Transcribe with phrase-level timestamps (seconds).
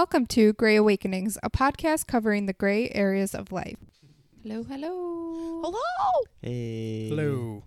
[0.00, 3.76] Welcome to Gray Awakenings, a podcast covering the gray areas of life.
[4.42, 5.60] Hello, hello.
[5.62, 6.24] Hello.
[6.40, 7.10] Hey.
[7.10, 7.64] Hello.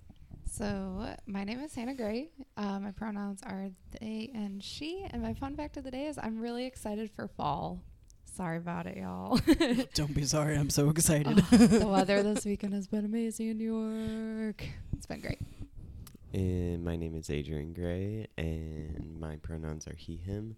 [0.52, 2.32] So, my name is Hannah Gray.
[2.58, 3.70] Uh, my pronouns are
[4.02, 5.05] they and she.
[5.12, 7.84] And my fun fact of the day is I'm really excited for fall.
[8.26, 9.40] Sorry about it, y'all.
[9.94, 10.58] Don't be sorry.
[10.58, 11.40] I'm so excited.
[11.52, 14.66] Oh, the weather this weekend has been amazing in New York.
[14.98, 15.40] It's been great.
[16.34, 20.55] And my name is Adrian Gray, and my pronouns are he, him.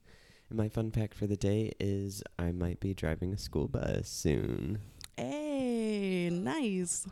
[0.55, 4.79] My fun fact for the day is I might be driving a school bus soon.
[5.17, 7.05] hey, nice.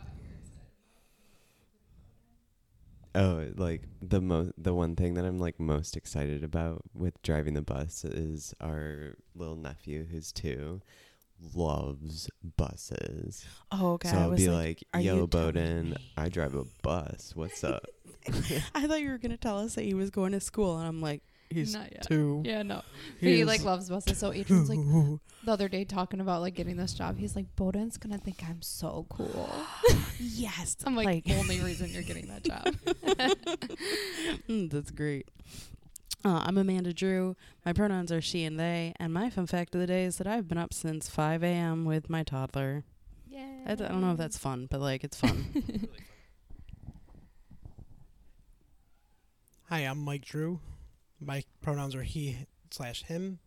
[3.14, 7.54] Oh, like the mo- the one thing that I'm like most excited about with driving
[7.54, 10.82] the bus is our little nephew who's two
[11.54, 13.46] loves buses.
[13.74, 14.10] Oh, okay.
[14.10, 15.98] so I'll be like, like, "Yo, Bowden.
[16.16, 17.34] I drive a bus.
[17.36, 17.86] What's up?"
[18.74, 21.02] I thought you were gonna tell us that he was going to school, and I'm
[21.02, 22.04] like, he's Not yet.
[22.08, 22.42] two.
[22.46, 22.82] Yeah, no.
[23.20, 24.18] He He, is- like loves buses.
[24.18, 24.80] So Adrian's like
[25.46, 27.18] the other day talking about like getting this job.
[27.18, 29.50] He's like, Bowden's gonna think I'm so cool.
[30.20, 30.76] yes.
[30.86, 32.76] I'm like, the only reason you're getting that job.
[34.50, 35.30] Mm, that's great.
[36.26, 37.36] Uh, I'm Amanda Drew.
[37.66, 40.28] My pronouns are she and they, and my fun fact of the day is that
[40.28, 41.84] I've been up since 5 a.m.
[41.86, 42.84] with my toddler.
[43.30, 43.46] Yeah.
[43.66, 45.46] I, d- I don't know if that's fun, but like it's fun.
[49.70, 50.60] Hi, I'm Mike Drew.
[51.26, 52.38] My pronouns are he
[52.72, 53.40] slash him,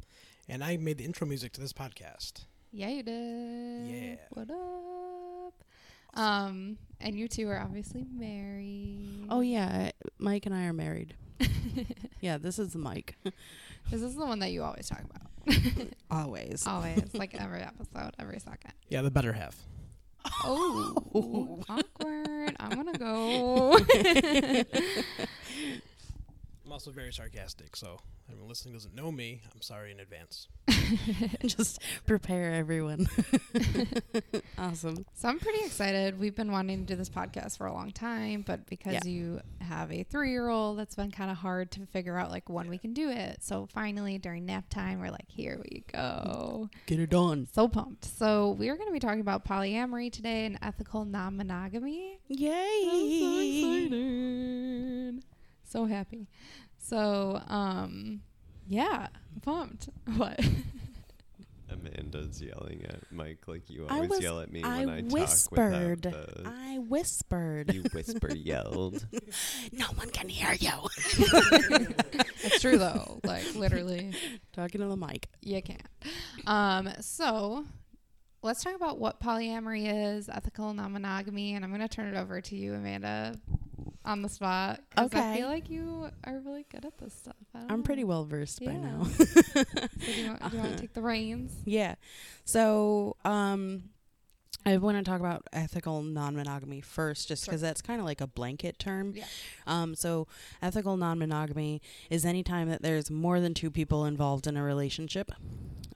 [0.49, 2.45] and I made the intro music to this podcast.
[2.73, 3.87] Yeah, you did.
[3.87, 4.17] Yeah.
[4.31, 5.55] What up?
[6.21, 9.27] Um, and you two are obviously married.
[9.31, 11.15] oh yeah, Mike and I are married.
[12.23, 13.15] Yeah, this is Mike.
[13.91, 15.87] This is the one that you always talk about.
[16.11, 16.67] Always.
[16.67, 18.73] Always, like every episode, every second.
[18.89, 19.55] Yeah, the better half.
[20.43, 22.57] Oh, awkward.
[22.59, 23.79] I'm gonna go.
[26.67, 30.49] I'm also very sarcastic, so if anyone listening doesn't know me, I'm sorry in advance.
[31.47, 33.07] Just prepare everyone.
[34.59, 35.07] awesome.
[35.15, 36.19] So I'm pretty excited.
[36.19, 39.05] We've been wanting to do this podcast for a long time, but because Yeah.
[39.05, 42.79] you have a three-year-old, that's been kind of hard to figure out like when we
[42.79, 43.45] can do it.
[43.45, 46.69] So finally, during nap time, we're like, here we go.
[46.87, 47.47] Get it on.
[47.53, 48.05] So pumped.
[48.07, 52.19] So we're going to be talking about polyamory today and ethical non-monogamy.
[52.27, 53.89] Yay!
[55.85, 55.89] Excited.
[55.91, 56.29] So happy.
[56.79, 58.21] So, um,
[58.69, 59.89] yeah, I'm pumped.
[60.17, 60.39] What?
[61.69, 66.03] Amanda's yelling at Mike like you always was- yell at me I when I whispered.
[66.05, 66.49] talk without the.
[66.49, 67.75] I whispered.
[67.75, 69.05] You whisper yelled.
[69.73, 70.71] no one can hear you.
[72.45, 73.19] it's true though.
[73.25, 74.15] Like literally,
[74.53, 75.29] Talking to the mic.
[75.43, 75.83] you can't.
[76.47, 77.65] Um, so
[78.43, 82.41] let's talk about what polyamory is, ethical non-monogamy, and I'm going to turn it over
[82.41, 83.35] to you, Amanda,
[84.05, 84.81] on the spot.
[84.97, 85.33] Okay.
[85.33, 87.35] I feel like you are really good at this stuff.
[87.55, 87.83] I'm know.
[87.83, 89.05] pretty well versed by now.
[89.05, 91.53] So do you want, do you want to take the reins?
[91.65, 91.97] yeah.
[92.45, 93.85] So, um,
[94.65, 97.53] I want to talk about ethical non-monogamy first, just Sure.
[97.53, 99.13] because that's kind of like a blanket term.
[99.15, 99.25] Yeah.
[99.65, 100.27] Um, so
[100.61, 101.81] ethical non-monogamy
[102.11, 105.31] is any time that there's more than two people involved in a relationship.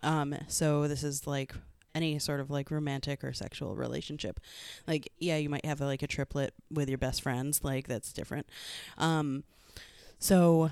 [0.04, 1.52] Um, so this is like
[1.94, 4.40] any sort of like romantic or sexual relationship.
[4.86, 7.62] Like, yeah, you might have like a triplet with your best friends.
[7.62, 8.46] Like that's different.
[8.98, 9.44] Um,
[10.18, 10.70] so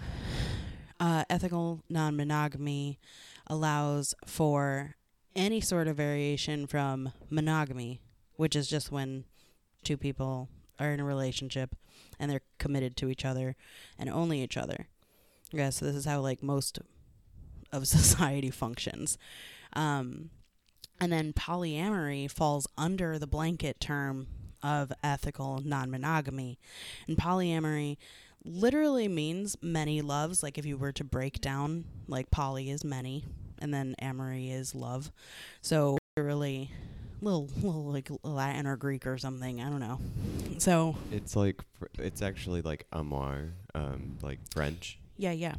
[1.01, 2.99] uh, ethical non-monogamy
[3.47, 4.97] allows for
[5.35, 8.01] any sort of variation from monogamy,
[8.37, 9.25] which is just when
[9.85, 10.49] two people
[10.79, 11.75] are in a relationship
[12.19, 13.57] and they're committed to each other
[13.99, 14.89] and only each other.
[15.53, 16.79] Yeah, so this is how like most
[17.73, 19.19] of society functions.
[19.75, 20.31] Um,
[21.01, 24.27] and then polyamory falls under the blanket term
[24.63, 26.59] of ethical non-monogamy.
[27.07, 27.97] And polyamory
[28.45, 30.43] literally means many loves.
[30.43, 33.25] Like if you were to break down, like poly is many,
[33.61, 35.13] and then amory is love.
[35.61, 36.71] So literally,
[37.21, 39.61] little little like Latin or Greek or something.
[39.61, 40.01] I don't know.
[40.59, 41.63] So It's like
[41.99, 44.99] it's actually like amour, um, like French.
[45.17, 45.55] yeah, yeah,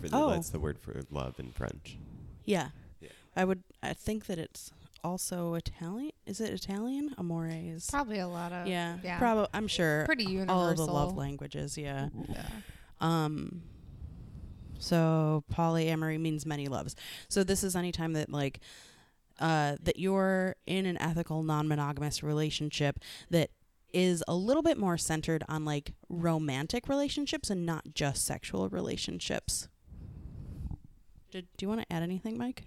[0.00, 0.30] For the, Oh.
[0.30, 1.98] That's the word for love in French.
[2.46, 2.68] yeah.
[3.00, 3.10] Yeah.
[3.36, 3.62] I would.
[3.82, 4.72] I think that it's
[5.04, 6.12] also Italian.
[6.26, 7.14] Is it Italian?
[7.18, 7.88] Amores.
[7.90, 9.18] Probably a lot of yeah, yeah.
[9.18, 9.48] Probably.
[9.54, 10.04] I'm sure.
[10.06, 10.58] pretty universal.
[10.58, 11.76] all of the love languages.
[11.78, 12.08] Yeah.
[12.28, 12.46] Yeah.
[13.00, 13.62] Um
[14.78, 16.94] so polyamory means many loves.
[17.28, 18.60] So this is any time that like
[19.40, 22.98] uh that you're in an ethical non-monogamous relationship
[23.30, 23.50] that
[23.92, 29.68] is a little bit more centered on like romantic relationships and not just sexual relationships.
[31.30, 32.64] Did, do you want to add anything, Mike?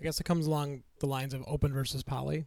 [0.00, 2.44] I guess it comes along the lines of open versus poly.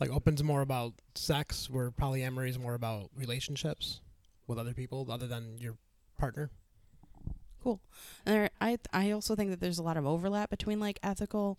[0.00, 4.00] Like open's more about sex, where polyamory is more about relationships
[4.46, 5.76] with other people other than your
[6.18, 6.50] partner.
[7.62, 7.80] cool.
[8.26, 11.58] And there, I I also think that there's a lot of overlap between like ethical,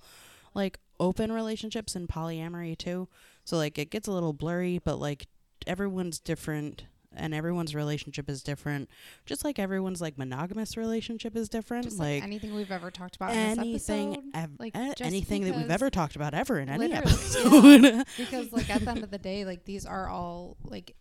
[0.54, 3.08] like open relationships and polyamory too.
[3.46, 5.28] So like it gets a little blurry, but like
[5.66, 6.86] everyone's different
[7.18, 8.90] and everyone's relationship is different.
[9.26, 11.86] Just like everyone's like monogamous relationship is different.
[11.86, 15.56] Just like, like anything we've ever talked about anything, in ev- like, eh, anything that
[15.56, 18.06] we've ever talked about ever in any Literally, episode.
[18.18, 20.96] because like at the end of the day like these are all like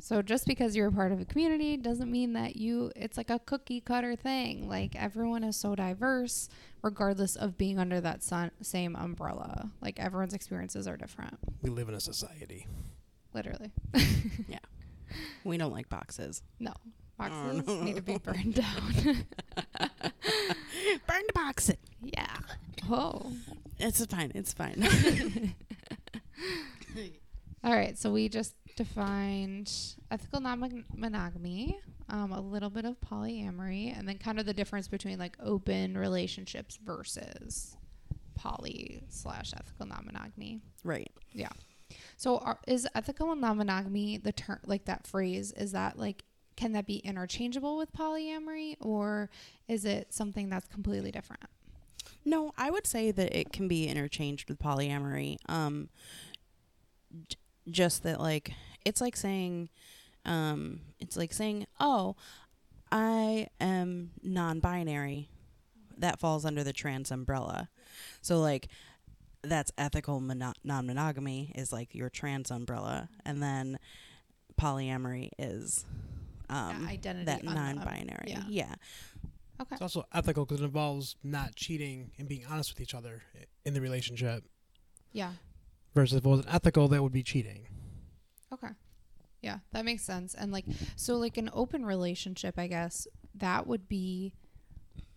[0.00, 3.30] so just because you're a part of a community doesn't mean that you it's like
[3.30, 6.48] a cookie cutter thing like everyone is so diverse
[6.82, 11.88] regardless of being under that sun, same umbrella like everyone's experiences are different We live
[11.88, 12.66] in a society.
[13.34, 13.72] literally
[15.44, 16.42] we don't like boxes.
[16.58, 16.72] no
[17.20, 17.80] Oh, boxes no.
[17.82, 18.92] need to be burned down
[21.06, 21.70] Burn the box.
[22.00, 22.36] yeah
[22.88, 23.32] oh
[23.78, 24.30] It's fine.
[24.34, 25.54] It's fine.
[27.64, 29.72] All right, so we just defined
[30.12, 31.76] ethical non-monogamy,
[32.08, 35.98] um, a little bit of polyamory, and then kind of the difference between like open
[35.98, 37.76] relationships versus
[38.36, 40.60] poly slash ethical non-monogamy.
[40.84, 41.10] right.
[42.18, 45.52] So, are, is ethical non-monogamy the term like that phrase?
[45.52, 46.24] Is that like
[46.56, 49.30] can that be interchangeable with polyamory, or
[49.68, 51.44] is it something that's completely different?
[52.24, 55.36] No, I would say that it can be interchanged with polyamory.
[55.48, 55.88] Um,
[57.70, 58.50] just that, like,
[58.84, 59.68] it's like saying,
[60.24, 62.16] um, it's like saying, oh,
[62.90, 65.30] I am non-binary.
[65.96, 67.68] That falls under the trans umbrella.
[68.20, 68.66] So, like,
[69.42, 73.78] that's ethical mono- non-monogamy is like your trans umbrella, and then
[74.60, 75.84] polyamory is
[76.48, 78.24] um, That identity that on the um, non-binary.
[78.28, 78.42] yeah.
[78.48, 78.74] yeah.
[79.60, 79.72] Okay.
[79.74, 83.22] It's also ethical because it involves not cheating and being honest with each other
[83.64, 84.44] in the relationship.
[85.12, 85.32] Yeah.
[85.94, 87.66] Versus if it wasn't ethical, that would be cheating.
[88.52, 88.68] Okay.
[89.42, 90.34] Yeah, that makes sense.
[90.34, 90.64] And like
[90.96, 94.32] so like an open relationship, I guess, that would be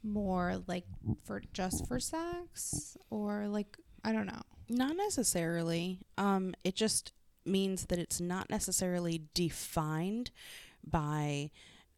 [0.03, 0.85] more like
[1.23, 4.41] for just for sex or like I don't know.
[4.69, 5.99] Not necessarily.
[6.17, 7.11] Um, it just
[7.45, 10.31] means that it's not necessarily defined
[10.83, 11.51] by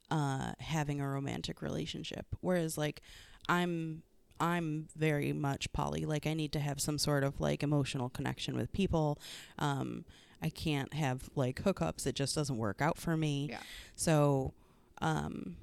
[0.09, 2.25] uh, having a romantic relationship.
[2.41, 3.01] Whereas, like,
[3.47, 4.03] I'm
[4.39, 6.05] I'm very much poly.
[6.05, 9.19] Like, I need to have some sort of like emotional connection with people.
[9.59, 10.05] Um,
[10.41, 12.05] I can't have like hookups.
[12.05, 13.47] It just doesn't work out for me.
[13.51, 13.59] Yeah.
[13.95, 14.53] So,
[15.01, 15.55] um,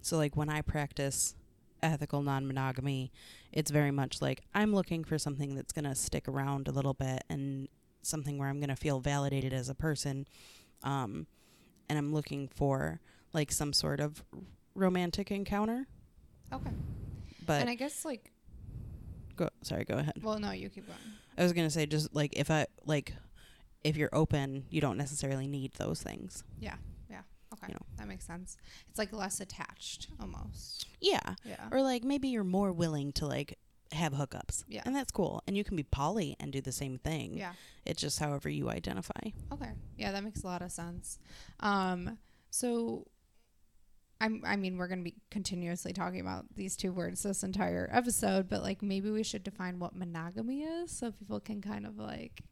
[0.00, 1.34] so like when I practice
[1.82, 3.12] ethical non-monogamy,
[3.52, 6.94] it's very much like I'm looking for something that's going to stick around a little
[6.94, 7.68] bit and
[8.02, 10.26] something where I'm going to feel validated as a person.
[10.82, 11.26] Um,
[11.88, 13.00] and I'm looking for
[13.32, 14.22] like some sort of
[14.74, 15.86] romantic encounter.
[16.52, 16.70] Okay.
[17.46, 18.30] But and I guess like
[19.36, 20.14] go, sorry, go ahead.
[20.22, 20.98] well no, you keep going.
[21.36, 23.14] I was going to say just like if I like
[23.84, 26.44] if you're open, you don't necessarily need those things.
[27.62, 27.72] Okay.
[27.72, 27.86] You know.
[27.98, 28.56] That makes sense.
[28.88, 30.86] It's like less attached almost.
[31.00, 31.34] Yeah.
[31.44, 31.68] Yeah.
[31.70, 33.58] Or like maybe you're more willing to like
[33.92, 34.64] have hookups.
[34.68, 34.82] Yeah.
[34.84, 35.42] And that's cool.
[35.46, 37.36] And you can be poly and do the same thing.
[37.36, 37.52] Yeah.
[37.84, 39.20] It's just however you identify.
[39.52, 39.70] Okay.
[39.96, 41.18] Yeah, that makes a lot of sense.
[41.60, 42.18] Um,
[42.50, 43.06] so
[44.20, 48.48] I'm I mean, we're gonna be continuously talking about these two words this entire episode,
[48.48, 52.42] but like maybe we should define what monogamy is so people can kind of like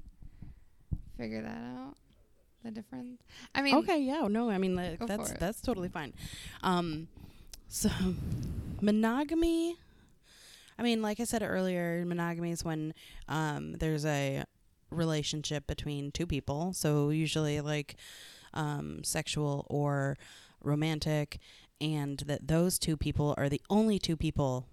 [1.17, 1.95] figure that out.
[2.67, 3.23] The difference.
[3.55, 6.13] I mean okay, yeah, no, I mean like, that's that's totally fine.
[6.65, 7.07] Um
[7.69, 7.89] so
[8.81, 9.77] monogamy
[10.79, 12.93] I mean, like I said earlier, monogamy is when
[13.29, 14.45] um there's a
[14.91, 16.73] relationship between two people.
[16.73, 17.95] So usually like
[18.53, 20.17] um sexual or
[20.61, 21.39] romantic
[21.81, 24.67] and that those two people are the only two people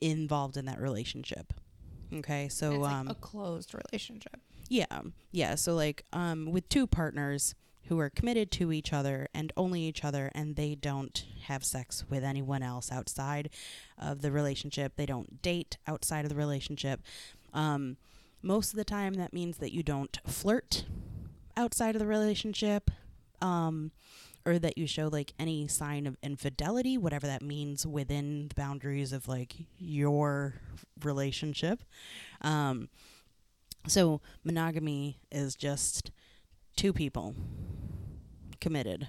[0.00, 1.52] involved in that relationship.
[2.14, 2.48] Okay?
[2.48, 4.40] So like um a closed relationship.
[4.68, 5.00] Yeah.
[5.32, 5.54] Yeah.
[5.54, 7.54] So like um with two partners
[7.88, 12.04] who are committed to each other and only each other and they don't have sex
[12.10, 13.48] with anyone else outside
[13.96, 14.92] of the relationship.
[14.96, 17.00] They don't date outside of the relationship.
[17.52, 17.96] Um
[18.42, 20.84] most of the time that means that you don't flirt
[21.56, 22.90] outside of the relationship.
[23.40, 23.92] Um
[24.46, 29.12] or that you show like any sign of infidelity, whatever that means within the boundaries
[29.12, 30.54] of like your
[31.02, 31.82] relationship.
[32.42, 32.88] Um
[33.90, 36.10] so monogamy is just
[36.76, 37.34] two people
[38.60, 39.08] committed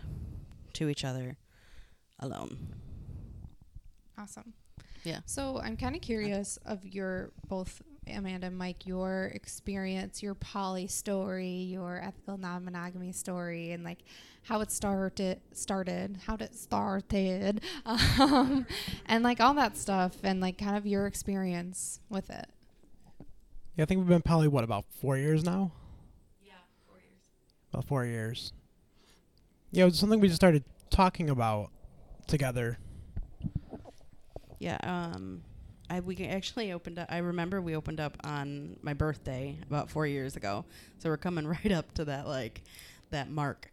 [0.73, 1.37] to each other
[2.19, 2.57] alone.
[4.17, 4.53] Awesome.
[5.03, 5.19] Yeah.
[5.25, 10.87] So I'm kind of curious of your both Amanda and Mike, your experience, your poly
[10.87, 13.99] story, your ethical non-monogamy story, and like
[14.43, 18.65] how it started, started, how it started, um,
[19.05, 22.47] and like all that stuff, and like kind of your experience with it.
[23.79, 25.71] Yeah, I think we've been probably what about four years now.
[26.45, 26.51] Yeah,
[26.85, 27.21] four years.
[27.71, 28.51] About four years.
[29.71, 31.71] Yeah, it was something we just started talking about
[32.27, 32.77] together.
[34.59, 34.77] Yeah.
[34.83, 35.43] Um,
[35.89, 37.07] I we actually opened up.
[37.09, 40.65] I remember we opened up on my birthday about four years ago.
[40.97, 42.63] So we're coming right up to that like
[43.11, 43.71] that mark.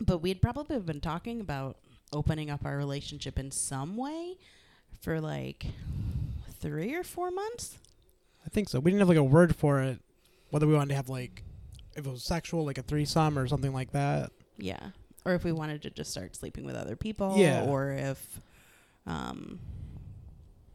[0.00, 1.76] But we'd probably been talking about
[2.14, 4.38] opening up our relationship in some way
[5.02, 5.66] for like
[6.60, 7.76] three or four months.
[8.44, 8.80] I think so.
[8.80, 9.98] We didn't have like a word for it,
[10.50, 11.42] whether we wanted to have like
[11.96, 14.30] if it was sexual, like a threesome or something like that.
[14.56, 14.90] Yeah.
[15.24, 17.34] Or if we wanted to just start sleeping with other people.
[17.36, 17.64] Yeah.
[17.64, 18.40] Or if,
[19.06, 19.60] um,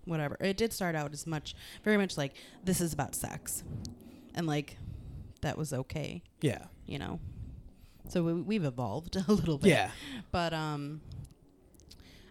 [0.06, 0.38] whatever.
[0.40, 2.34] It did start out as much, very much like
[2.64, 3.64] this is about sex,
[4.36, 4.78] and like
[5.42, 6.66] that was okay, Yeah.
[6.86, 7.20] you know.
[8.10, 9.70] So we, we've evolved a little bit.
[9.70, 9.92] Yeah.
[10.32, 11.02] But um,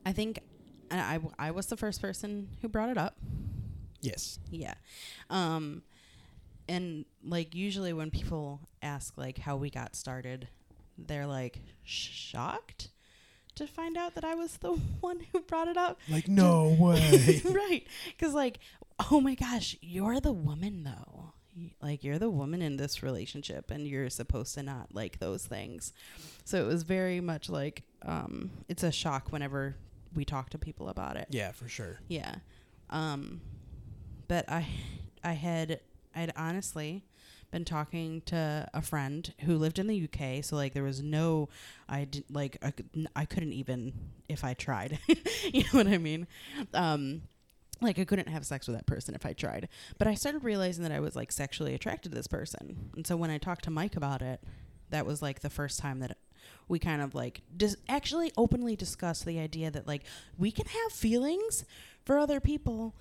[0.06, 0.38] I think
[0.90, 3.16] I, I I was the first person who brought it up.
[4.06, 4.38] Yes.
[4.50, 4.74] Yeah.
[5.30, 5.82] Um
[6.68, 10.48] and like usually when people ask like how we got started,
[10.98, 12.88] they're like shocked
[13.54, 15.98] to find out that I was the one who brought it up.
[16.08, 17.40] Like no way.
[17.44, 17.86] right.
[18.18, 18.58] Cuz like
[19.10, 21.32] oh my gosh, you're the woman though.
[21.80, 25.92] Like you're the woman in this relationship and you're supposed to not like those things.
[26.44, 29.76] So it was very much like um it's a shock whenever
[30.14, 31.28] we talk to people about it.
[31.30, 32.00] yeah, for sure.
[32.08, 32.36] Yeah.
[32.90, 33.40] Um
[34.28, 34.66] but I
[35.22, 35.80] I had
[36.14, 37.04] I'd honestly
[37.50, 41.48] been talking to a friend who lived in the UK, so like there was no
[41.88, 42.72] I did like I,
[43.14, 43.92] I couldn't even
[44.28, 44.98] if I tried.
[45.52, 46.26] you know what I mean?
[46.74, 47.22] Um
[47.80, 49.68] like I couldn't have sex with that person if I tried.
[49.98, 52.90] But I started realizing that I was like sexually attracted to this person.
[52.94, 54.40] And so when I talked to Mike about it,
[54.90, 56.16] that was like the first time that
[56.68, 60.02] we kind of like dis- actually openly discussed the idea that like
[60.38, 61.64] we can have feelings
[62.04, 62.94] for other people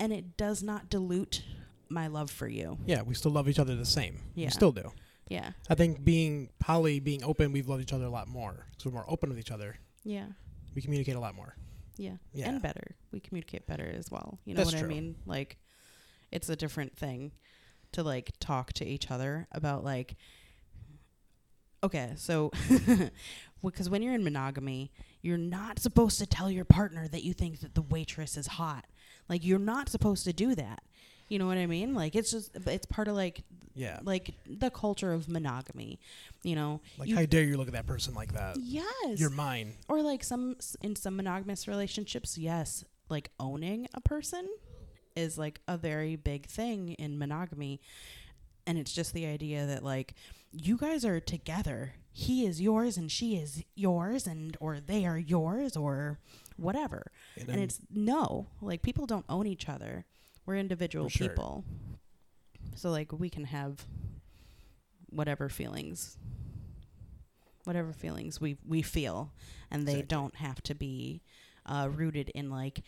[0.00, 1.42] and it does not dilute
[1.88, 2.78] my love for you.
[2.86, 4.20] Yeah, we still love each other the same.
[4.34, 4.46] Yeah.
[4.46, 4.92] We still do.
[5.28, 5.52] Yeah.
[5.68, 8.66] I think being poly, being open, we've loved each other a lot more.
[8.78, 9.76] So we're more open with each other.
[10.04, 10.26] Yeah.
[10.74, 11.56] We communicate a lot more.
[11.96, 12.16] Yeah.
[12.32, 12.48] Yeah.
[12.48, 12.96] And better.
[13.12, 14.38] We communicate better as well.
[14.44, 14.88] You know That's what true.
[14.88, 15.16] I mean?
[15.26, 15.58] Like
[16.30, 17.32] it's a different thing
[17.92, 20.16] to like talk to each other about like
[21.82, 22.50] okay, so
[23.64, 24.90] because when you're in monogamy,
[25.22, 28.86] you're not supposed to tell your partner that you think that the waitress is hot.
[29.28, 30.82] Like you're not supposed to do that.
[31.28, 31.94] You know what I mean?
[31.94, 33.42] Like it's just it's part of like
[33.74, 34.00] Yeah.
[34.02, 35.98] like the culture of monogamy.
[36.42, 38.56] You know, Like you- how dare you look at that person like that?
[38.60, 39.74] yes, You're mine.
[39.88, 44.48] or like some in some monogamous relationships, yes, like owning a person
[45.16, 47.80] is like a very big thing in monogamy.
[48.66, 50.14] And it's just the idea that like
[50.52, 51.94] you guys are together.
[52.12, 56.18] He is yours and she is yours and or they are yours or
[56.58, 57.10] whatever.
[57.38, 60.04] And, And it's no, like people don't own each other.
[60.44, 61.28] We're individual sure.
[61.28, 61.64] people.
[62.74, 63.86] So like we can have
[65.10, 66.18] whatever feelings
[67.64, 69.32] whatever feelings we we feel
[69.70, 70.06] and they Exactly.
[70.16, 71.20] don't have to be
[71.66, 72.80] uh, rooted in like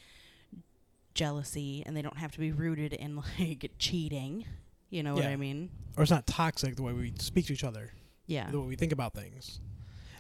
[1.15, 4.47] jealousy and they don't have to be rooted in like cheating.
[4.89, 5.71] You know what I mean?
[5.97, 7.91] or it's not toxic the way we speak to each other,
[8.27, 8.50] Yeah.
[8.50, 9.61] the way we think about things.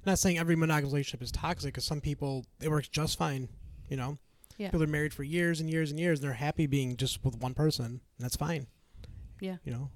[0.06, 3.48] Not saying every monogamous relationship is toxic, because some people it works just fine.
[3.88, 4.18] You know,
[4.58, 4.68] Yeah.
[4.68, 7.36] people are married for years and years and years, and they're happy being just with
[7.38, 8.66] one person, and that's fine.
[9.40, 9.56] Yeah.
[9.64, 9.90] You know,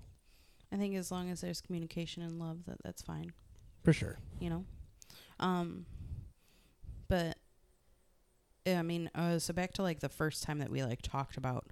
[0.73, 3.32] I think as long as there's communication and love that that's fine.
[3.82, 4.18] for sure.
[4.40, 4.64] you know
[5.40, 5.84] um
[7.08, 7.37] but
[8.64, 11.37] yeah, i mean uh so back to like the first time that we like talked
[11.37, 11.66] about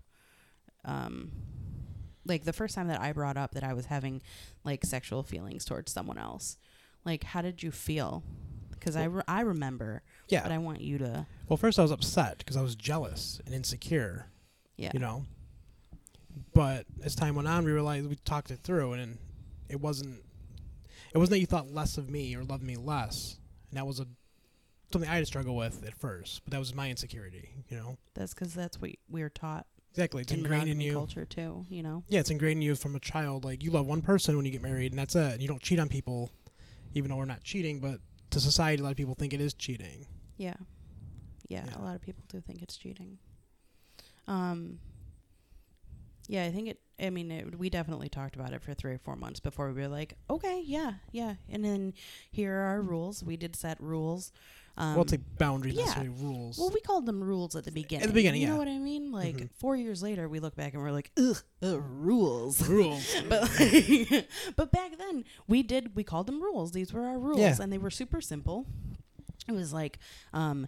[0.84, 1.30] um
[2.26, 4.20] like the first time that i brought up that i was having
[4.64, 6.58] like sexual feelings towards someone else
[7.04, 8.22] like how did you feel
[8.70, 10.42] because I, re- I remember Yeah.
[10.42, 13.54] but i want you to Well, first I was upset because I was jealous and
[13.54, 14.26] insecure.
[14.76, 15.24] yeah You know.
[16.54, 19.18] But as time went on, we realized we talked it through, and
[19.68, 20.22] it wasn't.
[21.14, 23.38] It wasn't that you thought less of me or loved me less,
[23.70, 24.06] and that was a
[24.90, 26.42] something I had to struggle with at first.
[26.44, 27.50] But that was my insecurity.
[27.68, 27.96] You know.
[28.14, 30.22] that's because that's what we were taught Exactly.
[30.22, 30.94] It's in ingrained in you.
[30.94, 33.44] culture too you know Yeah, it's ingrained in you from a child.
[33.44, 35.32] Like you love one person when you get married, and that's it.
[35.34, 36.30] And you don't cheat on people,
[36.94, 37.80] even though we're not cheating.
[37.80, 40.06] But to society, a lot of people think it is cheating.
[40.36, 40.54] Yeah.
[41.48, 41.64] yeah.
[41.66, 41.78] Yeah.
[41.78, 43.18] a lot of people do think it's cheating.
[44.26, 44.78] Um
[46.28, 48.98] Yeah, I think it I mean, it, we definitely talked about it for 3 or
[48.98, 51.94] 4 months before we were like, "Okay, yeah, yeah." And then
[52.30, 53.24] here are our rules.
[53.24, 54.30] We did set rules.
[54.76, 55.82] Um well, it's like boundaries, yeah.
[55.84, 56.58] necessarily rules.
[56.58, 58.04] well, we called them rules at the beginning.
[58.04, 58.52] At the beginning, you yeah.
[58.54, 59.12] know what I mean?
[59.12, 59.50] Like Mhm.
[59.58, 63.14] 4 years later, we look back and we're like, "Ugh, uh, rules." rules.
[63.28, 67.38] but like, but back then we did we called them rules these were our rules
[67.40, 67.56] Yeah.
[67.60, 68.66] and they were super simple
[69.48, 69.98] it was like
[70.32, 70.66] um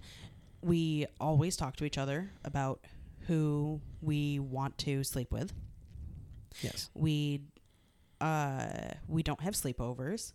[0.63, 2.81] we always talk to each other about
[3.27, 5.53] who we want to sleep with
[6.63, 6.91] yes.
[6.95, 7.41] we
[8.21, 8.67] uh
[9.09, 10.33] we don't have sleepovers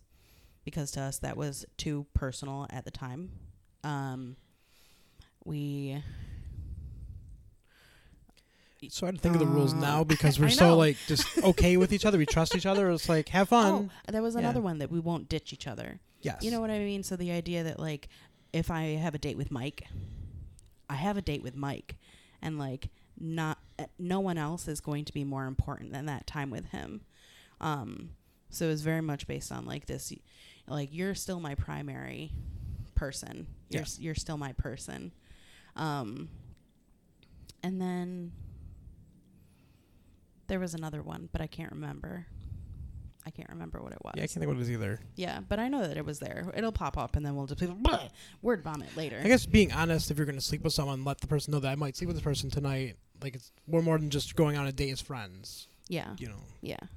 [0.64, 3.30] because to us that was too personal at the time
[3.84, 4.36] um
[5.44, 6.02] we
[8.88, 11.26] So I had to think of the rules Uh, now because we're so like just
[11.44, 12.16] okay with each other.
[12.18, 12.90] We trust each other.
[12.90, 13.90] It's like have fun.
[14.08, 14.40] Oh, there was Yeah.
[14.40, 16.00] another one that we won't ditch each other.
[16.22, 16.42] yes.
[16.42, 17.02] You know what I mean?
[17.02, 18.08] So the idea that like
[18.52, 19.86] if I have a date with Mike,
[20.88, 21.96] I have a date with Mike
[22.42, 26.26] and like not uh, no one else is going to be more important than that
[26.26, 27.02] time with him.
[27.60, 28.10] Um
[28.48, 30.12] so it's very much based on like this
[30.66, 32.32] like you're still my primary
[33.00, 33.46] person.
[33.70, 33.86] You're Yeah.
[33.86, 35.12] s- you're still my person.
[35.76, 36.28] Um
[37.62, 38.32] and then
[40.48, 42.26] there was another one, but I can't remember.
[43.26, 44.14] I can't remember what it was.
[44.16, 44.98] Yeah, I can't think what it is either.
[45.14, 46.50] Yeah, but I know that it was there.
[46.56, 47.68] It'll pop up, and then we'll just be
[48.42, 49.20] word vomit later.
[49.22, 51.60] I guess being honest, if you're going to sleep with someone, let the person know
[51.60, 52.96] that I might sleep with this person tonight.
[53.22, 55.68] Like it's we're more than just going on a date as friends.
[55.88, 56.88] Yeah, You know, yeah, I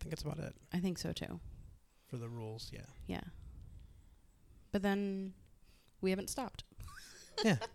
[0.00, 1.40] think that's about it I think so too.
[2.08, 2.70] for the rules.
[2.72, 2.86] Yeah.
[3.06, 3.20] Yeah,
[4.76, 5.32] but then
[6.02, 6.64] we haven't stopped.
[7.42, 7.56] Yeah.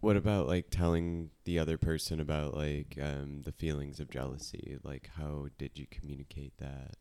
[0.00, 4.78] What about like telling the other person about like um, the feelings of jealousy?
[4.84, 6.94] Like, how did you communicate that?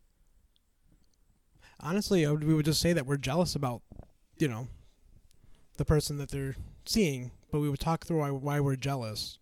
[1.79, 3.83] Honestly, I would, we would just say that we're jealous about,
[4.39, 4.67] you know,
[5.77, 6.55] the person that they're
[6.87, 9.37] seeing, but we would talk through why, why we're jealous.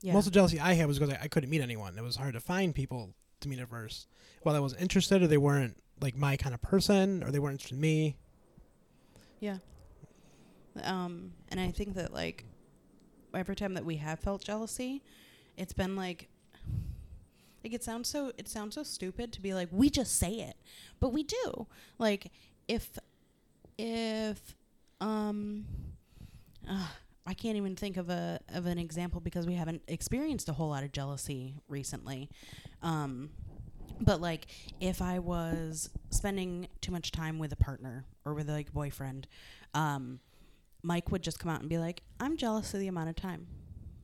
[0.00, 1.98] Yeah, Most of the jealousy I had was because I, I couldn't meet anyone.
[1.98, 4.08] It was hard to find people to meet at first.
[4.44, 7.54] Well, I wasn't interested, or they weren't like my kind of person, or they weren't
[7.54, 8.16] interested in me.
[9.40, 9.58] yeah.
[10.82, 12.44] Um, and I think that like
[13.34, 15.02] every time that we have felt jealousy,
[15.56, 16.28] it's been like.
[17.64, 20.54] Like it sounds so it sounds so stupid to be like we just say it,
[21.00, 21.66] but we do.
[21.98, 22.30] Like
[22.68, 22.96] if
[23.76, 24.54] if
[25.00, 25.64] um
[26.68, 26.86] uh,
[27.26, 30.68] I can't even think of a of an example because we haven't experienced a whole
[30.68, 32.30] lot of jealousy recently.
[32.82, 33.30] Um,
[34.00, 34.46] but like
[34.80, 39.26] if I was spending too much time with a partner or with like a boyfriend,
[39.74, 40.20] um,
[40.82, 43.46] Mike would just come out and be like, "I'm jealous of the amount of time."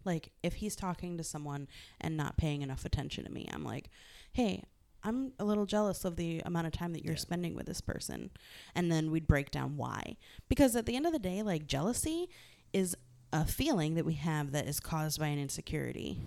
[0.05, 1.69] Like if he's talking to someone
[2.01, 3.89] and not paying enough attention to me, I'm like,
[4.33, 4.65] "Hey,
[5.05, 7.21] I'm a little jealous of the amount of time that you're Yeah.
[7.21, 8.31] spending with this person."
[8.75, 10.17] And then we'd break down why.
[10.49, 12.29] Because at the end of the day, like jealousy
[12.73, 12.97] is
[13.33, 16.19] a feeling that we have that is caused by an insecurity.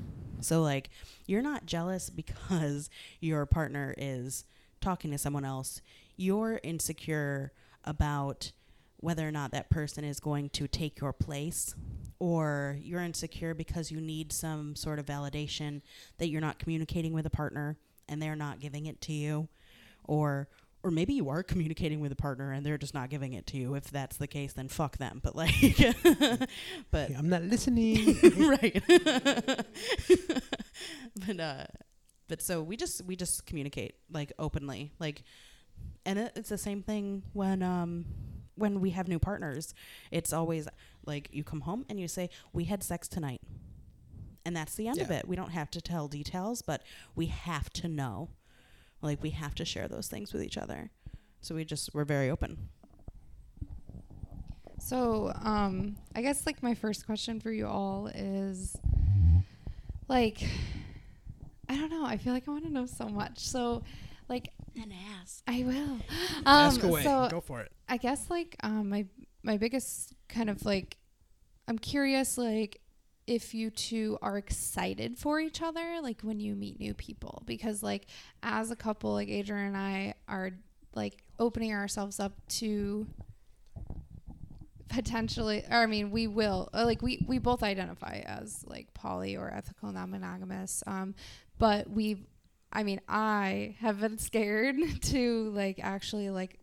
[0.42, 0.90] So like
[1.26, 2.90] you're not jealous because
[3.20, 4.46] your partner is
[4.82, 5.82] talking to someone else.
[6.18, 7.52] You're insecure
[7.84, 8.52] about
[8.98, 11.76] whether or not that person is going to take your place
[12.18, 15.82] or you're insecure because you need some sort of validation
[16.18, 19.48] that you're not communicating with a partner and they're not giving it to you
[20.06, 20.48] or
[20.86, 23.58] or maybe you are communicating with a partner and they're just not giving it to
[23.58, 23.74] you.
[23.74, 25.52] If that's the case then fuck them but like
[26.92, 28.18] but I'm not listening.
[28.38, 28.82] right.
[31.26, 31.64] But uh
[32.28, 35.24] but so we just we just communicate like openly like
[36.06, 38.06] and it, it's the same thing when um
[38.54, 39.74] when we have new partners.
[40.12, 40.68] It's always
[41.06, 43.42] like you come home and you say we had sex tonight.
[44.46, 45.28] And that's the end of it.
[45.28, 46.84] We don't have to tell details but
[47.16, 48.30] we have to know
[49.06, 50.92] like we have to share those things with each other
[51.42, 52.70] so we just we're very open
[54.80, 58.76] So, um, I guess like my first question for you all is
[60.08, 60.44] like,
[61.68, 62.06] I don't know.
[62.06, 63.40] I feel like I want to know so much.
[63.40, 63.82] So,
[64.30, 66.00] like, and ask I will.
[66.46, 67.04] Um, Ask away.
[67.04, 67.72] So Go for it.
[67.90, 69.06] I guess like um, my
[69.42, 70.98] my biggest kind of like,
[71.68, 72.80] I'm curious like
[73.28, 77.44] if you two are excited for each other like when you meet new people.
[77.46, 78.08] Because like
[78.44, 80.52] as a couple like Adrian and I are
[80.96, 83.06] like opening ourselves up to
[84.88, 89.36] potentially or i mean we will uh, like we we both identify as like poly
[89.36, 91.14] or ethical non-monogamous um
[91.58, 92.26] but we've
[92.72, 96.60] i mean i have been scared to like actually like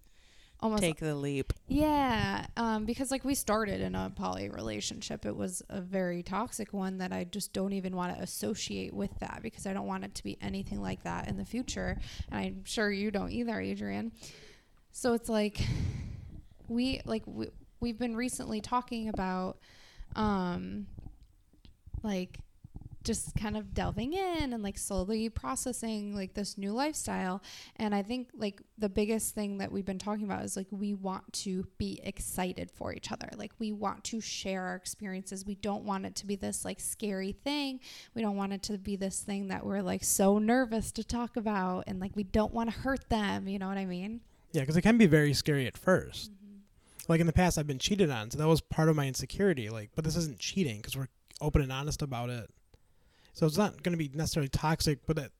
[0.62, 1.52] almost take the leap.
[1.68, 5.26] Yeah um because like we started in a poly relationship.
[5.26, 9.10] It was a very toxic one that i just don't even want to associate with
[9.20, 11.98] that because i don't want it to be anything like that in the future.
[12.30, 14.12] And i'm sure you don't either adrian.
[14.92, 15.60] So it's like
[16.68, 17.48] we like we,
[17.80, 19.58] we've been recently talking about
[20.14, 20.86] um
[22.02, 22.38] like
[23.04, 27.42] just kind of delving in and like slowly processing like this new lifestyle.
[27.76, 30.94] And i think like the biggest thing that we've been talking about is like we
[30.94, 33.28] want to be excited for each other.
[33.36, 35.46] Like we want to share our experiences.
[35.46, 37.80] We don't want it to be this like scary thing.
[38.14, 41.36] We don't want it to be this thing that we're like so nervous to talk
[41.36, 43.48] about and like we don't want to hurt them.
[43.48, 44.20] You know what i mean?
[44.52, 46.56] Yeah, because it can be very scary at 1st mm-hmm.
[47.08, 49.68] Like in the past, I've been cheated on, so that was part of my insecurity.
[49.70, 51.08] Like, but this isn't cheating because we're
[51.40, 52.48] open and honest about it.
[53.32, 55.30] So it's not going to be necessarily toxic, but that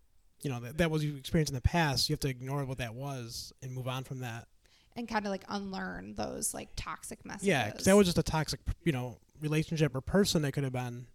[0.43, 2.09] you know that, that was you experienced in the past.
[2.09, 4.49] You have to ignore what that was and move on from that.
[4.97, 8.23] and kind of like unlearn those like toxic messages Yeah, because that was just a
[8.23, 11.07] toxic, you know, relationship or person it could have been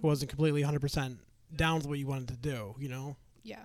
[0.00, 1.18] who wasn't completely 100%
[1.56, 3.16] down with what you wanted to do, you know?
[3.42, 3.64] Yeah.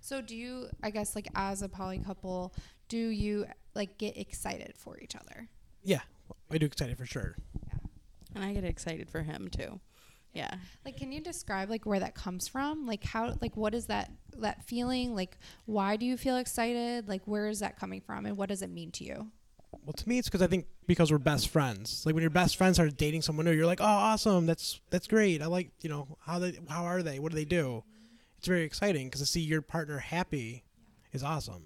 [0.00, 2.54] So do you I guess like as a poly couple,
[2.88, 5.48] do you like get excited for each other?
[5.82, 6.00] Yeah,
[6.50, 7.36] I do excited for sure.
[7.66, 7.78] Yeah.
[8.34, 9.80] And I get excited for him too.
[10.36, 10.54] Yeah.
[10.84, 12.86] Like can you describe like where that comes from?
[12.86, 15.14] Like how like what is that that feeling?
[15.14, 17.08] Like why do you feel excited?
[17.08, 19.30] Like where is that coming from and what does it mean to you?
[19.86, 22.04] Well, to me, it's because I think because we're best friends.
[22.04, 25.06] Like when your best friends are dating someone new, you're like, oh, awesome, that's that's
[25.06, 25.40] great.
[25.40, 27.18] I like, you know, how they, how are they?
[27.18, 27.82] What do they do?
[28.36, 30.64] It's very exciting because to see your partner happy
[31.12, 31.62] is awesome.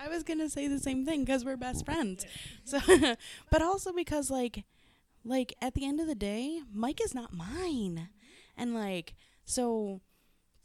[0.00, 2.24] I was gonna say the same thing because we're best friends.
[2.64, 2.78] So,
[3.50, 4.64] but also because like,
[5.24, 8.08] like at the end of the day, Mike is not mine,
[8.56, 10.00] and like so,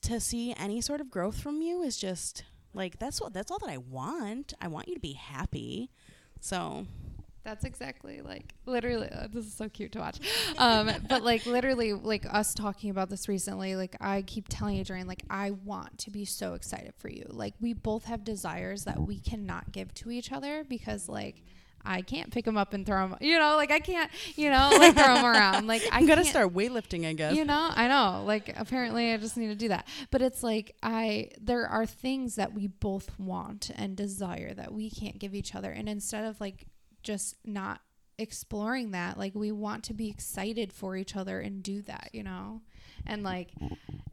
[0.03, 2.43] to see any sort of growth from you is just
[2.73, 4.53] like that's what that's all that I want.
[4.61, 5.89] I want you to be happy.
[6.39, 6.85] So
[7.43, 9.09] That's exactly like literally.
[9.09, 10.19] Uh, this is so cute to watch.
[10.57, 13.75] Um, but like literally, like us talking about this recently.
[13.75, 17.25] Like I keep telling Adrian, like I want to be so excited for you.
[17.29, 21.43] Like we both have desires that we cannot give to each other because like.
[21.85, 24.69] I can't pick them up and throw them, you know, like I can't, you know,
[24.77, 25.67] like throw them around.
[25.67, 27.35] Like I I'm gonna start weightlifting, I guess.
[27.35, 28.23] you know, I know.
[28.25, 29.87] Like apparently I just need to do that.
[30.11, 34.89] But it's like I there are things that we both want and desire that we
[34.89, 35.71] can't give each other.
[35.71, 36.67] And instead of like
[37.03, 37.81] just not
[38.17, 42.23] exploring that, like we want to be excited for each other and do that, you
[42.23, 42.61] know?
[43.05, 43.51] And like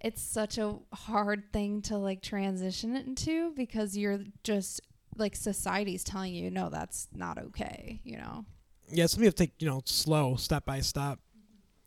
[0.00, 4.80] it's such a hard thing to like transition it into because you're just
[5.18, 8.44] like society's telling you no that's not okay, you know.
[8.90, 11.18] Yeah, something you have to take, you know, slow, step by step,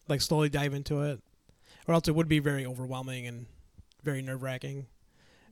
[0.08, 1.22] like slowly dive into it,
[1.88, 3.46] or else it would be very overwhelming and
[4.04, 4.88] very nerve wracking.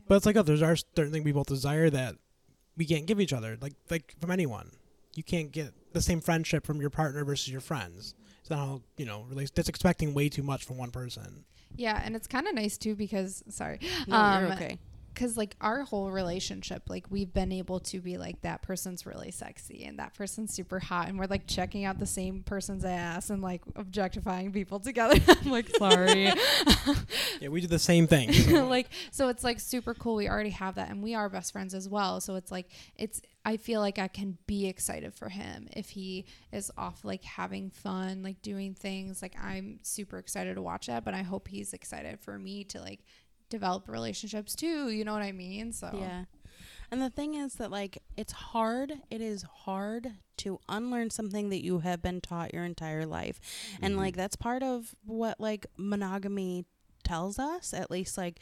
[0.08, 2.16] But it's like, oh, there's our certain thing we both desire that
[2.76, 4.72] we can't give each other, like like from anyone.
[5.16, 8.14] You can't get the same friendship from your partner versus your friends.
[8.42, 9.26] It's not how you know.
[9.30, 11.46] Really, that's expecting way too much from one person.
[11.76, 13.80] Yeah, and it's kind of nice too because sorry.
[14.08, 14.78] no, you're Um, okay.
[15.18, 19.32] Because like our whole relationship like we've been able to be like that person's really
[19.32, 23.32] sexy and that person's super hot and we're like checking out the same person's ass
[23.32, 25.20] and like objectifying people together.
[25.28, 26.32] I'm like sorry.
[27.40, 28.32] Yeah, we do the same thing.
[28.32, 30.16] so- like so it's like super cool.
[30.16, 32.22] We already have that and we are best friends as well.
[32.22, 36.26] So it's like it's i feel like i can be excited for him if he
[36.52, 39.22] is off like having fun like doing things.
[39.24, 42.80] Like i'm super excited to watch that but i hope he's excited for me to
[42.80, 43.00] like
[43.50, 46.26] develop relationships too you know what i mean so Yeah.
[46.90, 51.64] And the thing is that like it's hard, it is hard to unlearn something that
[51.64, 53.42] you have been taught your entire life.
[53.82, 56.66] And like that's part of what like monogamy
[57.04, 58.40] tells us, at least like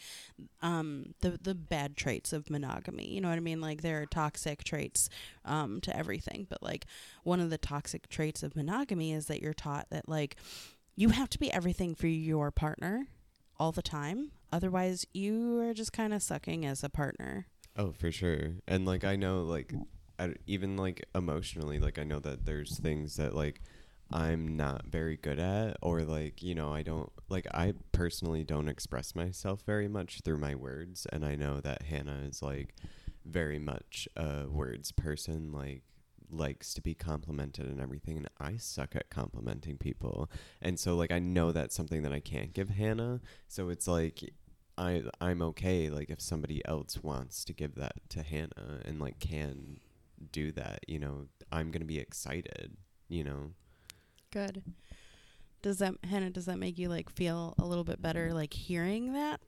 [0.61, 3.07] um the the bad traits of monogamy.
[3.09, 3.61] You know what I mean?
[3.61, 5.09] Like there are toxic traits
[5.43, 6.85] um to everything, but like
[7.23, 10.35] one of the toxic traits of monogamy is that you're taught that like
[10.95, 13.07] you have to be everything for your partner
[13.57, 14.31] all the time.
[14.55, 17.45] Otherwise, you are just kind of sucking as a partner.
[17.75, 18.53] Oh, for sure.
[18.65, 19.73] And like I know like
[20.17, 23.59] I, even like emotionally like I know that there's things that like
[24.13, 28.69] I'm not very good at or like, you know, I don't like I personally don't
[28.69, 32.75] express myself very much through my words and I know that Hannah is like
[33.25, 35.81] very much a words person like
[36.31, 40.29] likes to be complimented and everything and I suck at complimenting people.
[40.61, 43.19] And so like I know that's something that I can't give Hannah.
[43.49, 44.31] So it's like
[44.77, 49.19] I I'm okay like if somebody else wants to give that to Hannah and like
[49.19, 49.79] can
[50.31, 52.75] do that, you know, I'm going to be excited,
[53.07, 53.51] you know.
[54.31, 54.63] Good.
[55.61, 56.29] Does that Hannah?
[56.29, 59.39] Does that make you like feel a little bit better, like hearing that?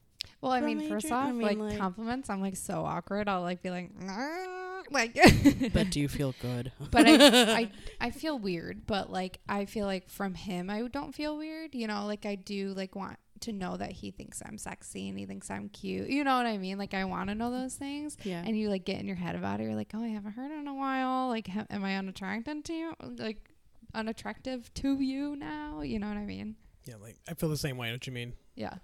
[0.41, 1.23] Well, I mean, first Adrian?
[1.23, 3.27] I off, mean, like, like- compliments, I'm like so awkward.
[3.29, 3.91] I'll like be like,
[4.91, 5.15] like,
[5.73, 6.71] But do you feel good?
[6.91, 8.85] but I, I, I feel weird.
[8.87, 11.75] But like, I feel like from him, I don't feel weird.
[11.75, 15.17] You know, like I do like want to know that he thinks I'm sexy and
[15.17, 16.09] he thinks I'm cute.
[16.09, 16.77] You know what I mean?
[16.77, 18.17] Like I want to know those things.
[18.23, 18.43] yeah.
[18.45, 19.63] And you like get in your head about it.
[19.63, 21.29] You're like, oh, I haven't heard it in a while.
[21.29, 22.93] Like, ha- am I unattracted to you?
[23.17, 23.49] Like,
[23.93, 25.81] unattractive to you now?
[25.81, 26.55] You know what I mean?
[26.85, 27.91] yeah, like I feel the same way.
[27.91, 28.33] What you mean?
[28.55, 28.75] Yeah.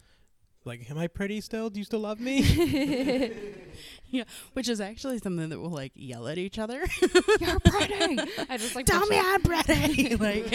[0.65, 1.69] Like, am I pretty still?
[1.69, 2.41] Do you still love me?
[4.09, 6.85] Yeah, which is actually something that we'll like yell at each other.
[7.39, 8.19] You're pretty.
[8.47, 9.17] I just like Tell me.
[9.19, 10.15] I'm pretty.
[10.17, 10.51] like,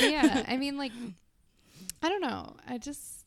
[0.00, 0.92] yeah, I mean, like,
[2.02, 2.56] I don't know.
[2.66, 3.24] I just,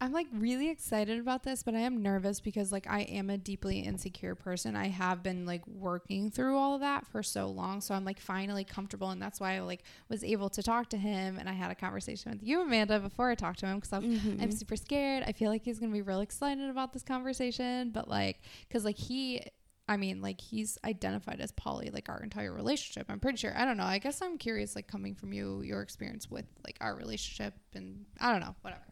[0.00, 3.38] I'm like really excited about this, but I am nervous because like I am a
[3.38, 4.74] deeply insecure person.
[4.76, 8.18] I have been like working through all of that for so long, so I'm like
[8.20, 11.52] finally comfortable, and that's why I like was able to talk to him, and I
[11.52, 14.02] had a conversation with you, Amanda, before I talked to him because I'm.
[14.18, 14.42] Mhm.
[14.42, 15.22] I'm super scared.
[15.26, 18.98] I feel like he's gonna be real excited about this conversation, but like, cause like
[18.98, 19.40] he
[19.88, 23.06] I mean, like he's identified as poly like our entire relationship.
[23.08, 23.52] I'm pretty sure.
[23.56, 23.84] I don't know.
[23.84, 28.04] I guess I'm curious, like coming from you, your experience with like our relationship, and
[28.20, 28.84] I don't know, whatever.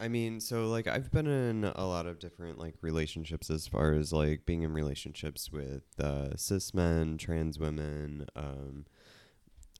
[0.00, 3.92] I mean, so like I've been in a lot of different like relationships as far
[3.92, 8.86] as like being in relationships with uh, cis men, trans women, um,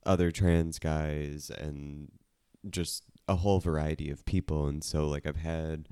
[0.06, 2.12] other trans guys, and
[2.70, 4.66] just a whole variety of people.
[4.66, 5.88] And so like I've had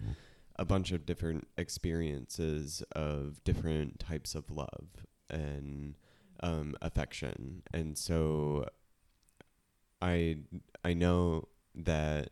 [0.62, 5.96] a bunch of different experiences of different types of love and
[6.40, 7.62] um, affection.
[7.75, 8.68] And so
[10.01, 10.37] I
[10.85, 12.31] I know that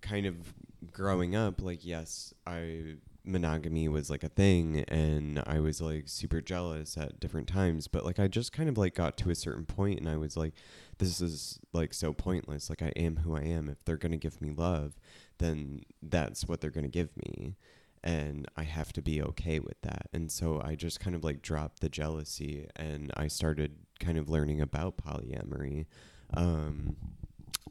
[0.00, 0.52] kind of
[0.92, 6.40] growing up, like yes, I monogamy was like a thing and I was like super
[6.40, 9.64] jealous at different times, but like I just kind of like got to a certain
[9.64, 10.54] point and I was like
[10.98, 12.68] this is like so pointless.
[12.68, 13.68] Like I am who I am.
[13.68, 14.98] If they're going to give me love,
[15.38, 17.56] then that's what they're going to give me
[18.02, 20.08] and I have to be okay with that.
[20.12, 24.28] And so I just kind of like dropped the jealousy and I started kind of
[24.28, 25.86] learning about polyamory.
[26.34, 26.96] Um,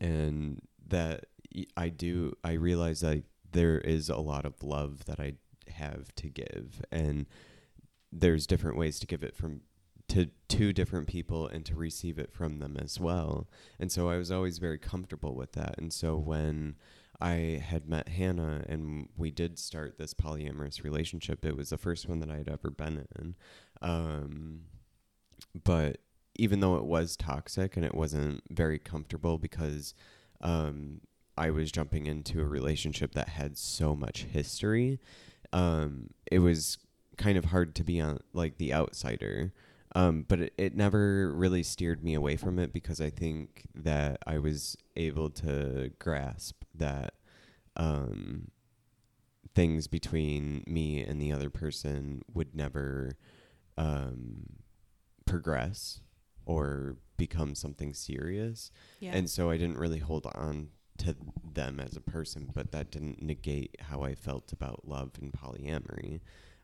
[0.01, 1.25] and that
[1.75, 5.33] I do, I realize that there is a lot of love that I
[5.71, 6.81] have to give.
[6.91, 7.25] And
[8.11, 9.61] there's different ways to give it from
[10.09, 13.47] to two different people and to receive it from them as well.
[13.77, 15.75] And so I was always very comfortable with that.
[15.77, 16.75] And so when
[17.19, 21.43] I had met Hannah and we did start this polyamorous relationship.
[21.43, 23.35] It was the first one that I had ever been in.
[23.81, 24.61] Um,
[25.63, 25.97] but
[26.35, 29.95] even though it was toxic and it wasn't very comfortable because
[30.41, 31.01] um,
[31.35, 34.99] I was jumping into a relationship that had so much history,
[35.51, 36.77] um, it was
[37.17, 39.53] kind of hard to be on like the outsider.
[39.95, 44.19] Um, but it, it never really steered me away from it because I think that
[44.27, 47.13] I was able to grasp that
[47.75, 48.51] um,
[49.55, 53.13] things between me and the other person would never
[53.77, 54.57] um,
[55.25, 56.01] progress
[56.45, 58.71] or become something serious.
[58.99, 59.11] Yeah.
[59.13, 60.69] And so I didn't really hold on
[60.99, 61.15] to
[61.53, 66.21] them as a person, but that didn't negate how I felt about love and polyamory.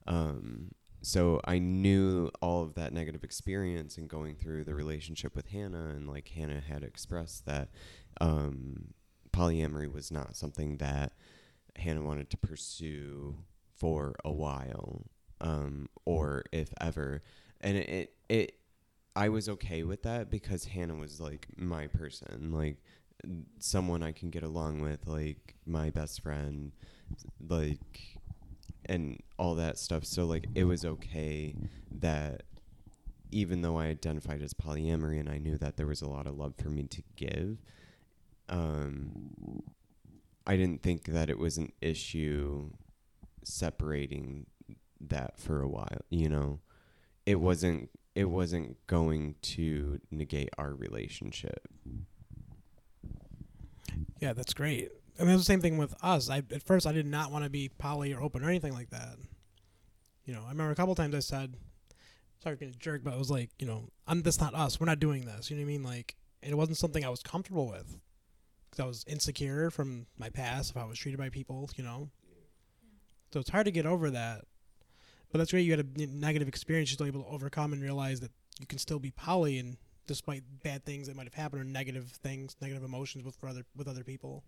[0.07, 0.71] Um,
[1.03, 5.89] so I knew all of that negative experience and going through the relationship with Hannah,
[5.89, 7.69] and like Hannah had expressed that
[8.21, 8.93] um,
[9.31, 11.11] polyamory was not something that
[11.75, 13.35] Hannah wanted to pursue
[13.75, 15.05] for a while,
[15.41, 17.21] um, or if ever.
[17.59, 18.55] And it, it, it,
[19.15, 22.77] I was okay with that because Hannah was like my person, like
[23.59, 26.71] someone I can get along with, like my best friend,
[27.45, 28.12] like,
[28.85, 30.05] and all that stuff.
[30.05, 31.55] So like it was okay
[31.91, 32.43] that
[33.31, 36.37] even though I identified as polyamory and I knew that there was a lot of
[36.37, 37.57] love for me to give,
[38.49, 39.63] um,
[40.45, 42.69] I didn't think that it was an issue
[43.43, 44.45] separating
[45.01, 46.01] that for a while.
[46.09, 46.59] You know,
[47.25, 47.89] it wasn't.
[48.15, 51.67] It wasn't going to negate our relationship.
[54.19, 54.91] Yeah, that's great.
[55.19, 56.29] I mean, it's the same thing with us.
[56.29, 58.89] I at first I did not want to be poly or open or anything like
[58.89, 59.17] that.
[60.25, 61.55] You know, I remember a couple times I said,
[62.41, 64.79] "Sorry, being a jerk," but I was like, you know, I'm that's not us.
[64.79, 65.49] We're not doing this.
[65.49, 65.83] You know what I mean?
[65.83, 67.99] Like, it wasn't something I was comfortable with.
[68.71, 71.69] 'Cause I was insecure from my past how I was treated by people.
[71.75, 72.09] You know,
[73.31, 74.45] so it's hard to get over that.
[75.31, 75.65] But that's great.
[75.65, 76.89] You had a negative experience.
[76.89, 80.43] You're still able to overcome and realize that you can still be poly and despite
[80.63, 84.03] bad things that might have happened or negative things, negative emotions with other with other
[84.03, 84.43] people.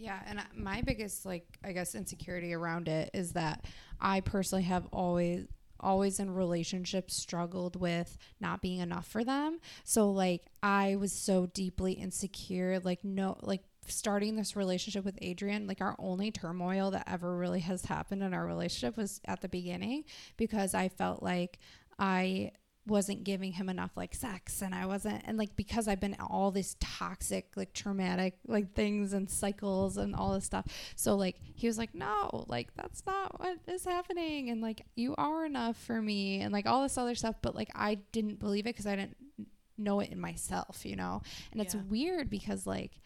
[0.00, 3.66] Yeah, and my biggest like I guess insecurity around it is that
[4.00, 5.46] I personally have always
[5.78, 9.58] always in relationships struggled with not being enough for them.
[9.84, 15.66] So like I was so deeply insecure like no like starting this relationship with Adrian
[15.66, 19.48] like our only turmoil that ever really has happened in our relationship was at the
[19.48, 20.04] beginning
[20.38, 21.58] because I felt like
[21.98, 22.52] I
[22.90, 26.50] wasn't giving him enough like sex and I wasn't and like because I've been all
[26.50, 30.66] these toxic like traumatic like things and cycles and all this stuff.
[30.96, 35.14] So like he was like no like that's not what is happening and like you
[35.16, 38.66] are enough for me and like all this other stuff but like I didn't believe
[38.66, 39.16] it because I didn't
[39.78, 41.22] know it in myself you know?
[41.52, 42.98] And it's weird because like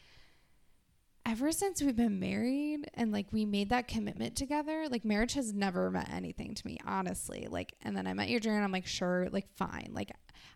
[1.27, 5.53] ever since we've been married and like we made that commitment together, like marriage has
[5.53, 7.49] never meant anything to me, honestly.
[7.51, 9.91] Like, and then I met your Adrian, I'm like, sure, like, fine.
[9.93, 10.13] Like,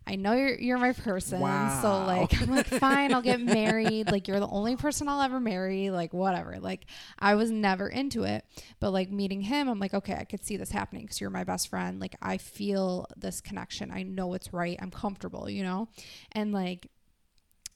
[0.07, 4.11] I know you're you're my person, so like, I'm like, fine, I'll get married.
[4.11, 5.91] Like, you're the only person I'll ever marry.
[5.91, 6.59] Like, whatever.
[6.61, 6.87] Like,
[7.19, 8.45] I was never into it,
[8.81, 11.45] but like meeting him, I'm like, okay, I could see this happening because you're my
[11.45, 12.01] best friend.
[12.01, 13.91] Like, I feel this connection.
[13.91, 14.79] I know it's right.
[14.81, 15.89] I'm comfortable, you know,
[16.33, 16.91] and like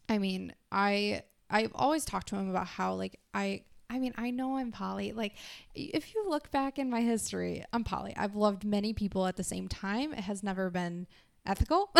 [0.08, 4.30] I mean, I I've always talked to him about how like I I mean, I
[4.30, 5.12] know I'm poly.
[5.12, 5.34] Like,
[5.74, 8.14] if you look back in my history, I'm poly.
[8.16, 10.14] I've loved many people at the same time.
[10.14, 11.06] It has never been
[11.44, 11.90] ethical,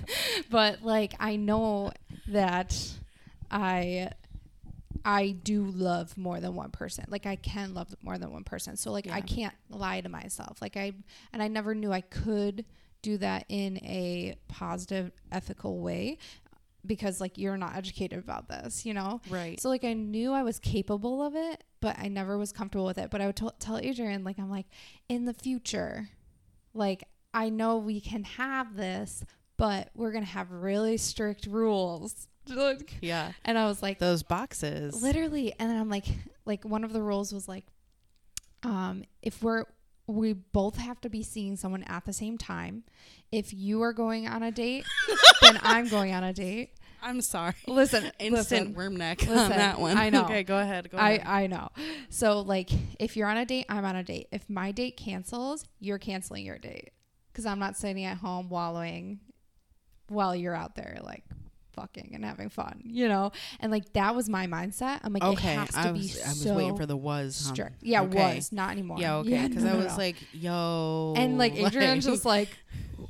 [0.50, 1.90] but like, I know
[2.28, 2.76] that
[3.50, 4.12] I
[5.04, 7.06] I do love more than one person.
[7.08, 8.76] Like I can love more than one person.
[8.76, 10.60] So like I can't lie to myself.
[10.60, 10.92] Like I
[11.32, 12.64] and I never knew I could
[13.02, 16.18] do that in a positive ethical way
[16.86, 19.20] because like you're not educated about this, you know?
[19.28, 19.60] Right.
[19.60, 22.98] So like I knew I was capable of it, but I never was comfortable with
[22.98, 23.10] it.
[23.10, 24.66] But I would t- tell Adrian like I'm like
[25.08, 26.08] in the future,
[26.74, 29.24] like I know we can have this,
[29.56, 32.26] but we're gonna have really strict rules.
[32.48, 33.32] Like, yeah.
[33.44, 35.00] and I was like, Those boxes.
[35.00, 36.06] literally, and then I'm like,
[36.46, 37.64] like one of the rules was like,
[38.64, 39.66] um, if we're
[40.06, 42.84] we both have to be seeing someone at the same time.
[43.30, 44.84] If you are going on a date,
[45.42, 46.70] then I'm going on a date.
[47.02, 47.54] I'm sorry.
[47.66, 48.74] Listen, Instant listen.
[48.74, 49.96] worm neck Listen, on that one.
[49.96, 50.24] I know.
[50.24, 50.90] Okay, go ahead.
[50.90, 51.26] Go I, ahead.
[51.26, 51.68] I know.
[52.10, 54.28] So like if you're on a date, I'm on a date.
[54.32, 56.90] If my date cancels, you're canceling your date
[57.32, 59.20] cuz I'm not sitting at home wallowing
[60.08, 61.24] while you're out there like
[61.72, 63.32] fucking and having fun, you know?
[63.60, 65.00] And like that was my mindset.
[65.02, 66.96] I'm like okay, it has to I be was, I was so waiting for the
[66.96, 67.42] was.
[67.46, 67.54] huh?
[67.54, 67.76] strict.
[67.82, 68.36] Yeah, Okay.
[68.36, 68.98] was not anymore.
[69.00, 69.48] Yeah, okay.
[69.48, 69.96] Because no, I no, was no.
[69.98, 71.14] like, yo.
[71.16, 72.48] and like Adrian's just like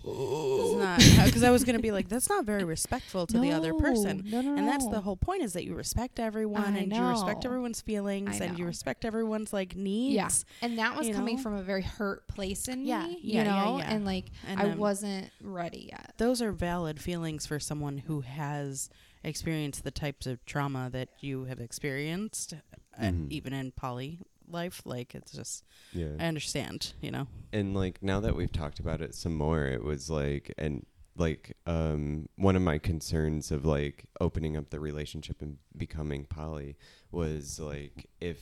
[0.03, 4.23] because I was gonna be like, that's not very respectful to the other No, person.
[4.27, 4.93] No, no, And that's no.
[4.93, 7.51] the whole point is that you respect everyone I and you respect know.
[7.51, 8.69] everyone's feelings I and you know.
[8.69, 10.15] respect everyone's like needs.
[10.15, 10.67] Yeah.
[10.67, 11.43] And that was you coming know?
[11.43, 13.79] from a very hurt place in Yeah, me, yeah, you yeah, know?
[13.79, 13.91] yeah.
[13.93, 16.15] And like And I then- wasn't ready yet.
[16.17, 18.89] Those are valid feelings for someone who has
[19.23, 22.55] experienced the types of trauma that you have experienced,
[22.99, 23.31] uh, Mhm.
[23.31, 24.19] even in poly
[24.53, 24.83] life.
[24.85, 26.15] Like it's just, Yeah.
[26.19, 27.27] I understand, you know.
[27.53, 30.87] and like now that we've talked about it some more it was like and
[31.17, 36.77] like um one of my concerns of like opening up the relationship and becoming poly
[37.11, 38.39] was like if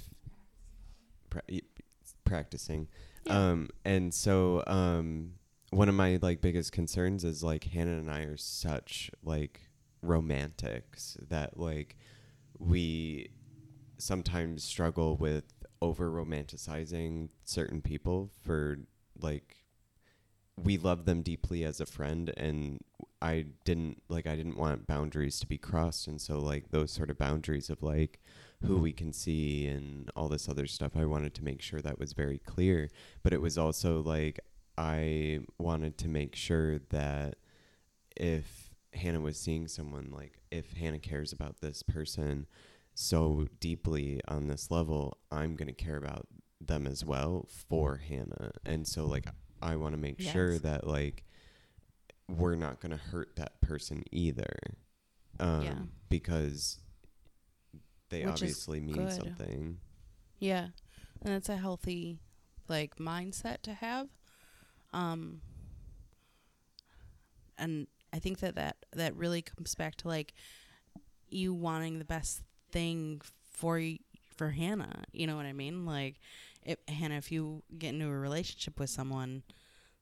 [1.30, 1.42] pra-
[2.24, 2.88] practicing
[3.24, 3.50] Yeah.
[3.50, 5.32] um and so um
[5.70, 9.62] one of my like biggest concerns is like Hannah and I are such like
[10.02, 11.96] romantics that like
[12.58, 13.30] we
[13.98, 15.44] sometimes struggle with
[15.80, 18.78] over romanticizing certain people for
[19.20, 19.64] like
[20.56, 22.80] we love them deeply as a friend and
[23.20, 26.06] I didn't like I didn't want boundaries to be crossed.
[26.06, 28.20] And so like those sort of boundaries of like
[28.64, 31.98] who we can see and all this other stuff I wanted to make sure that
[31.98, 32.88] was very clear.
[33.22, 34.40] But it was also like
[34.76, 37.36] I wanted to make sure that
[38.16, 42.46] if Hannah was seeing someone like if Hannah cares about this person
[43.00, 46.26] so deeply on this level, I'm going to care about
[46.60, 48.50] them as well for Hannah.
[48.66, 49.26] And so like
[49.62, 51.22] I want to make sure that like
[52.28, 54.52] we're not going to hurt that person either.
[55.38, 55.78] Um Yeah.
[56.08, 56.80] because
[58.08, 59.12] they Which obviously mean good.
[59.12, 59.78] something.
[60.40, 60.68] Yeah,
[61.22, 62.18] and it's a healthy
[62.66, 64.08] like mindset to have.
[64.92, 65.42] Um,
[67.56, 70.34] and I think that that that really comes back to like
[71.28, 73.20] you wanting the best thing
[73.52, 73.80] for
[74.36, 75.04] for Hannah.
[75.12, 75.84] You know what I mean?
[75.86, 76.16] Like,
[76.62, 79.42] if Hannah, if you get into a relationship with someone.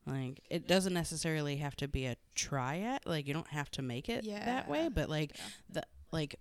[0.08, 3.00] Like it doesn't necessarily have to be a triad.
[3.04, 4.44] Like you don't have to make it yeah.
[4.44, 4.88] that way.
[4.88, 5.42] But like Yeah.
[5.68, 6.36] the like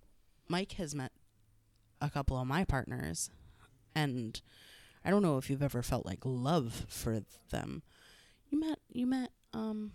[0.46, 1.10] Mike has met
[2.00, 3.28] a couple of my partners
[3.92, 4.40] and
[5.04, 7.82] I don't know if you've ever felt like love for them.
[8.50, 9.90] You met you met um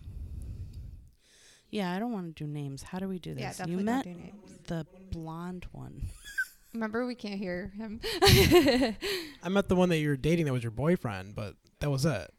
[1.72, 2.84] Yeah, I don't want to do names.
[2.84, 3.42] How do we do this?
[3.42, 4.60] Yeah, you definitely met don't do names.
[4.68, 6.02] the blonde one.
[6.74, 8.00] Remember, we can't hear him.
[8.24, 12.06] I met the one that you were dating that was your boyfriend, but that was
[12.06, 12.34] it.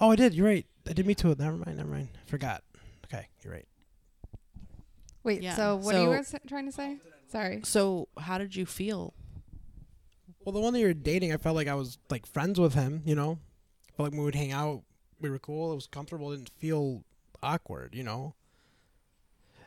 [0.00, 0.34] Oh, I did.
[0.34, 0.66] You're right.
[0.88, 1.34] I did meet two.
[1.38, 1.76] Never mind.
[1.76, 2.08] Never mind.
[2.26, 2.62] I forgot.
[3.06, 3.66] Okay, you're right.
[5.24, 6.98] Wait, Yeah, so what are you so- guys trying to say?
[7.30, 7.60] Sorry.
[7.64, 9.12] So, how did you feel?
[10.44, 12.72] Well, the one that you were dating, I felt like I was like friends with
[12.72, 13.02] him.
[13.04, 13.38] You know,
[13.92, 14.82] I felt like when we would hang out,
[15.20, 15.72] we were cool.
[15.72, 16.32] It was comfortable.
[16.32, 17.04] It didn't feel
[17.42, 17.94] awkward.
[17.94, 18.34] You know.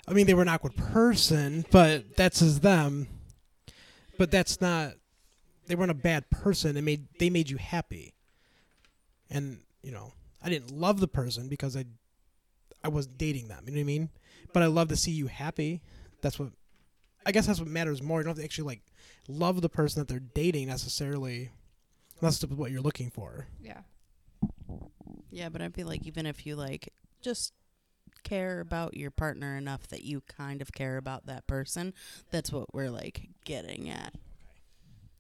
[0.08, 3.08] I mean, they were an awkward person, but that's as them.
[4.18, 4.94] But that's not.
[5.68, 6.76] They weren't a bad person.
[6.76, 8.14] They made they made you happy.
[9.30, 10.14] And you know,
[10.44, 11.86] I didn't love the person because I,
[12.84, 13.64] I was dating them.
[13.66, 14.10] You know what I mean?
[14.54, 15.82] But I love to see you happy.
[16.22, 16.50] That's what.
[17.24, 18.20] I guess that's what matters more.
[18.20, 18.82] You don't have to actually like
[19.28, 21.52] love the person that they're dating necessarily,
[22.22, 23.48] that's what you're looking for.
[23.62, 23.82] Yeah.
[25.32, 26.90] Yeah, but I feel like even if you like
[27.22, 27.54] just
[28.24, 31.94] care about your partner enough that you kind of care about that person,
[32.30, 34.14] that's what we're like getting at.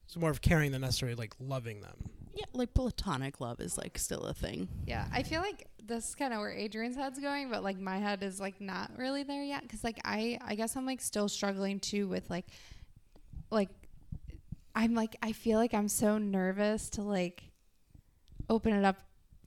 [0.06, 2.10] It's more of caring than necessarily like loving them.
[2.36, 4.68] Yeah, like platonic love is like still a thing.
[4.86, 5.06] Yeah.
[5.14, 8.24] I feel like this is kind of where Adrian's head's going, but like my head
[8.24, 9.68] is like not really there yet.
[9.70, 12.46] Cause like I, I guess I'm like still struggling too with like,
[13.50, 13.70] like
[14.74, 17.44] I'm like I feel like I'm so nervous to like
[18.50, 18.98] open it up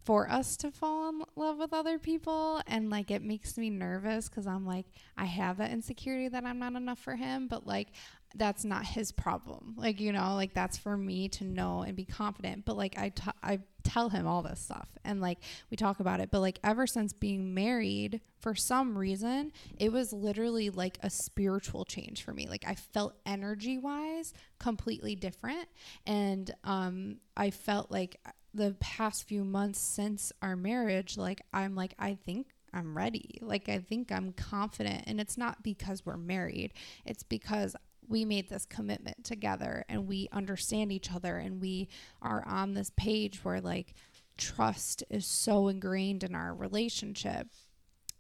[0.05, 4.29] for us to fall in love with other people and like it makes me nervous
[4.29, 4.87] cuz I'm like
[5.17, 7.89] I have that insecurity that I'm not enough for him but like
[8.37, 9.75] that's not his problem.
[9.77, 12.65] Like you know like that's for me to know and be confident.
[12.65, 15.39] But like I t- I tell him all this stuff and like
[15.71, 16.31] we talk about it.
[16.31, 21.85] But like ever since being married for some reason it was literally like a spiritual
[21.85, 22.47] change for me.
[22.49, 25.69] Like I felt energy wise completely different
[26.07, 28.21] and um I felt like
[28.55, 33.39] the past few months since our marriage, like I'm like, I think I'm ready.
[33.43, 35.05] Like I think I'm confident.
[35.07, 36.73] And it's not because we're married.
[37.05, 37.77] It's because
[38.07, 41.89] we made this commitment together and we understand each other and we
[42.23, 43.95] are on this page where like
[44.37, 47.49] trust is so ingrained in our relationship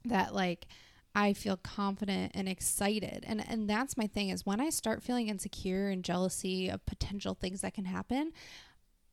[0.04, 0.66] that like
[1.14, 3.24] I feel confident and excited.
[3.26, 7.34] And and that's my thing is when I start feeling insecure and jealousy of potential
[7.34, 8.32] things that can happen,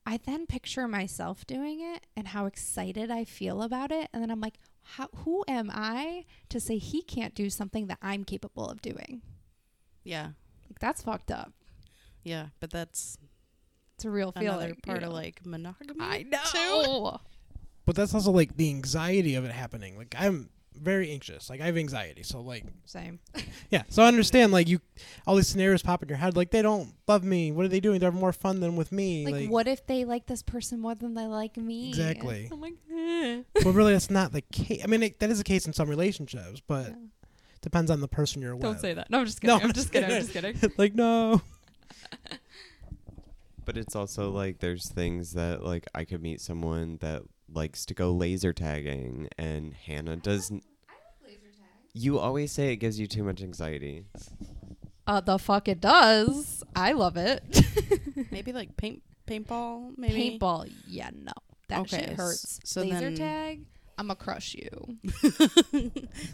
[0.05, 4.09] I then picture myself doing it and how excited I feel about it.
[4.13, 7.99] And then I'm like, how, who am I to say he can't do something that
[8.01, 9.21] I'm capable of doing?
[10.03, 10.29] Yeah.
[10.69, 11.53] Like, that's fucked up.
[12.23, 12.47] Yeah.
[12.59, 13.17] But that's
[13.95, 14.47] It's a real feeling.
[14.47, 15.99] another part you of like monogamy.
[15.99, 17.17] I too.
[17.85, 19.97] But that's also like the anxiety of it happening.
[19.97, 20.49] Like I'm
[20.80, 21.49] very anxious.
[21.49, 22.24] Like I have anxiety.
[22.24, 23.19] So like Same.
[23.69, 23.84] yeah.
[23.89, 24.80] So I understand like you
[25.28, 26.36] all these scenarios pop in your head.
[26.36, 27.51] Like they don't love me.
[27.51, 27.99] What are they doing?
[27.99, 29.26] They're more fun than with me.
[29.28, 31.89] Like, what if they like this person more than they like me?
[31.89, 32.49] Exactly.
[32.51, 33.41] I'm like, eh.
[33.53, 34.82] But really, that's not the case.
[34.84, 36.95] I mean, it, that is the case in some relationships, but Yeah.
[37.61, 38.63] depends on the person you're with.
[38.63, 39.09] Don't say that.
[39.09, 39.53] No, I'm just kidding.
[39.55, 39.69] No, kidding.
[39.69, 40.09] I'm just kidding.
[40.11, 40.72] I'm just kidding.
[40.78, 41.41] like no.
[43.63, 47.22] But it's also like there's things that like I could meet someone that
[47.53, 50.63] likes to go laser tagging and Hannah doesn't.
[50.89, 52.03] I like laser tags.
[52.03, 54.05] You always say it gives you too much anxiety.
[55.07, 56.63] Uh, the fuck it does.
[56.75, 57.43] I love it.
[58.31, 59.97] Maybe like paint paintball.
[59.97, 61.31] Maybe Paintball, yeah, no,
[61.69, 62.59] that Okay, shit hurts.
[62.63, 63.61] so Laser then- tag,
[63.97, 64.97] I'ma crush you.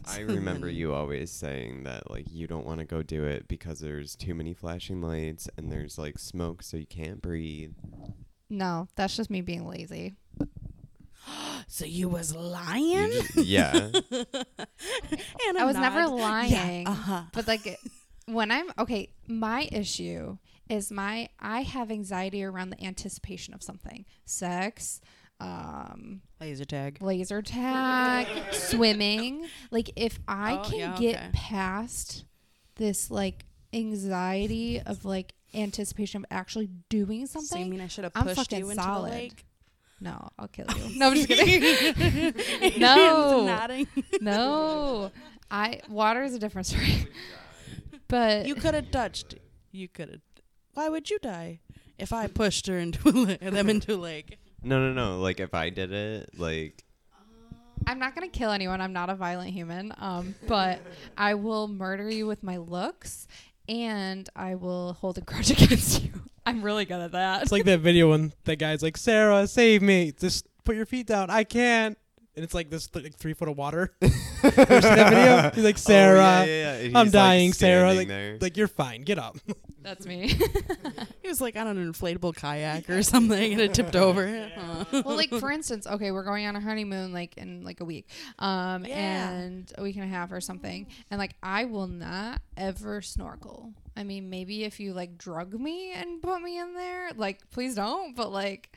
[0.08, 3.80] I remember you always saying that like you don't want to go do it because
[3.80, 7.74] there's too many flashing lights and there's like smoke so you can't breathe.
[8.50, 10.16] No, that's just me being lazy.
[11.70, 13.12] So you was You lying?
[13.36, 13.74] yeah.
[15.48, 16.84] and I was never lying.
[16.84, 16.90] Yeah.
[16.92, 17.22] Uh huh.
[17.34, 17.80] But like
[18.26, 20.38] when I'm okay, my issue
[20.70, 24.06] is my I have anxiety around the anticipation of something.
[24.26, 25.02] Sex,
[25.40, 26.98] um, Laser tag.
[27.02, 29.48] laser tag, swimming.
[29.72, 31.30] Like if I Oh, can yeah, get okay.
[31.34, 32.26] past
[32.76, 38.14] this like anxiety of like anticipation of actually doing So you mean I should have
[38.14, 39.12] pushed you into solid.
[39.12, 39.46] the lake?
[40.00, 40.98] No, I'll kill you.
[41.00, 42.34] No, I'm just kidding.
[42.80, 43.66] No.
[44.22, 45.12] No.
[45.50, 47.08] I water is a different story.
[48.08, 49.36] But You could have touched.
[49.72, 50.22] You could have.
[50.74, 51.60] Why would you die?
[51.98, 54.38] If I pushed her into a lake, them into a lake.
[54.62, 55.20] No, no, no.
[55.20, 56.84] Like if I did it, like
[57.88, 58.82] I'm not gonna kill anyone.
[58.82, 59.94] I'm not a violent human.
[59.98, 60.80] Um, but
[61.18, 63.28] I will murder you with my looks,
[63.68, 66.12] and I will hold a grudge against you.
[66.48, 67.42] I'm really good at that.
[67.42, 70.14] It's like that video when that guy's like, "Sarah, save me!
[70.18, 71.30] Just put your feet down.
[71.30, 71.98] I can't."
[72.38, 73.96] And it's like this like three foot of water.
[74.02, 75.50] you seen that video?
[75.56, 77.00] He's like, "Sarah, Oh, yeah, yeah, yeah.
[77.00, 78.38] I'm he's, like, dying, Sarah." standing Like, there.
[78.40, 79.02] like you're fine.
[79.02, 79.38] Get up.
[79.82, 80.28] That's me.
[81.24, 84.52] He was like on an inflatable kayak or something, and it tipped over.
[84.92, 88.08] Well, like for instance, okay, we're going on a honeymoon like in like a week,
[88.38, 89.30] um, Yeah.
[89.32, 93.74] and a week and a half or something, and like I will not ever snorkel.
[93.96, 97.74] I mean, maybe if you like drug me and put me in there, like please
[97.76, 98.16] don't.
[98.16, 98.76] But like,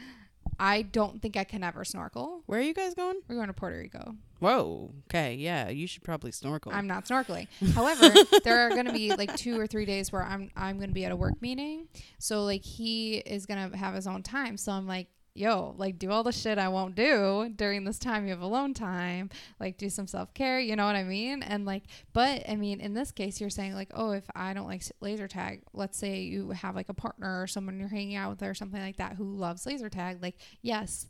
[0.61, 2.43] I don't think I can ever snorkel.
[2.45, 3.23] Where are you guys going?
[3.27, 4.15] We're going to Puerto Rico.
[4.41, 4.93] Whoa.
[5.09, 5.35] Okay.
[5.35, 6.71] Yeah, you should probably snorkel.
[6.73, 7.49] I'm not snorkeling.
[7.75, 8.13] However,
[8.45, 10.95] there are going to be like two or three days where I'm I'm going to
[10.95, 11.89] be at a work meeting.
[12.19, 14.59] So like he is going to have his own time.
[14.59, 18.25] So I'm like, yo, like do all the shit I won't do during this time
[18.25, 19.31] you have alone time.
[19.59, 20.61] Like do some self care.
[20.61, 21.43] You know what I mean?
[21.43, 24.67] And like, but I mean, in this case, you're saying like, oh, if I don't
[24.67, 28.31] like laser tag, let's say you have like a partner or someone you're hanging out
[28.31, 30.23] with or something like that who loves laser tag.
[30.23, 31.07] Like, yes.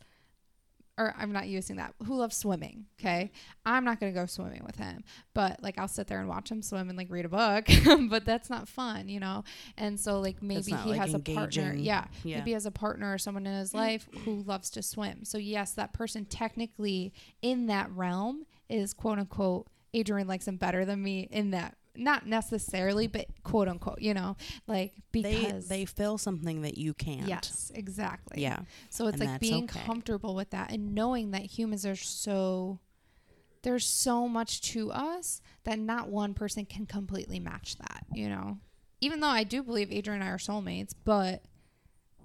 [1.01, 1.95] Or I'm not using that.
[2.07, 2.85] Who loves swimming?
[3.01, 3.33] Okay.
[3.65, 5.03] I'm not going to go swimming with him
[5.35, 7.67] but like I'll sit there and watch him swim and like read a book,
[8.11, 9.45] but that's not fun, you know.
[9.77, 12.39] And so like maybe he like, has a partner, yeah, Yeah.
[12.39, 15.25] maybe he has a partner or someone in his life who loves to swim.
[15.25, 20.85] So yes, that person technically in that realm is quote unquote Adrian likes him better
[20.85, 21.77] than me in that.
[22.01, 24.37] Not necessarily, but quote unquote, you know,
[24.67, 27.29] like because they fill something that you can't.
[27.29, 28.43] yes, exactly.
[28.43, 28.61] Yeah.
[28.89, 29.81] So it's And like being okay.
[29.85, 32.79] comfortable with that and knowing that humans are so
[33.63, 38.57] there's so much to us that not one person can completely match that, you know.
[39.03, 41.43] Even though I do believe Adrian and I are soulmates, but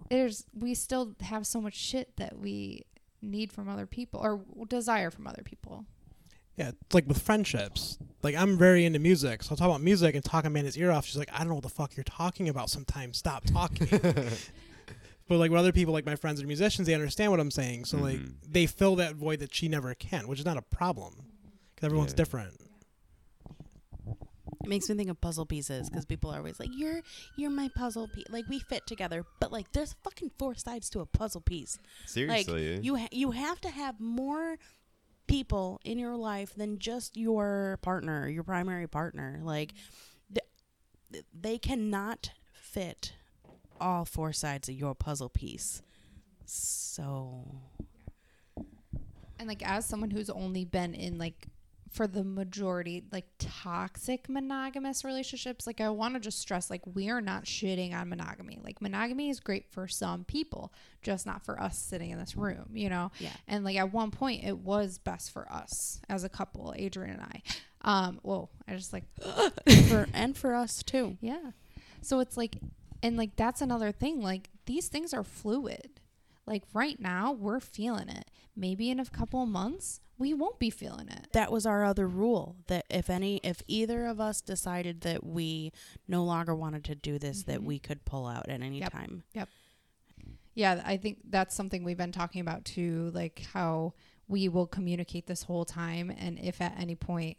[0.09, 2.85] there's we still have so much shit that we
[3.21, 5.85] need from other people or desire from other people.
[6.57, 7.97] Yeah, it's like with friendships.
[8.23, 11.05] Like I'm very into music, so I'll talk about music and talk Amanda's ear off.
[11.05, 12.69] She's like, I don't know what the fuck you're talking about.
[12.69, 13.87] Sometimes stop talking.
[15.27, 17.85] but like with other people, like my friends are musicians, they understand what I'm saying.
[17.85, 18.33] So like Mhm.
[18.47, 21.25] they fill that void that she never can, which is not a problem
[21.75, 22.15] because everyone's Yeah.
[22.17, 22.53] different.
[24.63, 27.01] It makes me think of puzzle pieces because people are always like, "You're
[27.37, 31.01] you're my puzzle piece." Like we fit together, but like there's fucking four sides to
[31.01, 31.77] a puzzle piece.
[32.07, 32.75] Seriously.
[32.77, 34.57] Like you ha- you have to have more
[35.27, 39.39] people in your life than just your partner, your primary partner.
[39.41, 39.73] Like
[40.33, 43.13] th- they cannot fit
[43.79, 45.81] all four sides of your puzzle piece.
[46.45, 47.61] So
[49.39, 51.47] And like as someone who's only been in like
[51.95, 57.09] for the majority like toxic monogamous relationships, like I want to just stress like we
[57.09, 58.59] are not shitting on monogamy.
[58.63, 62.69] Like monogamy is great for some people, just not for us sitting in this room,
[62.73, 63.11] you know.
[63.19, 67.11] yeah, And like at one point it was best for us as a couple, Adrian
[67.19, 67.41] and I.
[67.81, 69.05] Um, whoa, I just like
[69.89, 71.17] for and for us too.
[71.21, 71.51] yeah.
[72.01, 72.57] So it's like,
[73.01, 74.21] and like that's another thing.
[74.21, 76.01] Like these things are fluid.
[76.45, 78.29] Like right now, we're feeling it.
[78.55, 81.27] Maybe in a couple of months, we won't be feeling it.
[81.33, 85.71] that was our other rule that if any if either of us decided that we
[86.07, 87.65] no longer wanted to do this that Mhm.
[87.65, 88.91] we could pull out at any Yep.
[88.91, 89.49] time Yep.
[90.53, 93.11] Yeah, I think that's something we've been talking about too.
[93.13, 93.93] Like how
[94.29, 96.09] we will communicate this whole time.
[96.09, 97.37] And if at any point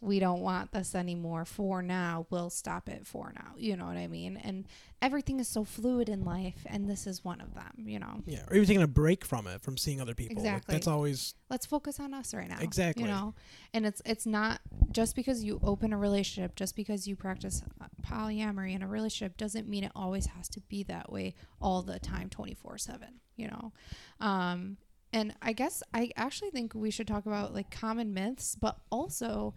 [0.00, 3.52] we don't want this anymore for now, we'll stop it for now.
[3.56, 4.36] You know what I mean?
[4.36, 4.66] And
[5.00, 6.66] everything is so fluid in life.
[6.66, 8.22] And this is one of them, you know?
[8.26, 10.36] Yeah, or even taking a break from it, from seeing other people.
[10.36, 10.74] Like, Exactly.
[10.74, 12.58] that's always let's focus on us right now.
[12.60, 13.04] Exactly.
[13.04, 13.34] You know,
[13.72, 14.60] and it's it's not
[14.92, 17.62] just because you open a relationship, just because you practice
[18.02, 21.98] polyamory in a relationship, doesn't mean it always has to be that way all the
[21.98, 23.20] time, twenty four seven.
[23.36, 23.72] You know,
[24.20, 24.76] um,
[25.12, 29.54] and I guess I actually think we should talk about like common myths, but also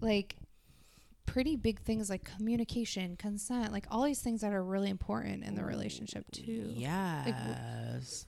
[0.00, 0.36] like
[1.26, 5.54] pretty big things like communication, consent, like all these things that are really important in
[5.54, 6.72] the relationship too.
[6.74, 8.26] yes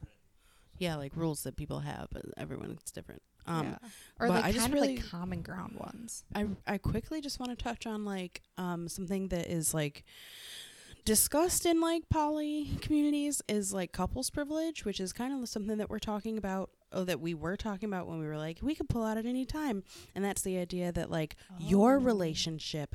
[0.79, 3.89] yeah like rules that people have but everyone's different um yeah.
[4.19, 6.25] Or like I just kind of really- like common ground ones.
[6.35, 10.05] I I quickly just want to touch on like um something that is like
[11.05, 15.91] discussed in like poly communities is like couples privilege, which is kind of something that
[15.91, 18.89] we're talking about oh that we were talking about when we were like we could
[18.89, 19.83] pull out at any time.
[20.15, 22.01] And that's the idea that like your Oh.
[22.01, 22.95] relationship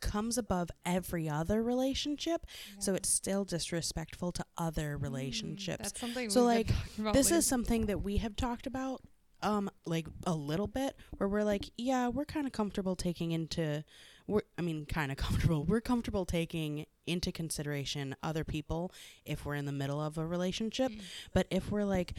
[0.00, 2.44] comes above every other relationship,
[2.78, 5.80] so it's still disrespectful to other relationships.
[5.80, 6.28] Mm, That's something.
[6.30, 6.68] So, like,
[6.98, 7.38] about this lately.
[7.38, 9.00] is something that we have talked about
[9.42, 13.84] um like a little bit where we're like yeah we're kind of comfortable taking into
[14.26, 18.90] we're i mean kind of comfortable we're comfortable taking into consideration other people
[19.26, 21.00] if we're in the middle of a relationship Mm.
[21.34, 22.14] but if we're like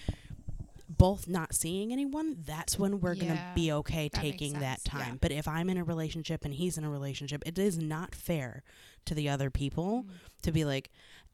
[0.88, 4.94] both not seeing anyone that's when we're Yeah, gonna be okay that taking that sense,
[4.94, 5.06] yeah.
[5.06, 8.14] time but if i'm in a relationship and he's in a relationship it is not
[8.14, 8.64] fair
[9.06, 10.10] to the other people Mm.
[10.44, 10.92] to be like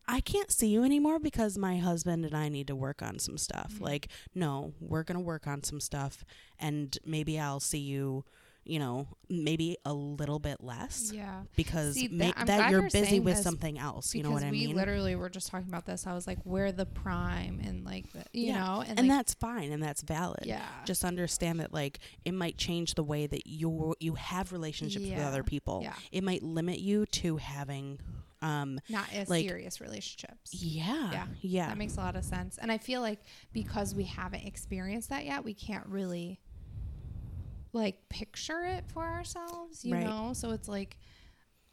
[0.08, 3.38] I can't see you anymore because my husband and I need to work on some
[3.38, 3.74] stuff.
[3.76, 3.82] Mhm.
[3.82, 6.26] Like, no, we're going to work on some stuff
[6.60, 8.26] and maybe I'll see you,
[8.64, 11.42] you know, maybe a little bit less Yeah.
[11.56, 14.14] because See, ma- that- I'm that you're you're busy with something else.
[14.14, 14.70] You know what I mean?
[14.70, 16.06] we literally were just talking about this.
[16.06, 18.60] I was like, we're the prime and like, the, you Yeah.
[18.64, 20.46] know, and like, that's fine and that's valid.
[20.46, 20.62] yeah.
[20.86, 25.20] Just understand that like it might change the way that you you have relationships with
[25.20, 25.80] other people.
[25.84, 25.94] yeah.
[26.12, 28.00] It might limit you to having
[28.44, 30.54] um Not as like- serious relationships.
[30.54, 31.12] yeah.
[31.12, 31.28] Yeah.
[31.42, 31.68] Yeah.
[31.68, 32.58] That makes a lot of sense.
[32.60, 33.20] And I feel like
[33.54, 36.40] because we haven't experienced that yet, we can't really
[37.74, 40.04] like picture it for ourselves, you Right.
[40.06, 40.34] know?
[40.34, 40.98] So it's like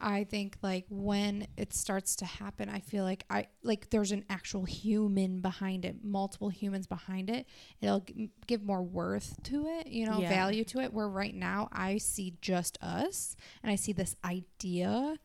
[0.00, 4.24] I think like when it starts to happen, I feel like I like there's an
[4.30, 7.48] actual human behind it, multiple humans behind it.
[7.80, 10.28] It'll g- give more worth to it, you know, Yeah.
[10.28, 10.92] value to it.
[10.92, 13.34] Where right now I see just us
[13.64, 15.18] and I see this idea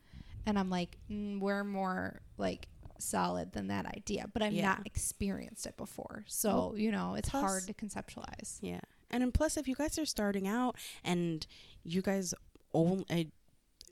[0.44, 2.66] and I'm like, mm, we're more like
[2.98, 4.70] solid than that idea, but I've Yeah.
[4.70, 6.24] not experienced it before.
[6.26, 8.58] So, Well, you know, it's plus- hard to conceptualize.
[8.60, 8.80] Yeah.
[9.14, 11.46] And then plus, if you guys are starting out and
[11.84, 12.34] you guys
[12.72, 13.24] only, eh,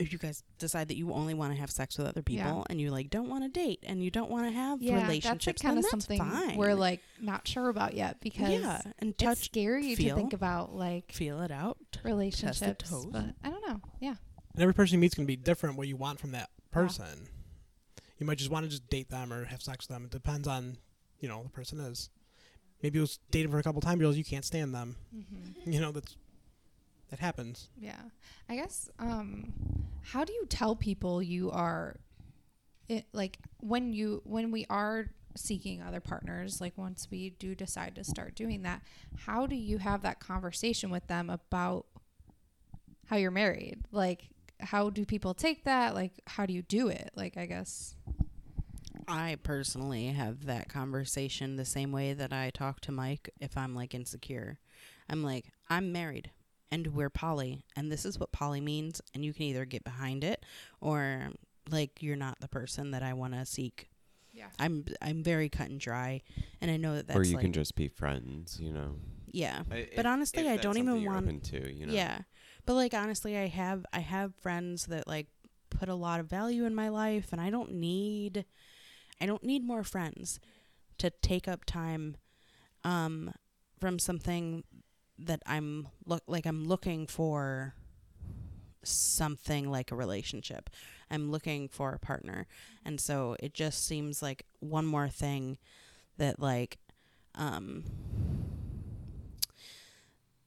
[0.01, 2.63] if you guys decide that you only want to have sex with other people Yeah.
[2.71, 5.03] and you like don't want to date and you don't want to have Yeah, that's
[5.03, 6.57] like relationships, kind then of that's something fine.
[6.57, 10.33] we're like not sure about yet because yeah, and it's touch, scary feel, to think
[10.33, 11.79] about like feel it out.
[12.03, 12.91] relationships.
[12.91, 13.07] toes.
[13.07, 13.81] But I don't know.
[14.01, 14.17] Yeah.
[14.55, 15.77] and every person you meet's gonna be different.
[15.77, 17.29] What you want from that person,
[18.19, 20.05] you might just want to just date them or have sex with them.
[20.07, 20.79] It depends on,
[21.21, 22.09] you know, the person is.
[22.83, 24.97] Maybe you was dating for a couple times, you realize you can't stand them.
[25.15, 25.71] Mm-hmm.
[25.71, 26.17] You know that's
[27.11, 27.69] that happens.
[27.79, 28.01] Yeah.
[28.49, 29.53] I guess um
[30.03, 31.97] how do you tell people you are
[32.89, 35.07] it, like when you when we are
[35.37, 38.83] seeking other partners, like once we do decide to start doing that,
[39.17, 41.87] how do you have that conversation with them about
[43.07, 43.85] how you're married?
[43.91, 44.29] Like,
[44.61, 45.95] how do people take that?
[45.95, 47.11] Like, how do you do it?
[47.15, 47.97] Like, I guess.
[49.13, 53.75] I personally have that conversation the same way that I talk to Mike if I'm
[53.75, 54.59] like insecure.
[55.09, 56.31] I'm like, I'm married
[56.71, 60.25] and we're poly, and this is what poly means, and you can either get behind
[60.25, 60.45] it
[60.81, 61.29] or
[61.71, 63.91] like you're not the person that I want to seek.
[64.33, 64.47] Yeah.
[64.59, 66.23] I'm I'm very cut and dry,
[66.63, 68.97] and I know that that's or you like can just be friends, you know.
[69.31, 69.61] yeah.
[69.71, 71.93] I- But if- honestly, if I don't even something you're want- open to, you know.
[71.93, 72.21] Yeah.
[72.65, 75.27] But like honestly, I have I have friends that like
[75.69, 78.45] put a lot of value in my life and I don't need
[79.23, 80.41] I don't need more friends
[80.99, 82.17] to take up time
[82.85, 83.33] um
[83.81, 84.65] from something
[85.19, 87.75] that I'm look like I'm looking for
[88.83, 90.69] something like a relationship.
[91.09, 92.49] I'm looking for a partner.
[92.85, 95.59] And so it just seems like one more thing
[96.19, 96.79] that like
[97.37, 97.85] um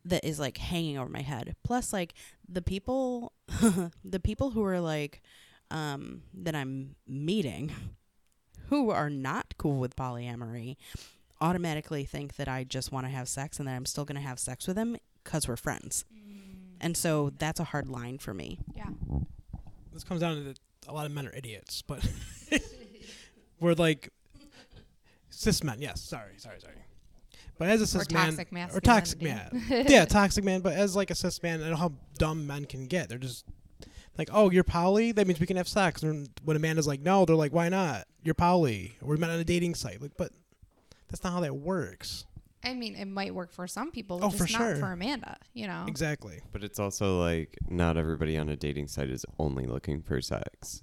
[0.03, 1.55] that is like hanging over my head.
[1.63, 2.13] Plus like
[2.47, 3.31] the people
[4.03, 5.21] the people who are like
[5.71, 7.71] um that I'm meeting
[8.69, 10.77] who are not cool with polyamory
[11.41, 14.27] automatically think that I just want to have sex and that I'm still going to
[14.27, 16.05] have sex with them cuz we're friends.
[16.13, 16.77] Mm.
[16.81, 18.59] And so that's a hard line for me.
[18.75, 18.89] Yeah.
[19.93, 22.05] This comes down to that a lot of men are idiots, but
[23.59, 24.09] we're like
[25.29, 25.81] cis men.
[25.81, 26.75] Yes, sorry, sorry, sorry.
[27.57, 30.61] But as a Or cis man, toxic or toxic man, yeah, toxic man.
[30.61, 33.07] But as like a cis man, I know how dumb men can get.
[33.07, 33.45] They're just
[34.17, 35.11] like, oh, you're poly.
[35.11, 36.03] That means we can have sex.
[36.03, 38.05] And when Amanda's like, no, they're like, why not?
[38.23, 38.95] You're poly.
[39.01, 40.01] We're met on a dating site.
[40.01, 40.31] Like, but
[41.09, 42.25] that's not how that works.
[42.63, 44.75] I mean, it might work for some people, Oh, just for not sure.
[44.77, 45.85] for Amanda, you know?
[45.87, 46.39] Exactly.
[46.51, 50.81] But it's also like not everybody on a dating site is only looking for sex.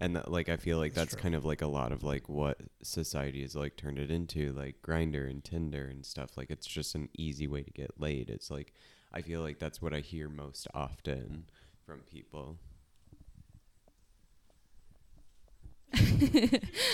[0.00, 2.28] And that, like I feel like That's that's, kind of like a lot of like
[2.28, 6.36] what society has like turned it into, like Grindr and Tinder and stuff.
[6.36, 8.28] Like it's just an easy way to get laid.
[8.30, 8.72] It's like
[9.12, 11.44] I feel like that's what I hear most often
[11.90, 12.56] from people.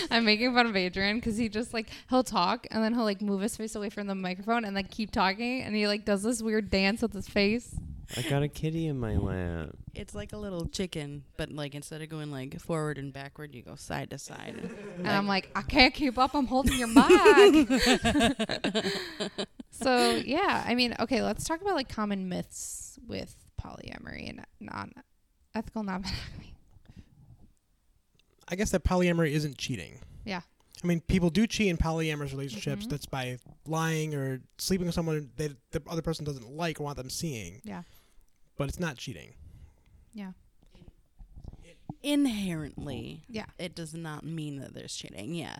[0.09, 3.21] I'm making fun of Adrian because he just like he'll talk and then he'll like
[3.21, 6.23] move his face away from the microphone and like keep talking and he like does
[6.23, 7.75] this weird dance with his face.
[8.15, 9.75] I got a kitty in my lap.
[9.93, 13.61] It's like a little chicken, but like instead of going like forward and backward, you
[13.61, 14.71] go side to side.
[14.97, 16.33] And I'm like, I can't keep up.
[16.33, 17.69] I'm holding your mic.
[19.71, 24.91] so yeah, I mean, okay, let's talk about like common myths with polyamory and non
[25.55, 26.53] ethical non monogamy.
[28.47, 29.99] I guess that polyamory isn't cheating.
[30.25, 30.41] Yeah.
[30.83, 32.85] I mean, people do cheat in polyamorous relationships.
[32.85, 32.89] Mhm.
[32.89, 36.97] That's by lying or sleeping with someone that the other person doesn't like or want
[36.97, 37.61] them seeing.
[37.63, 37.83] Yeah.
[38.57, 39.33] But it's not cheating.
[40.13, 40.31] Yeah.
[42.03, 43.45] Inherently, Yeah.
[43.57, 45.33] it does not mean that there's cheating.
[45.33, 45.57] Yeah.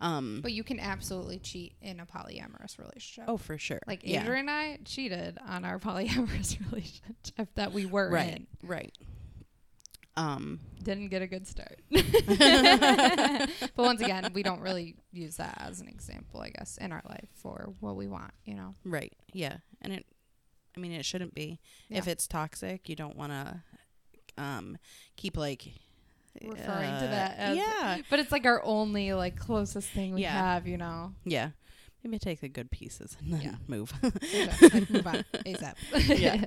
[0.00, 0.40] Um.
[0.42, 3.24] But you can absolutely cheat in a polyamorous relationship.
[3.26, 3.80] oh, for sure.
[3.86, 4.22] Like yeah.
[4.22, 8.34] Adrian and I cheated on our polyamorous relationship that we were Right.
[8.36, 8.46] in.
[8.62, 8.94] Right.
[10.16, 10.60] Um.
[10.82, 11.78] Didn't get a good start.
[11.90, 17.02] but once again, we don't really use that as an example, I guess, in our
[17.08, 18.74] life for what we want, you know.
[18.84, 19.12] Right.
[19.32, 19.58] Yeah.
[19.80, 20.06] And it.
[20.76, 21.58] I mean, it shouldn't be.
[21.90, 23.62] If it's toxic, you don't want to.
[24.38, 24.78] Um.
[25.16, 25.72] Keep like.
[26.40, 27.98] Referring to uh, that as- yeah.
[28.08, 30.32] But it's like our only like closest thing we Yeah.
[30.32, 31.12] have, you know.
[31.24, 31.50] Yeah.
[32.04, 33.54] Maybe take the good pieces and then Yeah.
[33.66, 33.92] move.
[34.02, 35.74] like move on ASAP.
[36.18, 36.44] Yeah.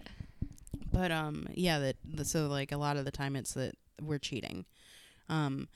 [0.93, 4.17] But um, yeah, that the, so like a lot of the time it's that we're
[4.17, 4.63] cheating.
[5.27, 5.67] Um,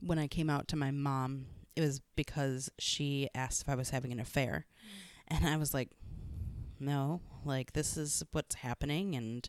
[0.00, 3.90] when I came out to my mom, it was because she asked if I was
[3.90, 4.66] having an affair,
[5.28, 5.90] and I was like,
[6.78, 9.48] no, like this is what's happening, and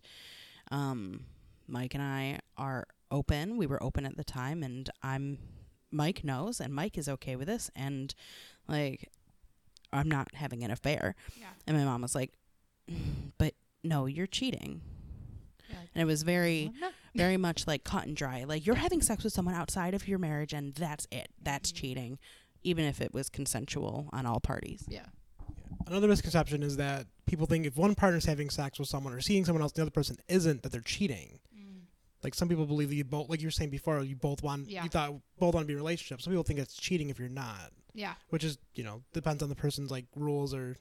[0.72, 1.26] um,
[1.68, 3.58] Mike and I are open.
[3.58, 5.38] We were open at the time, and I'm
[5.92, 8.14] Mike knows, and Mike is okay with this, and
[8.68, 9.10] like
[9.92, 11.16] I'm not having an affair.
[11.40, 11.48] Yeah.
[11.68, 12.34] And my mom was like,
[13.38, 13.54] but
[13.84, 14.82] no, you're cheating.
[15.70, 16.72] Yeah, And it was very,
[17.16, 18.44] very much like cut and dry.
[18.44, 21.30] Like you're having sex with someone outside of your marriage and that's it.
[21.42, 21.76] That's Mhm.
[21.76, 22.20] cheating.
[22.64, 24.84] Even if it was consensual on all parties.
[24.88, 25.06] Yeah.
[25.86, 29.46] Another misconception is that people think if one partner's having sex with someone or seeing
[29.46, 31.40] someone else, the other person isn't, that they're cheating.
[32.24, 34.70] Like some people believe that you both, like you were saying before, you both want,
[34.70, 34.84] Yeah.
[34.84, 36.22] you thought both want to be in a relationship.
[36.22, 38.14] Some people think it's cheating if you're not, Yeah.
[38.30, 40.78] which is, you know, depends on the person's like rules or,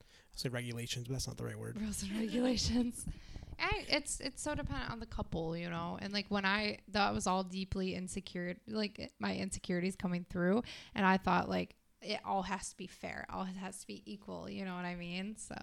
[0.00, 1.80] I'll say regulations, but that's not the right word.
[1.80, 3.04] rules and regulations.
[3.60, 5.98] I, it's it's so dependent on the couple, you know.
[6.00, 10.62] And like when I that was all deeply insecure, like my insecurities coming through,
[10.94, 14.48] and I thought like it all has to be fair, all has to be equal.
[14.48, 15.34] You know what I mean?
[15.36, 15.56] So,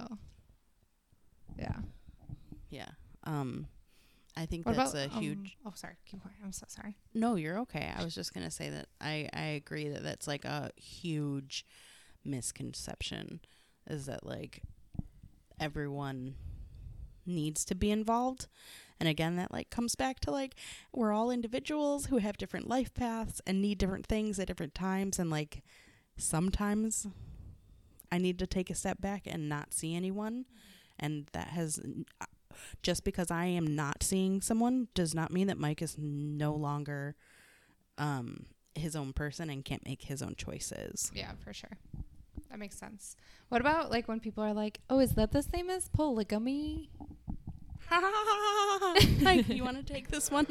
[1.57, 1.77] yeah,
[2.69, 2.89] Yeah.
[3.23, 3.67] Um
[4.37, 5.57] I think What that's about a um, huge.
[5.65, 5.95] oh, sorry.
[6.05, 6.35] Keep going.
[6.43, 6.97] I'm so sorry.
[7.13, 7.91] No, you're okay.
[7.95, 11.65] I was just gonna say that I I agree that that's like a huge
[12.25, 13.39] misconception,
[13.87, 14.61] is that like
[15.59, 16.35] everyone
[17.25, 18.47] needs to be involved.
[18.99, 20.55] And again, that like comes back to like
[20.93, 25.17] we're all individuals who have different life paths and need different things at different times.
[25.19, 25.63] And like
[26.17, 27.07] sometimes
[28.11, 30.45] I need to take a step back and not see anyone.
[30.99, 31.79] And that has
[32.81, 37.15] just because I am not seeing someone does not mean that Mike is no longer
[37.97, 38.45] um
[38.75, 41.11] his own person and can't make his own choices.
[41.15, 41.77] Yeah, for sure.
[42.49, 43.15] That makes sense.
[43.49, 46.89] What about like when people are like, "Oh, is that the same as polygamy?"
[49.21, 50.47] Mike, you want to take this one?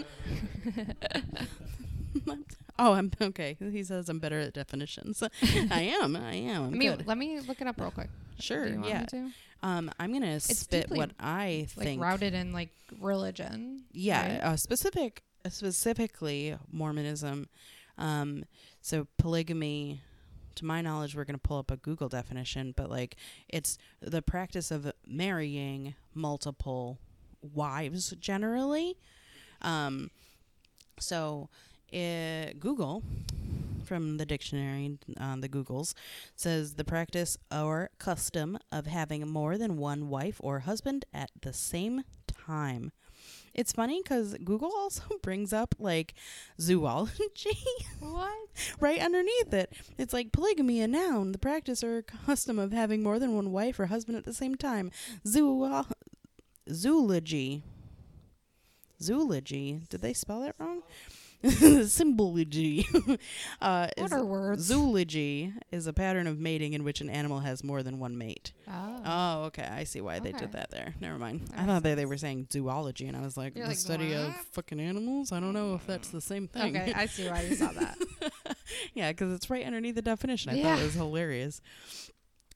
[2.78, 3.56] oh, I'm okay.
[3.58, 5.22] He says I'm better at definitions.
[5.42, 6.16] I am.
[6.16, 6.64] I am.
[6.66, 7.06] I'm I mean, good.
[7.06, 8.08] let me look it up real quick.
[8.38, 8.66] Sure.
[8.66, 9.28] Do you want Yeah.
[9.64, 12.02] Um, I'm gonna spit what I Like think.
[12.02, 12.68] routed in like
[13.00, 13.84] religion.
[13.92, 14.40] yeah, right?
[14.52, 17.48] uh, specific, uh, specifically Mormonism.
[17.96, 18.44] Um,
[18.82, 20.02] so polygamy,
[20.56, 23.16] to my knowledge, we're gonna pull up a Google definition, but like
[23.48, 26.98] it's the practice of marrying multiple
[27.40, 28.98] wives generally.
[29.62, 30.10] Um,
[31.00, 31.48] so
[31.92, 33.02] uh, Google,
[33.94, 35.94] from the dictionary on the Googles,
[36.34, 41.52] says the practice or custom of having more than one wife or husband at the
[41.52, 42.90] same time.
[43.54, 46.14] It's funny because Google also brings up like
[46.60, 47.56] zoology
[48.00, 48.48] What?
[48.80, 49.72] right underneath it.
[49.96, 53.78] It's like polygamy, a noun, the practice or custom of having more than one wife
[53.78, 54.90] or husband at the same time.
[55.24, 55.84] Zoo,
[56.68, 57.62] zoology.
[59.00, 59.82] Zoology.
[59.88, 60.82] Did they spell that wrong?
[61.86, 62.86] Symbology.
[63.60, 64.62] uh, What are words?
[64.62, 68.52] Zoology is a pattern of mating in which an animal has more than one mate.
[68.68, 69.00] Oh.
[69.04, 69.66] Oh, okay.
[69.70, 70.94] I see why they did that there.
[71.00, 71.48] Never mind.
[71.48, 73.78] That I thought they, they were saying zoology, and I was like, You're the like,
[73.78, 75.32] study of fucking animals?
[75.32, 76.76] I don't know if that's the same thing.
[76.76, 77.98] okay, I see why you saw that.
[78.94, 80.50] yeah, because it's right underneath the definition.
[80.52, 81.60] I thought it was hilarious.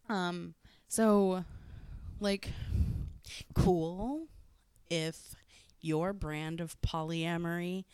[0.09, 0.55] Um,
[0.89, 1.45] so,
[2.21, 2.51] like,
[3.55, 4.29] cool
[4.91, 5.35] if
[5.81, 7.85] your brand of polyamory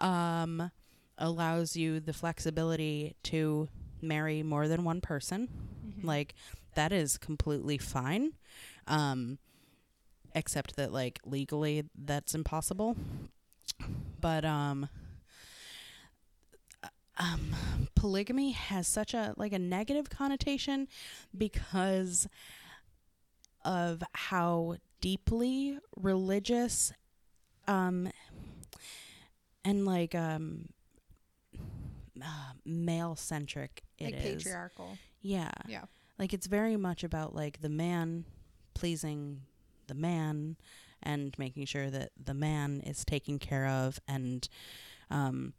[0.00, 0.70] um
[1.18, 3.68] allows you the flexibility to
[4.02, 5.48] marry more than one person.
[5.86, 6.04] Mhm.
[6.04, 6.34] Like
[6.74, 8.32] that is completely fine.
[8.86, 9.38] Um
[10.34, 12.96] except that like legally that's impossible.
[14.20, 14.88] But um
[16.82, 16.88] uh,
[17.18, 17.54] um
[17.94, 20.88] polygamy has such a like a negative connotation
[21.36, 22.28] because
[23.64, 26.92] of how deeply religious
[27.68, 28.08] um
[29.64, 30.68] and like um
[32.22, 34.42] uh, male centric it like is.
[34.44, 34.98] patriarchal.
[35.22, 35.50] Yeah.
[35.68, 35.84] Yeah.
[36.18, 38.24] Like it's very much about like the man
[38.74, 39.42] pleasing
[39.86, 40.56] the man
[41.02, 44.48] and making sure that the man is taken care of and
[45.10, 45.54] um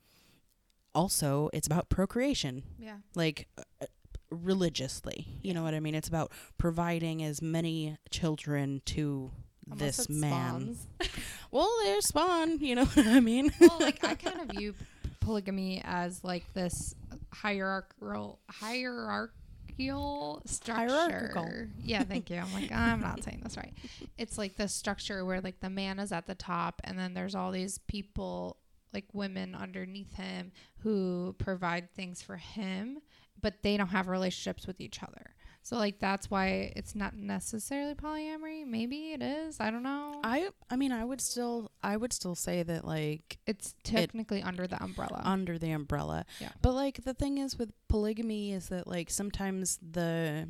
[0.94, 2.98] also it's about procreation Yeah.
[3.16, 3.86] like uh,
[4.30, 9.32] religiously you know what i mean it's about providing as many children to
[9.68, 10.88] this man spawns.
[11.52, 14.74] well there's spawn you know what i mean well, like I kind of view
[15.20, 16.96] polygamy as like this
[17.32, 20.74] hierarchical hierarchical structure.
[20.74, 21.50] Hierarchical.
[21.84, 22.38] Yeah, thank you.
[22.38, 23.74] I'm like I'm not saying this right.
[24.18, 27.36] It's like the structure where like the man is at the top, and then there's
[27.36, 28.58] all these people
[28.94, 33.00] like women underneath him who provide things for him,
[33.42, 35.34] but they don't have relationships with each other.
[35.64, 38.66] So like that's why it's not necessarily polyamory.
[38.66, 39.60] Maybe it is.
[39.60, 40.20] I don't know.
[40.24, 44.66] i i mean i would still i would still say that like it's technically under
[44.68, 45.22] the umbrella.
[45.24, 46.26] under the umbrella.
[46.40, 46.50] Yeah.
[46.62, 50.48] But like the thing is with polygamy is that like sometimes the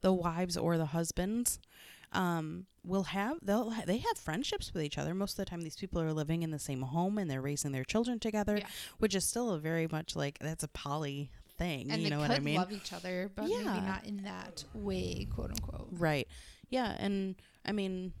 [0.00, 1.58] the wives or the husbands
[2.12, 5.62] um will have they'll ha- they have friendships with each other most of the time
[5.62, 8.66] these people are living in the same home and they're raising their children together Yeah.
[8.98, 12.30] which is still a very much like that's a poly thing and you know what
[12.30, 15.88] i mean love each other, but maybe not in that way, quote unquote.
[15.92, 16.26] Right.
[16.70, 17.34] Yeah, and
[17.66, 18.12] I mean,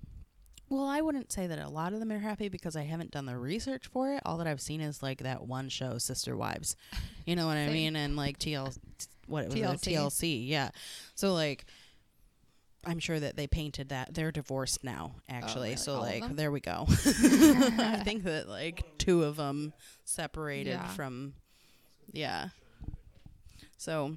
[0.68, 3.24] well, I wouldn't say that a lot of them are happy because I haven't done
[3.26, 4.22] the research for it.
[4.26, 6.76] All that I've seen is like that one show, Sister Wives.
[7.26, 7.96] You know what I mean?
[7.96, 8.76] And like TL,
[9.26, 9.86] what it was TLC.
[9.86, 9.96] it?
[9.96, 10.48] TLC.
[10.48, 10.70] Yeah.
[11.14, 11.64] So like.
[12.84, 14.12] I'm sure that they painted that.
[14.12, 15.66] They're divorced now, actually.
[15.68, 15.76] really?
[15.76, 16.84] So All like, there we go.
[16.88, 19.72] I think that like two of them
[20.04, 20.88] separated Yeah.
[20.88, 21.34] from,
[22.12, 22.48] yeah.
[23.82, 24.16] So,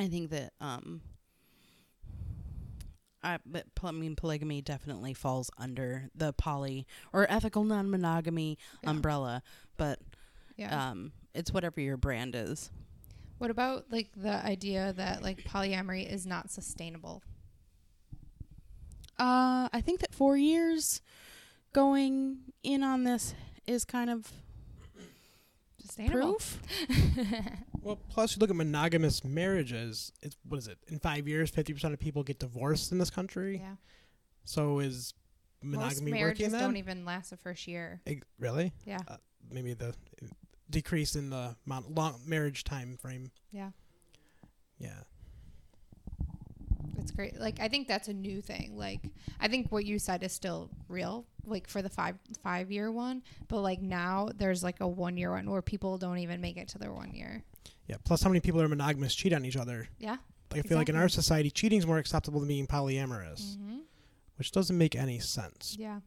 [0.00, 1.02] I think that um,
[3.22, 8.90] I but I mean polygamy definitely falls under the poly or ethical non-monogamy Yeah.
[8.90, 9.42] umbrella,
[9.76, 10.00] but
[10.56, 10.90] Yeah.
[10.90, 12.72] um, it's whatever your brand is.
[13.38, 17.22] what about like the idea that like polyamory is not sustainable?
[19.16, 21.00] Uh, I think that four years
[21.72, 23.32] going in on this
[23.64, 24.32] is kind of
[25.80, 26.34] Sustainable.
[26.34, 26.58] proof.
[27.82, 30.12] Well, plus you look at monogamous marriages.
[30.22, 30.78] It's what is it?
[30.88, 33.58] In five years, fifty percent of people get divorced in this country.
[33.62, 33.74] Yeah.
[34.44, 35.14] So is
[35.62, 36.60] Most monogamy marriages working then?
[36.62, 38.00] don't even last the first year.
[38.06, 38.72] Ex- really?
[38.84, 38.98] Yeah.
[39.06, 39.16] Uh,
[39.50, 39.94] maybe the
[40.70, 43.30] decrease in the amount long marriage time frame.
[43.52, 43.70] Yeah.
[44.78, 45.00] Yeah.
[46.98, 47.38] It's great.
[47.38, 48.76] Like I think that's a new thing.
[48.76, 49.00] Like
[49.40, 53.22] I think what you said is still real, like for the five five year one.
[53.46, 56.68] But like now there's like a one year one where people don't even make it
[56.68, 57.44] to their one year.
[57.88, 57.96] Yeah.
[58.04, 59.88] Plus, how many people are monogamous cheat on each other?
[59.98, 60.18] Yeah.
[60.52, 63.78] Like, I feel like in our society, cheating is more acceptable than being polyamorous, Mm-hmm.
[64.36, 65.76] which doesn't make any sense.
[65.78, 66.00] Yeah.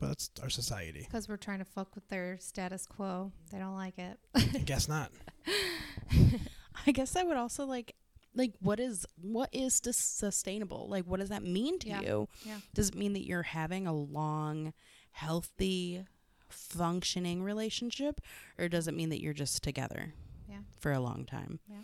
[0.00, 1.00] But that's our society.
[1.00, 3.32] Because we're trying to fuck with their status quo.
[3.50, 4.18] They don't like it.
[4.34, 5.10] I guess not.
[6.86, 7.94] I guess I would also like
[8.34, 10.86] like what is what is sus- sustainable?
[10.88, 12.00] Like what does that mean to Yeah.
[12.02, 12.28] you?
[12.44, 12.58] Yeah.
[12.74, 14.72] Does it mean that you're having a long,
[15.10, 16.04] healthy,
[16.48, 18.20] functioning relationship
[18.58, 20.14] or does it mean that you're just together
[20.48, 20.58] Yeah.
[20.80, 21.60] for a long time?
[21.68, 21.76] Yeah.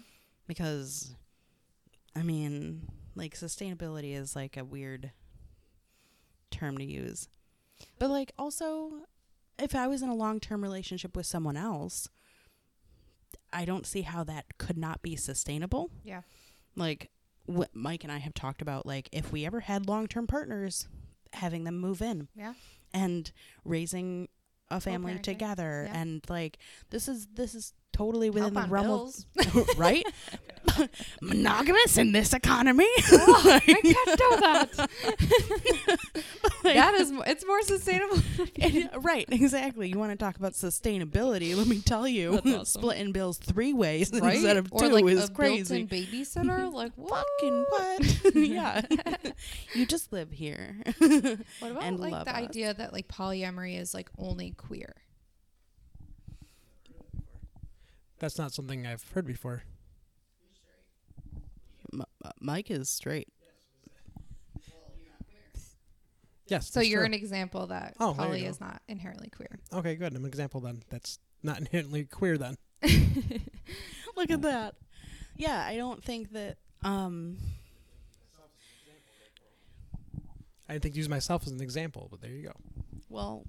[0.46, 1.14] Because
[2.16, 5.10] I mean, like sustainability is like a weird
[6.50, 7.28] term to use.
[7.98, 8.90] But like also
[9.58, 12.08] if I was in a long-term relationship with someone else,
[13.52, 15.90] I don't see how that could not be sustainable.
[16.02, 16.22] Yeah.
[16.76, 17.10] Like
[17.46, 20.88] what Mike and I have talked about like if we ever had long-term partners
[21.32, 22.54] having them move in Yeah.
[22.92, 23.30] and
[23.64, 24.28] raising
[24.70, 26.00] a family together Yeah.
[26.00, 26.58] and like
[26.90, 29.26] this is this is totally within Help the realm bills.
[29.38, 30.04] of right
[31.22, 33.82] monogamous in this economy I can't
[34.18, 34.88] do that.
[36.62, 38.18] that is, it's more sustainable.
[39.00, 39.88] Right, exactly.
[39.88, 41.56] You want to talk about sustainability?
[41.56, 42.64] Let me tell you, awesome.
[42.64, 44.34] splitting bills three ways right?
[44.34, 45.86] instead of or two like is a crazy.
[45.86, 46.72] babysitter.
[46.72, 47.24] Like what?
[47.40, 48.34] Fucking what?
[48.34, 48.82] yeah,
[49.74, 50.76] you just live here.
[50.98, 52.36] What about like the us.
[52.36, 54.94] idea that like polyamory is like only queer?
[58.24, 59.64] That's not something I've heard before.
[61.92, 63.28] M- uh, Mike is straight.
[66.46, 66.70] Yes.
[66.70, 67.06] So you're true.
[67.06, 68.48] an example that Oh, there you poly go.
[68.48, 69.58] is not inherently queer.
[69.74, 69.94] okay.
[69.96, 70.14] Good.
[70.14, 70.82] I'm an example then.
[70.88, 72.56] That's not inherently queer then.
[74.16, 74.76] Look at that.
[75.36, 76.56] Yeah, I don't think that.
[76.82, 77.36] Um,
[80.66, 82.52] I didn't think to use myself as an example, but there you go.
[83.10, 83.44] well,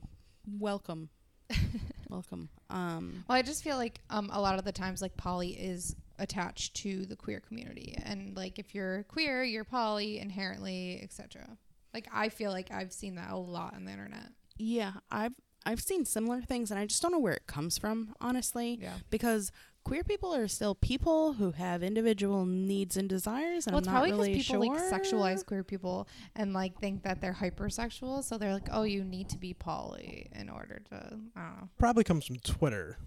[0.46, 1.08] welcome,
[2.10, 2.50] welcome.
[2.70, 5.96] Um, Well, I just feel like um, a lot of the times, like poly is
[6.20, 11.58] attached to the queer community, and like if you're queer, you're poly inherently, etc.
[11.94, 14.30] Like I feel like I've seen that a lot on the internet.
[14.58, 15.34] yeah, I've
[15.66, 18.78] I've seen similar things, and I just don't know where it comes from, honestly.
[18.82, 18.94] Yeah.
[19.10, 19.52] because
[19.86, 23.94] queer people are still people who have individual needs and desires and Well, it's I'm
[23.94, 24.92] not probably because really people sure.
[24.92, 29.04] like sexualize queer people and like think that they're hypersexual, so they're like, oh, you
[29.06, 30.96] need to be poly in order to.
[30.96, 31.70] I don't know.
[31.78, 32.98] Probably comes from Twitter.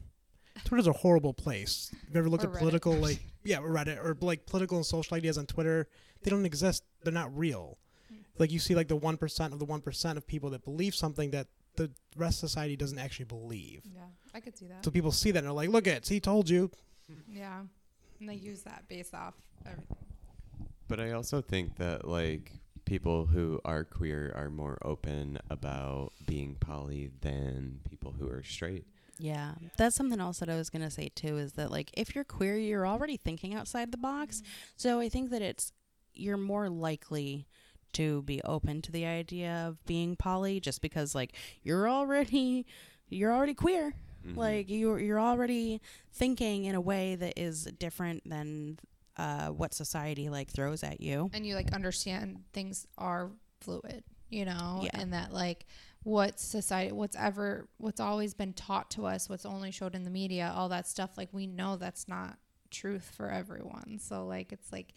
[0.65, 1.91] Twitter's a horrible place.
[2.09, 2.59] If you ever looked Or at Reddit.
[2.59, 5.89] political, like yeah, or Reddit or like political and social ideas on Twitter,
[6.23, 6.85] they don't exist.
[7.05, 7.79] They're not real.
[8.09, 8.17] Hmm.
[8.39, 10.95] Like you see, like the one percent of the one percent of people that believe
[10.95, 11.49] something that
[11.79, 13.83] the rest of society doesn't actually believe.
[13.95, 14.03] Yeah,
[14.35, 14.85] I could see that.
[14.85, 16.71] So people see that and they're like, "Look at, he told you."
[17.33, 17.63] yeah,
[18.21, 19.97] and they use that based off everything.
[20.89, 22.53] But I also think that like
[22.85, 28.87] people who are queer are more open about being poly than people who are straight.
[29.19, 31.39] Yeah, that's something else that I was gonna say too.
[31.39, 34.39] Is that like if you're queer, you're already thinking outside the box.
[34.39, 34.51] Mm-hmm.
[34.77, 35.73] So I think that it's
[36.15, 37.47] you're more likely
[37.95, 41.33] to be open to the idea of being poly, just because like
[41.63, 42.67] you're already
[43.09, 43.95] you're already queer.
[44.27, 44.37] Mhm.
[44.37, 45.81] Like you're you're already
[46.13, 48.79] thinking in a way that is different than
[49.17, 51.31] uh, what society like throws at you.
[51.33, 53.31] and you like understand things are
[53.61, 54.91] fluid you know Yeah.
[55.01, 55.67] and that like
[56.05, 60.11] what society what's ever what's always been taught to us what's only showed in the
[60.11, 62.39] media all that stuff like we know that's not
[62.71, 64.95] truth for everyone so like it's like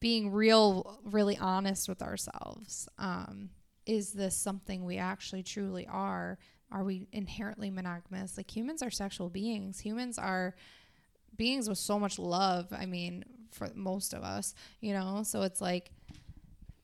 [0.00, 3.50] being real really honest with ourselves um
[3.86, 6.38] is this something we actually truly are?
[6.70, 8.36] Are we inherently monogamous?
[8.36, 9.80] Like humans are sexual beings.
[9.80, 10.54] Humans are
[11.36, 15.22] beings with so much love i mean for most of us you know?
[15.22, 15.90] So it's like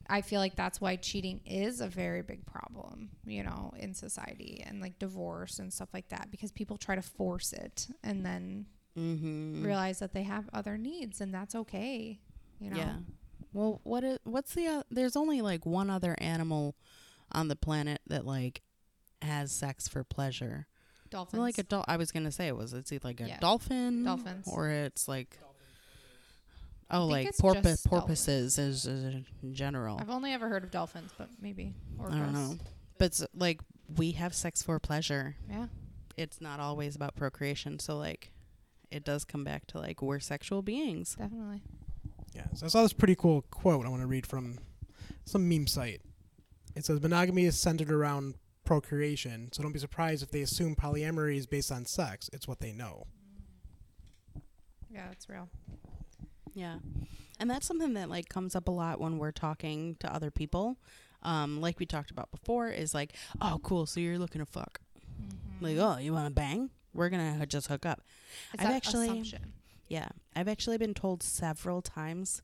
[0.08, 4.62] i feel like that's why cheating is a very big problem you know in society
[4.66, 8.66] and like divorce and stuff like that because people try to force it and then
[8.96, 9.64] Mm-hmm.
[9.64, 12.20] realize that they have other needs and that's okay
[12.64, 12.94] you know Yeah.
[13.52, 14.66] Well, what is what's the?
[14.66, 16.74] Uh, there's only like one other animal
[17.30, 18.62] on the planet that like
[19.22, 20.66] has sex for pleasure.
[21.10, 23.38] dolphins Like a dol- I was gonna say it was it's either like a Yeah.
[23.38, 24.46] dolphin, Dolphins.
[24.50, 25.38] or it's like
[26.90, 29.04] oh like just porpoises is, is
[29.42, 29.98] in general.
[30.00, 32.56] i've only ever heard of dolphins but maybe or I don't know,
[32.98, 33.60] but s- like
[33.96, 35.36] we have sex for pleasure.
[35.48, 35.66] Yeah.
[36.16, 37.78] It's not always about procreation.
[37.78, 38.32] So like,
[38.90, 41.14] it does come back to like we're sexual beings.
[41.18, 41.62] Definitely.
[42.34, 44.58] Yeah, so I saw this pretty cool quote I want to read from
[45.24, 46.02] some meme site.
[46.74, 51.36] It says monogamy is centered around procreation, so don't be surprised if they assume polyamory
[51.36, 52.28] is based on sex.
[52.32, 53.06] It's what they know.
[54.90, 55.48] Yeah, that's real.
[56.54, 56.76] Yeah.
[57.38, 60.76] And that's something that like comes up a lot when we're talking to other people.
[61.22, 63.86] Um, like we talked about before, is like, oh, cool.
[63.86, 64.80] So you're looking to fuck.
[65.60, 66.70] Like, oh, you want to bang?
[66.92, 68.02] We're gonna just hook up.
[68.52, 69.53] It's I've that actually- assumption.
[69.88, 72.42] Yeah, I've actually been told several times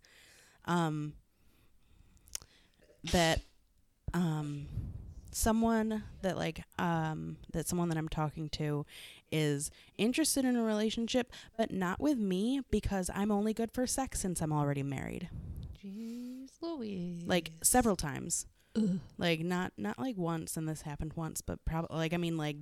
[0.66, 1.14] um,
[3.12, 3.40] that
[4.12, 4.66] um,
[5.32, 8.84] someone that like um, that someone that I'm talking to
[9.32, 14.20] is interested in a relationship, but not with me because I'm only good for sex
[14.20, 15.28] since I'm already married.
[15.82, 17.22] Jeez Louise.
[17.26, 18.46] Like several times.
[19.18, 22.56] Like not not like once, and this happened once, but probably like I mean like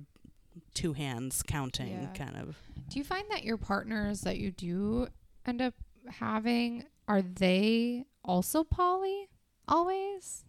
[0.73, 2.07] two hands counting, Yeah.
[2.13, 2.57] kind of.
[2.89, 5.07] Do you find that your partners that you do
[5.45, 5.75] end up
[6.09, 9.29] having are they also poly
[9.67, 10.43] always?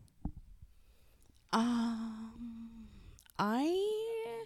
[1.53, 2.33] Um,
[3.39, 4.45] I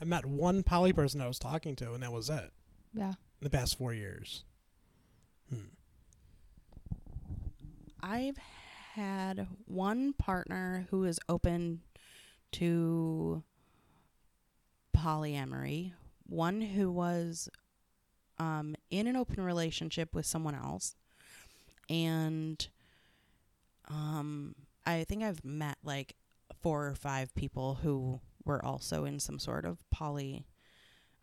[0.00, 2.52] I met one poly person I was talking to, and that was it
[2.94, 3.10] Yeah.
[3.10, 4.44] in the past four years.
[5.50, 5.66] Hmm.
[8.00, 8.36] I've
[8.94, 11.82] had one partner who is open
[12.52, 13.42] to
[14.96, 15.92] polyamory,
[16.28, 17.48] one who was
[18.38, 20.94] um, in an open relationship with someone else,
[21.88, 22.66] and
[23.88, 24.54] um,
[24.86, 26.14] I think I've met like
[26.62, 30.46] four or five people who were also in some sort of poly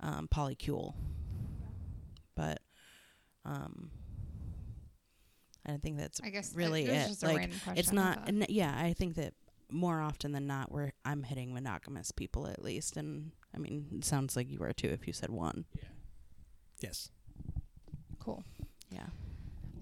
[0.01, 0.93] um, polycule,
[2.36, 2.60] but
[3.45, 3.91] um,
[5.66, 7.24] I don't think that's I guess really it, it.
[7.24, 9.34] Like, it's not n- yeah i think that
[9.72, 14.05] more often than not where i'm hitting monogamous people at least and i mean it
[14.05, 15.88] sounds like you are too if you said one Yeah.
[16.82, 17.09] Yes.
[18.20, 18.43] cool.
[18.89, 19.07] yeah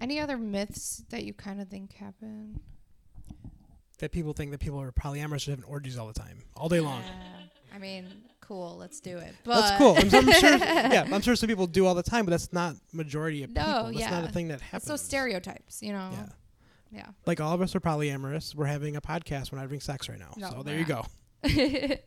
[0.00, 2.60] Any other myths that you kind of think happen?
[3.98, 6.80] That people think that people are polyamorous should have orgies all the time, all day
[6.80, 7.00] long.
[7.02, 7.46] Yeah.
[7.74, 8.06] I mean,
[8.40, 8.76] cool.
[8.76, 9.34] Let's do it.
[9.44, 9.94] But That's cool.
[9.96, 10.58] I'm, I'm sure.
[10.58, 13.62] Yeah, I'm sure some people do all the time, but that's not majority of No,
[13.62, 14.00] people.
[14.00, 14.84] That's not a thing that It's happens.
[14.86, 16.10] those stereotypes, you know.
[16.12, 16.26] Yeah.
[16.94, 17.08] Yeah.
[17.26, 18.54] Like all of us are polyamorous.
[18.54, 19.50] We're having a podcast.
[19.50, 20.32] We're not having sex right now.
[20.36, 21.04] No, so we're there you go.
[21.44, 21.98] i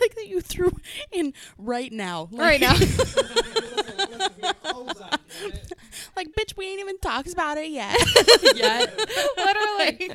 [0.00, 0.70] like that you threw
[1.10, 2.72] in right now right now.
[6.16, 7.98] like bitch we ain't even talked about it yet
[8.54, 8.96] yet.
[9.36, 10.12] Literally.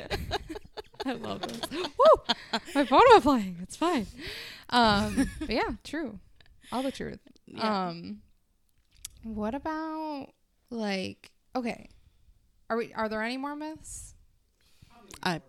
[1.06, 1.60] I love this.
[1.70, 2.34] Woo!
[2.74, 3.58] My phone was playing.
[3.62, 4.06] It's fine.
[4.70, 6.18] Um, but yeah, true.
[6.72, 7.20] All the truth.
[7.46, 7.88] Yeah.
[7.88, 8.22] Um,
[9.22, 10.28] what about
[10.70, 11.30] like?
[11.54, 11.90] Okay,
[12.70, 12.92] are we?
[12.94, 14.14] Are there any more myths?
[15.22, 15.40] I,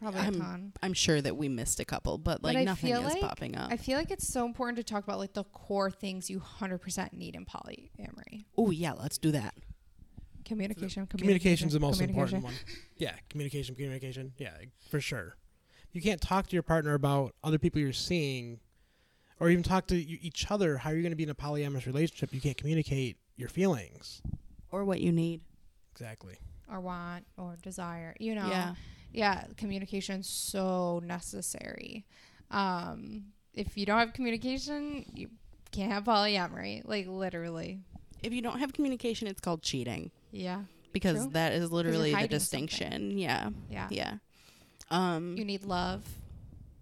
[0.00, 0.72] Probably I'm- a ton.
[0.82, 3.56] i'm sure that we missed a couple but But like I nothing is like- popping
[3.56, 6.38] up I feel like it's so important to talk about like the core things you
[6.38, 8.44] hundred percent need in polyamory.
[8.58, 9.54] oh yeah let's do that
[10.44, 11.06] Communication.
[11.06, 11.06] Communication.
[11.08, 12.36] Communication's the most communication.
[12.36, 12.76] important one.
[12.98, 14.32] Yeah, communication, communication.
[14.38, 14.52] Yeah,
[14.90, 15.36] for sure.
[15.92, 18.60] You can't talk to your partner about other people you're seeing,
[19.40, 20.76] or even talk to y- each other.
[20.78, 22.32] How you're going to be in a polyamorous relationship?
[22.32, 24.22] You can't communicate your feelings.
[24.70, 25.40] or what you need
[25.90, 26.36] Exactly.
[26.70, 28.14] Or want or desire.
[28.18, 28.48] You know.
[28.48, 28.74] yeah
[29.12, 32.04] yeah, communication's so necessary.
[32.50, 35.30] Um, if you don't have communication, you
[35.70, 36.82] can't have polyamory.
[36.84, 37.80] Like literally.
[38.22, 40.62] if you don't have communication it's called cheating Yeah.
[40.92, 41.30] because True.
[41.32, 42.66] that is literally the hiding something.
[42.66, 43.86] distinction yeah Yeah.
[43.90, 44.14] yeah
[44.90, 46.02] um You need love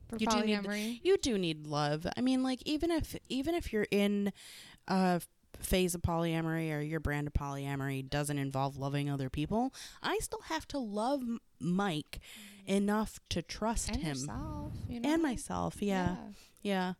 [0.09, 1.01] for You do need- polyamory.
[1.03, 2.07] you do need love.
[2.17, 4.33] I mean, like even if even if you're in
[4.89, 5.21] a
[5.65, 10.43] phase of polyamory or your brand of polyamory doesn't involve loving other people, I still
[10.43, 11.23] have to love
[11.61, 12.21] Mike
[12.67, 15.09] enough to trust and him yourself, you know?
[15.13, 15.77] and myself.
[15.81, 16.17] Yeah,
[16.63, 16.95] yeah.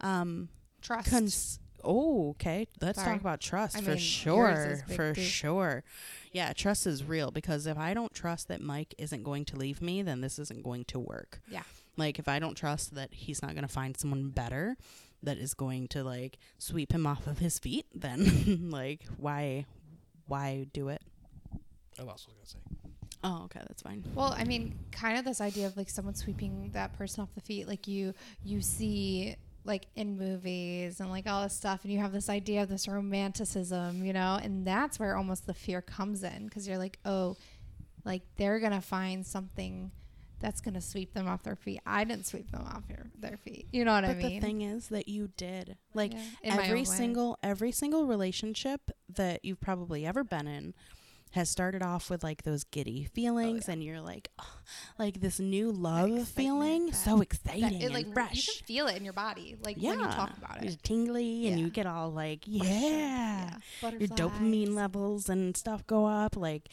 [0.00, 0.48] Um,
[0.80, 1.10] Trust.
[1.10, 2.66] cons- oh, okay.
[2.80, 3.12] Let's Sorry.
[3.12, 4.82] talk about trust I for mean, sure.
[4.94, 5.84] For sure.
[6.32, 9.80] Yeah, trust is real because if I don't trust that Mike isn't going to leave
[9.82, 11.40] me, then this isn't going to work.
[11.50, 11.62] Yeah.
[11.96, 14.76] Like if I don't trust that he's not going to find someone better
[15.22, 19.66] that is going to like sweep him off of his feet, then like why
[20.26, 21.02] why do it?
[21.98, 22.88] I lost What else was going to say?
[23.24, 24.04] Oh, okay, that's fine.
[24.14, 27.40] Well, I mean, kind of this idea of like someone sweeping that person off the
[27.40, 28.14] feet, like you
[28.44, 32.62] you see like in movies and like all this stuff, and you have this idea
[32.62, 36.78] of this romanticism, you know, and that's where almost the fear comes in because you're
[36.78, 37.36] like, oh,
[38.04, 39.90] like they're gonna find something
[40.40, 41.80] that's gonna sweep them off their feet.
[41.86, 43.66] I didn't sweep them off their, their feet.
[43.72, 44.22] You know what But I mean?
[44.22, 45.76] But the thing is that you did.
[45.94, 46.84] Like Yeah, every own way.
[46.84, 50.74] single every single relationship that you've probably ever been in
[51.32, 53.72] has started off with like those giddy feelings, oh, yeah.
[53.74, 54.44] and you're like, oh,
[54.98, 58.46] like this new love feeling, that- so exciting That, it, and like fresh.
[58.46, 60.82] you can feel it in your body, like yeah, when you talk about You're it.
[60.82, 61.64] tingly, and Yeah.
[61.66, 66.34] you get all like, yeah, your dopamine levels and stuff go up.
[66.34, 66.68] Like.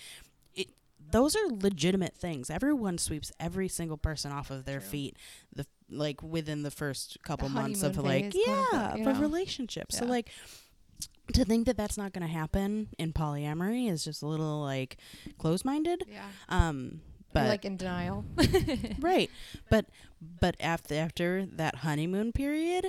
[1.12, 2.50] Those are legitimate things.
[2.50, 4.90] Everyone sweeps every single person off of their True.
[4.90, 5.18] feet.
[5.56, 9.92] The like within the first couple The months of like yeah of a relationship.
[9.92, 10.30] So like
[11.34, 14.98] to think that that's not going to happen in polyamory is just a little like
[15.38, 16.06] closed-minded.
[16.08, 17.02] Yeah, Um,
[17.34, 18.24] but like in denial.
[19.00, 19.30] right,
[19.70, 19.86] but
[20.40, 22.86] but after after that honeymoon period,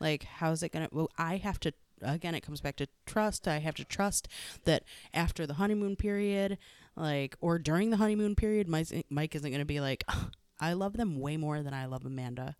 [0.00, 0.88] like how's it gonna?
[0.92, 1.72] Well, I have to
[2.02, 2.34] again.
[2.34, 3.46] It comes back to trust.
[3.48, 4.28] I have to trust
[4.64, 4.82] that
[5.14, 6.58] after the honeymoon period,
[6.96, 10.04] like or during the honeymoon period, Mike Mike isn't gonna be like,
[10.60, 12.56] I love them way more than I love Amanda.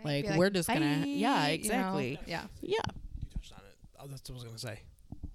[0.00, 1.54] I'd Like, we're just gonna- "Bye," yeah, you know?
[1.54, 2.20] exactly.
[2.26, 2.44] Yeah.
[2.60, 2.76] Yeah,
[3.22, 3.76] You touched on it.
[3.98, 4.80] Oh, that's what I was gonna say.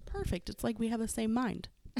[0.05, 0.49] perfect.
[0.49, 1.69] It's like we have the same mind.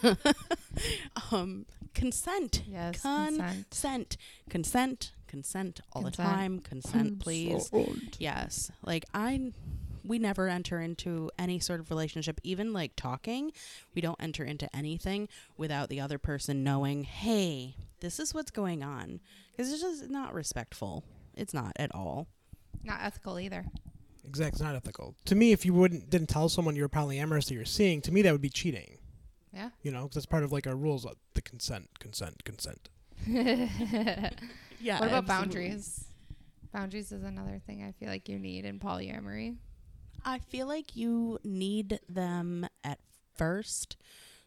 [1.30, 2.62] um, consent.
[2.66, 3.00] Yes.
[3.02, 3.68] Con- consent.
[3.70, 4.16] consent
[4.48, 6.28] consent consent all the Consent.
[6.28, 7.68] time consent please
[8.20, 9.50] yes like i
[10.04, 13.50] we never enter into any sort of relationship even like talking
[13.94, 18.82] we don't enter into anything without the other person knowing hey this is what's going
[18.82, 19.18] on
[19.50, 21.02] because it's just not respectful
[21.34, 22.28] it's not at all
[22.84, 23.64] Not ethical either.
[24.26, 25.14] Exactly, it's not ethical.
[25.26, 28.22] To me, if you wouldn't didn't tell someone you're polyamorous that you're seeing, to me
[28.22, 28.98] that would be cheating.
[29.52, 29.70] Yeah.
[29.82, 31.04] You know, because that's part of like our rules.
[31.04, 32.88] uh, The consent, consent, consent.
[33.26, 36.06] yeah what about boundaries?
[36.72, 39.56] Boundaries is another thing I feel like you need in polyamory.
[40.24, 42.98] I feel like you need them at
[43.34, 43.96] first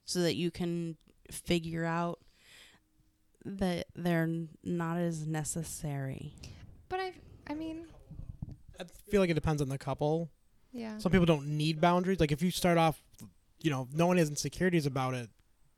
[0.05, 0.97] so that you can
[1.32, 2.19] figure out
[3.45, 4.30] that they're
[4.63, 6.34] not as necessary.
[6.89, 7.13] But I,
[7.47, 7.86] I mean,
[8.80, 10.30] I feel like it depends on the couple.
[10.71, 10.97] yeah.
[10.97, 12.19] Some people don't need boundaries.
[12.19, 13.01] Like if you start off,
[13.61, 15.30] you know, no one has insecurities about it,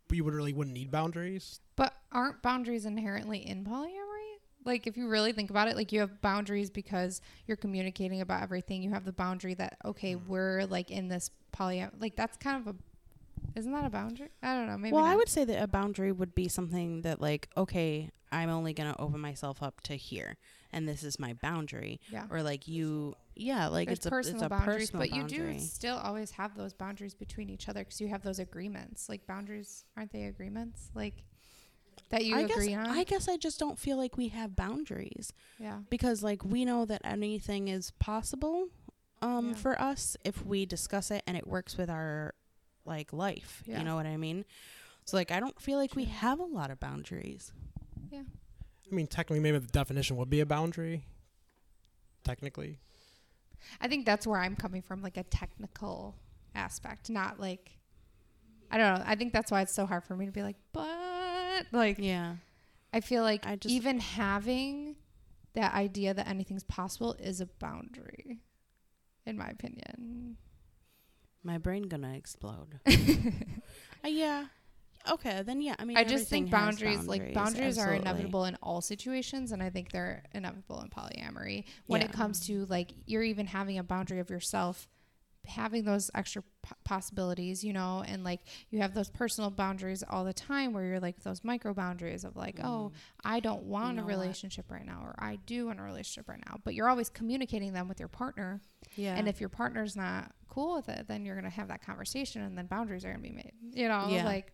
[0.08, 1.60] but you would really wouldn't need boundaries.
[1.76, 4.09] But aren't boundaries inherently in polyamory?
[4.66, 8.44] Like, if you really think about it, like you have boundaries because you're communicating about
[8.44, 8.84] everything.
[8.84, 10.28] You have the boundary that okay, Mm.
[10.28, 11.92] we're like in this polyam.
[12.00, 12.78] Like that's kind of a,
[13.58, 14.30] isn't that a boundary?
[14.44, 14.78] I don't know.
[14.78, 14.94] Maybe.
[14.94, 18.74] well, I would say that a boundary would be something that, like, okay, I'm only
[18.74, 20.38] going to open myself up to here,
[20.72, 22.00] and this is my boundary.
[22.12, 22.26] Yeah.
[22.30, 25.24] Or, like, you, yeah, like, There's it's a, personal it's a boundaries, personal but you
[25.54, 29.10] do still always have those boundaries between each other because you have those agreements.
[29.10, 30.92] Like boundaries, aren't they agreements?
[30.94, 31.24] Like
[32.10, 32.86] that you I guess, agree on.
[32.88, 35.32] I guess I just don't feel like we have boundaries.
[35.60, 35.80] yeah.
[35.90, 38.68] because like we know that anything is possible
[39.22, 39.56] um Yeah.
[39.56, 42.34] for us if we discuss it and it works with our
[42.86, 43.80] like life Yeah.
[43.80, 44.46] you know what i mean
[45.06, 47.52] so like i don't feel like we have a lot of boundaries
[48.12, 48.24] Yeah.
[48.92, 51.06] I mean, technically, maybe the definition would be a boundary.
[52.24, 52.80] Technically,
[53.80, 56.16] I think that's where I'm coming from, like a technical
[56.56, 57.78] aspect, not like
[58.72, 59.04] I don't know.
[59.06, 60.88] I think that's why it's so hard for me to be like, but
[61.72, 62.36] like yeah.
[62.94, 64.96] I feel like I just- even having
[65.54, 68.40] that idea that anything's possible is a boundary,
[69.26, 70.38] in my opinion.
[71.44, 72.80] my brain gonna explode.
[74.04, 74.46] Uh, yeah.
[75.10, 78.46] Okay then yeah i mean I just think everything has boundaries, like boundaries are inevitable
[78.46, 81.66] in all situations, and I think they're inevitable in polyamory.
[81.88, 84.88] When it comes to like you're even having a boundary of yourself,
[85.48, 90.24] having those extra p- possibilities, you know, and like you have those personal boundaries all
[90.24, 92.96] the time, where you're like those micro boundaries of like, oh, mm-hmm.
[93.24, 94.10] I don't want know a what?
[94.12, 97.74] relationship right now, or I do want a relationship right now, but you're always communicating
[97.74, 98.62] them with your partner,
[98.96, 102.42] yeah and if your partner's not cool with it, then you're gonna have that conversation,
[102.42, 104.26] and then boundaries are gonna be made, you know, Yeah.
[104.26, 104.54] like.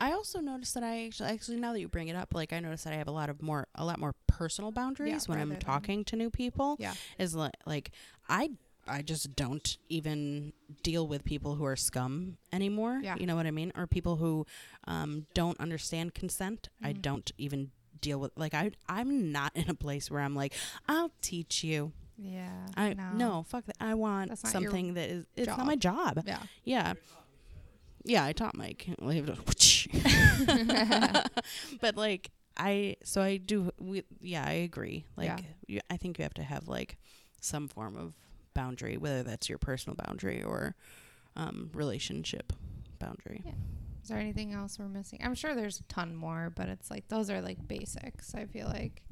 [0.00, 2.60] I also noticed that I actually, actually now that you bring it up, like I
[2.60, 5.56] noticed that I have a lot of more, a lot more personal boundaries when I'm
[5.56, 6.76] talking to new people.
[6.78, 6.94] Yeah.
[7.18, 7.90] is like, like
[8.28, 8.50] I,
[8.88, 10.52] I just don't even
[10.82, 13.00] deal with people who are scum anymore.
[13.02, 13.16] Yeah.
[13.18, 13.72] You know what I mean?
[13.76, 14.46] Or people who,
[14.86, 16.68] um, don't understand consent.
[16.82, 17.02] I Mhm.
[17.02, 17.70] don't even
[18.00, 20.54] deal with like I, I'm not in a place where I'm like,
[20.88, 21.92] I'll teach you.
[22.16, 22.66] Yeah.
[22.76, 23.10] I no.
[23.14, 23.76] no, fuck that.
[23.80, 25.26] I want That's not your something that is.
[25.36, 25.58] It's job.
[25.58, 26.22] not my job.
[26.26, 26.38] Yeah.
[26.64, 26.94] Yeah.
[28.04, 28.88] Yeah, I taught Mike.
[31.80, 35.04] but like I so I do we, yeah, I agree.
[35.16, 35.38] Like Yeah.
[35.66, 36.96] you, I think you have to have like
[37.40, 38.14] some form of
[38.58, 40.74] boundary whether that's your personal boundary or
[41.36, 42.52] um relationship
[42.98, 43.42] boundary.
[43.44, 43.52] Yeah.
[44.02, 45.20] Is there anything else we're missing?
[45.22, 48.34] I'm sure there's a ton more, but it's like those are like basics.
[48.34, 49.02] I feel like.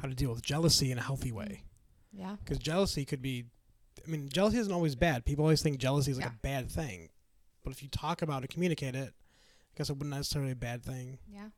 [0.00, 1.62] how to deal with jealousy in a healthy way.
[2.12, 2.36] Yeah.
[2.42, 3.44] Because jealousy could be,
[4.06, 5.24] I mean, jealousy isn't always bad.
[5.24, 6.32] People always think jealousy is like Yeah.
[6.32, 7.08] a bad thing,
[7.62, 10.66] but if you talk about it, communicate it, I guess it wouldn't necessarily be a
[10.70, 11.18] bad thing.
[11.32, 11.48] Yeah.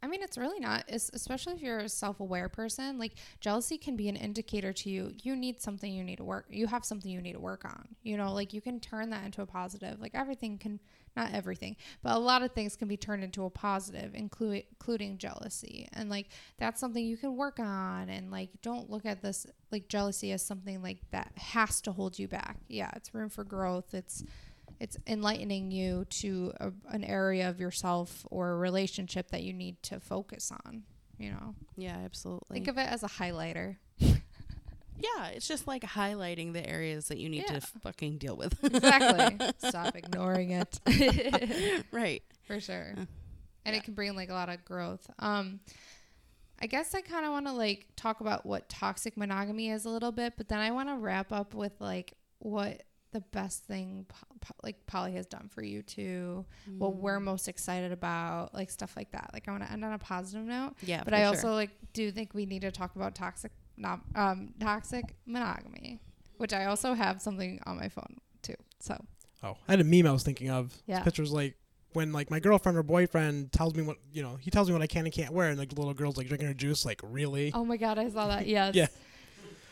[0.00, 2.98] I mean, it's really not, es- especially if you're a self aware person.
[2.98, 5.12] Like, jealousy can be an indicator to you.
[5.22, 7.88] You need something you need to work, you have something you need to work on.
[8.02, 10.00] You know, like you can turn that into a positive.
[10.00, 10.78] Like, everything can,
[11.16, 15.18] not everything, but a lot of things can be turned into a positive, including including
[15.18, 15.88] jealousy.
[15.92, 18.08] And like, that's something you can work on.
[18.08, 22.18] And like, don't look at this, like, jealousy as something like that has to hold
[22.18, 22.58] you back.
[22.68, 23.94] Yeah, it's room for growth.
[23.94, 24.22] It's,
[24.80, 29.82] it's enlightening you to a, an area of yourself or a relationship that you need
[29.82, 30.82] to focus on
[31.18, 32.54] you know Yeah, absolutely.
[32.54, 33.76] think of it as a highlighter
[35.00, 37.60] yeah, it's just like highlighting the areas that you need Yeah.
[37.60, 38.62] to fucking deal with.
[38.64, 40.80] exactly stop ignoring it
[41.92, 42.22] right.
[42.46, 43.00] for sure Uh,
[43.64, 43.80] and yeah.
[43.80, 45.60] it can bring like a lot of growth um
[46.60, 49.90] i guess i kind of want to like talk about what toxic monogamy is a
[49.90, 52.82] little bit but then i want to wrap up with like what
[53.12, 56.44] the best thing po- po- like poly has done for you too,
[56.78, 56.96] what Mm.
[57.00, 59.30] we're most excited about, like stuff like that.
[59.32, 60.74] Like I want to end on a positive note.
[60.82, 61.28] Yeah, but for I sure.
[61.28, 66.00] also like do think we need to talk about toxic not um toxic monogamy,
[66.36, 68.54] which I also have something on my phone too.
[68.80, 68.96] So
[69.42, 70.70] Oh, I had a meme I was thinking of.
[70.72, 71.02] This Yeah.
[71.02, 71.54] picture's like
[71.94, 74.82] when like my girlfriend or boyfriend tells me what you know, he tells me what
[74.82, 76.84] I can and can't wear, and like the little girl's like drinking her juice.
[76.84, 77.52] Like really?
[77.54, 78.46] oh my god, I saw that.
[78.46, 78.74] Yes.
[78.76, 78.86] Yeah.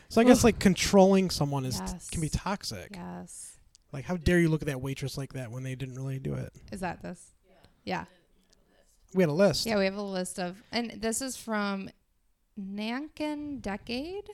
[0.08, 2.08] So I guess like controlling someone is Yes.
[2.10, 2.90] can be toxic.
[2.94, 3.58] Yes.
[3.92, 6.34] Like how dare you look at that waitress like that when they didn't really do
[6.34, 6.52] it?
[6.72, 7.32] Is that this?
[7.84, 8.04] Yeah.
[9.14, 9.64] We had a list.
[9.66, 11.88] Yeah, we have a list of, and this is from
[12.60, 14.28] Nankin Decade.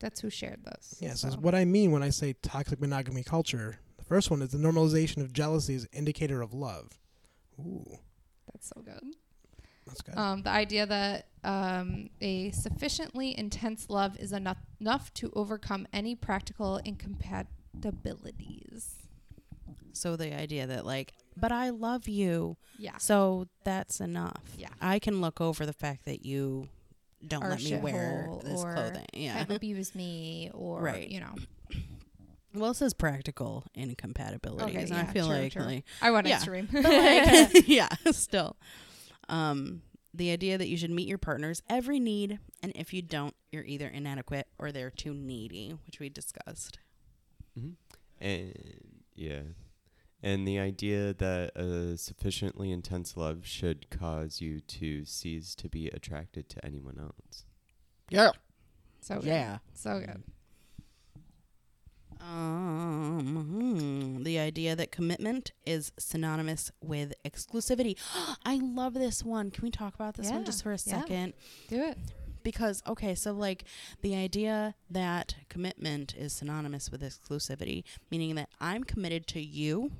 [0.00, 0.96] That's who shared this.
[1.00, 1.28] Yeah, it so.
[1.28, 3.78] says what I mean when I say toxic monogamy culture.
[3.96, 6.98] The first one is the normalization of jealousy is indicator of love.
[7.58, 7.98] Ooh,
[8.52, 9.14] That's so good.
[9.86, 10.16] That's good.
[10.16, 16.14] Um, the idea that um, a sufficiently intense love is enough, enough to overcome any
[16.14, 18.96] practical incompatibilities.
[19.92, 22.98] So the idea that like, but I love you, Yeah.
[22.98, 24.42] so that's enough.
[24.58, 24.68] Yeah.
[24.80, 26.68] I can look over the fact that you
[27.26, 29.06] don't Or let me wear this or clothing.
[29.14, 29.32] Yeah.
[29.38, 31.08] Have abused me or, Right.
[31.08, 31.34] you know.
[32.54, 35.62] Well, it says practical incompatibilities, Okay, and yeah, I feel true, like, true.
[35.62, 36.36] like I went Yeah.
[36.36, 36.68] extreme.
[36.72, 38.56] like yeah, still.
[39.28, 39.82] Um,
[40.14, 43.64] the idea that you should meet your partner's every need, and if you don't, you're
[43.64, 46.78] either inadequate or they're too needy, which we discussed.
[47.58, 47.70] Mm-hmm.
[48.20, 48.54] And
[49.14, 49.42] yeah.
[50.22, 55.88] And the idea that a sufficiently intense love should cause you to cease to be
[55.88, 57.44] attracted to anyone else.
[58.08, 58.30] Yeah.
[59.00, 59.26] so good.
[59.26, 59.58] Yeah.
[59.74, 60.22] So good.
[62.28, 67.96] Um, hmm, the idea that commitment is synonymous with exclusivity.
[68.44, 69.50] I love this one.
[69.50, 71.34] Can we talk about this one just for a second?
[71.68, 71.78] yeah.
[71.78, 71.98] Do it.
[72.42, 73.64] because okay so like
[74.02, 79.90] the idea that commitment is synonymous with exclusivity meaning that i'm committed to you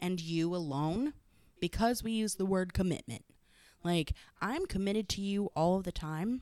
[0.00, 1.12] and you alone
[1.60, 3.24] because we use the word commitment
[3.84, 6.40] like i'm committed to you all the time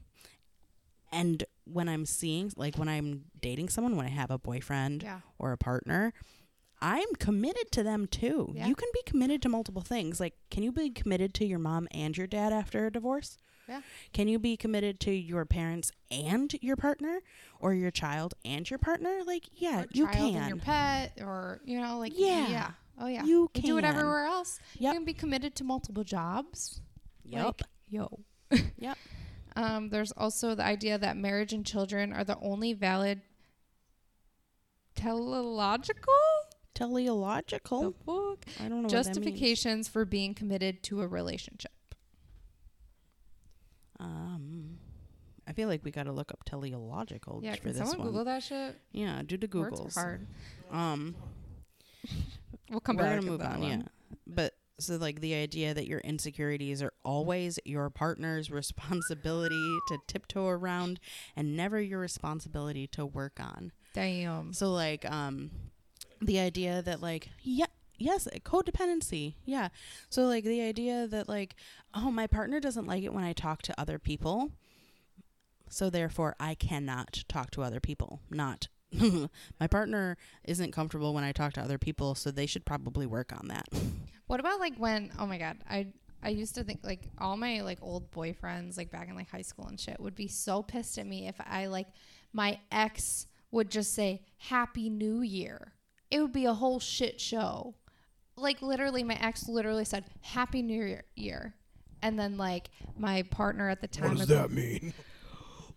[1.13, 5.21] and when i'm seeing like when i'm dating someone when i have a boyfriend Yeah.
[5.39, 6.13] or a partner
[6.81, 8.67] i'm committed to them too Yeah.
[8.67, 11.89] you can be committed to multiple things like can you be committed to your mom
[11.91, 13.37] and your dad after a divorce
[13.69, 13.81] Yeah.
[14.13, 17.21] can you be committed to your parents and your partner
[17.61, 19.19] or your child and your partner?
[19.27, 20.49] Like, yeah, you can.
[20.49, 22.49] your pet or, you know, like, Yeah.
[22.49, 22.71] yeah.
[22.99, 23.25] Oh, yeah.
[23.25, 24.59] You can do it everywhere else.
[24.79, 24.93] Yep.
[24.95, 26.81] You can be committed to multiple jobs.
[27.25, 27.45] Yep.
[27.45, 28.21] Like, yo.
[28.79, 28.97] Yep.
[29.59, 33.23] Um, there's also the idea that marriage and children are the only valid
[34.95, 36.13] teleological
[36.75, 37.83] Teleological.
[37.83, 38.45] the fuck?
[38.61, 41.73] I don't know what justifications for being committed to a relationship.
[43.99, 44.79] Um,
[45.49, 48.07] I feel like we got to look up teleological Yeah, for can this someone one.
[48.09, 48.77] Google that shit?
[48.93, 49.97] Yeah, do the Words Googles.
[49.97, 50.27] are hard.
[50.71, 51.17] Um,
[52.71, 53.61] We'll come we're back gonna to move that on.
[53.61, 53.71] one.
[53.71, 53.83] Yeah,
[54.27, 60.47] but so like the idea that your insecurities are always your partner's responsibility to tiptoe
[60.47, 61.01] around,
[61.37, 63.73] and never your responsibility to work on.
[63.95, 64.53] Damn.
[64.53, 65.51] So like um
[66.21, 69.69] the idea that like yeah yes codependency yeah
[70.09, 71.55] so like the idea that like
[71.95, 74.51] oh my partner doesn't like it when I talk to other people
[75.69, 78.69] so therefore I cannot talk to other people not
[79.61, 83.33] my partner isn't comfortable when I talk to other people so they should probably work
[83.33, 83.69] on that
[84.29, 85.11] What about like when?
[85.19, 85.89] Oh my god, I
[86.23, 89.43] I used to think like all my like old boyfriends like back in like high
[89.43, 91.89] school and shit would be so pissed at me if I like
[92.33, 95.73] my ex would just say Happy New Year.
[96.11, 97.75] It would be a whole shit show.
[98.37, 101.55] Like literally, my ex literally said Happy New Year,
[102.03, 104.11] and then like my partner at the time.
[104.11, 104.93] What does that mean?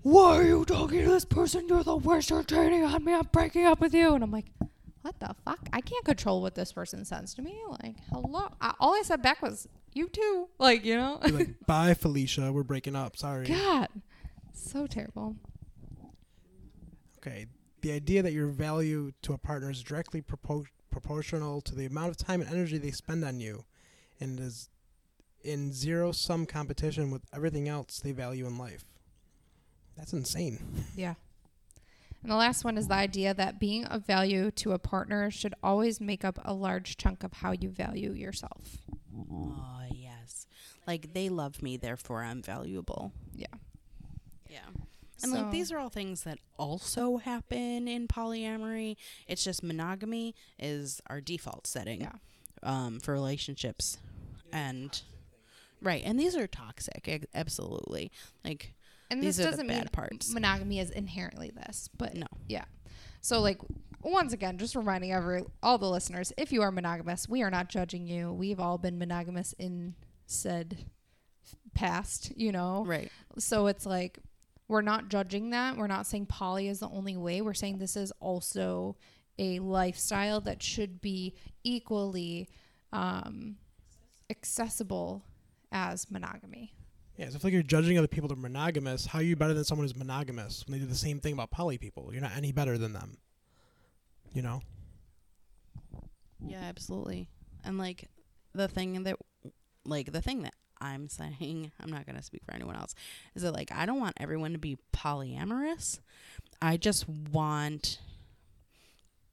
[0.03, 1.67] why are you talking to this person?
[1.67, 2.29] You're the worst.
[2.29, 3.13] You're cheating on me.
[3.13, 4.13] I'm breaking up with you.
[4.13, 4.47] And I'm like,
[5.01, 5.59] what the fuck?
[5.73, 7.59] I can't control what this person sends to me.
[7.83, 8.49] Like, hello.
[8.59, 10.47] I, all I said back was, you too.
[10.59, 11.19] Like, you know?
[11.23, 12.51] Be like, bye, Felicia.
[12.51, 13.17] We're breaking up.
[13.17, 13.45] Sorry.
[13.45, 13.87] God.
[14.53, 15.35] So terrible.
[17.17, 17.47] Okay.
[17.81, 22.09] The idea that your value to a partner is directly propor- proportional to the amount
[22.09, 23.65] of time and energy they spend on you
[24.19, 24.69] and is
[25.43, 28.85] in zero sum competition with everything else they value in life.
[29.97, 30.59] That's insane.
[30.95, 31.15] Yeah.
[32.21, 35.55] And the last one is the idea that being of value to a partner should
[35.63, 38.77] always make up a large chunk of how you value yourself.
[39.31, 40.45] Oh, yes.
[40.85, 43.11] Like they love me, therefore I'm valuable.
[43.33, 43.47] Yeah.
[44.49, 44.59] Yeah.
[45.23, 48.97] And So- like these are all things that also happen in polyamory.
[49.27, 52.13] It's just monogamy is our default setting Yeah.
[52.61, 53.97] um, for relationships.
[54.51, 55.01] And
[55.81, 58.11] right, and these are toxic, absolutely.
[58.43, 58.73] Like
[59.11, 60.33] And These this doesn't mean parts.
[60.33, 62.27] monogamy is inherently this, but no.
[62.47, 62.65] yeah.
[63.21, 63.59] So like
[64.01, 67.69] once again, just reminding every all the listeners, if you are monogamous, we are not
[67.69, 68.31] judging you.
[68.31, 70.85] We've all been monogamous in said
[71.73, 72.85] past, you know.
[72.85, 73.11] Right.
[73.37, 74.17] So it's like
[74.67, 75.77] we're not judging that.
[75.77, 77.41] We're not saying poly is the only way.
[77.41, 78.95] We're saying this is also
[79.37, 82.47] a lifestyle that should be equally
[82.93, 83.57] um,
[84.29, 85.25] accessible
[85.71, 86.73] as monogamy.
[87.21, 89.53] Yeah, so if like you're judging other people that are monogamous, how are you better
[89.53, 92.09] than someone who's monogamous when they do the same thing about poly people?
[92.11, 93.17] You're not any better than them.
[94.33, 94.61] You know?
[96.43, 97.29] Yeah, absolutely.
[97.63, 98.09] And like
[98.55, 99.17] the thing that
[99.85, 102.95] like the thing that I'm saying, I'm not going to speak for anyone else,
[103.35, 105.99] is that like I don't want everyone to be polyamorous.
[106.59, 107.99] I just want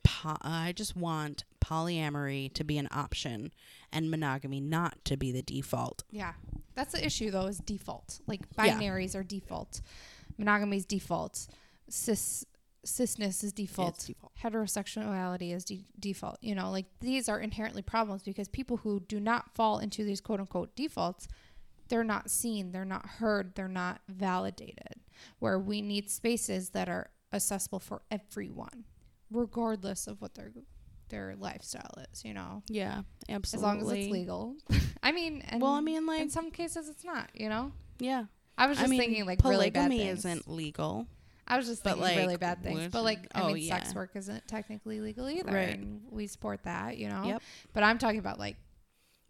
[0.02, 3.50] po- I just want polyamory to be an option
[3.90, 6.04] and monogamy not to be the default.
[6.10, 6.34] Yeah.
[6.78, 8.20] That's the issue though, is default.
[8.28, 8.78] Like Yeah.
[8.78, 9.80] binaries are default.
[10.38, 11.48] Monogamy is default.
[11.88, 12.44] Cis
[12.86, 13.98] cisness is default.
[14.06, 14.32] Default.
[14.40, 16.38] Heterosexuality is de- default.
[16.40, 20.20] You know, like these are inherently problems because people who do not fall into these
[20.20, 21.26] quote unquote defaults,
[21.88, 25.00] they're not seen, they're not heard, they're not validated.
[25.40, 28.84] Where we need spaces that are accessible for everyone,
[29.32, 30.52] regardless of what their
[31.08, 32.62] their lifestyle is, you know.
[32.68, 33.56] Yeah, absolutely.
[33.58, 34.56] As long as it's legal.
[35.02, 37.72] I mean, and well, I mean like in some cases it's not, you know?
[37.98, 38.24] yeah.
[38.56, 40.18] I was I just mean thinking like really bad polygamy things.
[40.24, 41.06] isn't legal.
[41.46, 42.88] I was just thinking really bad things.
[42.88, 45.52] But like I oh, mean sex work isn't technically legal either.
[45.52, 45.78] Right.
[45.78, 47.22] And we support that, you know?
[47.24, 47.42] Yep.
[47.72, 48.56] But I'm talking about like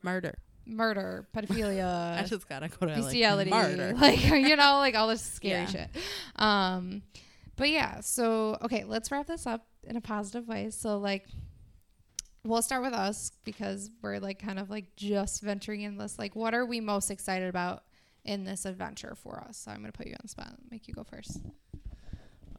[0.03, 0.39] Murder.
[0.65, 2.19] murder, pedophilia.
[2.19, 3.95] I just gotta go to like bestiality, murder.
[4.01, 5.67] like you know, like all this scary Yeah.
[5.67, 5.89] shit.
[6.37, 7.03] Um
[7.57, 10.71] but yeah, so okay, let's wrap this up in a positive way.
[10.71, 11.27] So like
[12.49, 16.19] we'll start with us because we're like kind of like just venturing in this.
[16.19, 17.85] Like what are we most excited about
[18.25, 19.59] in this adventure for us?
[19.59, 20.55] So I'm gonna put you on the spot.
[20.71, 21.41] Make you go first.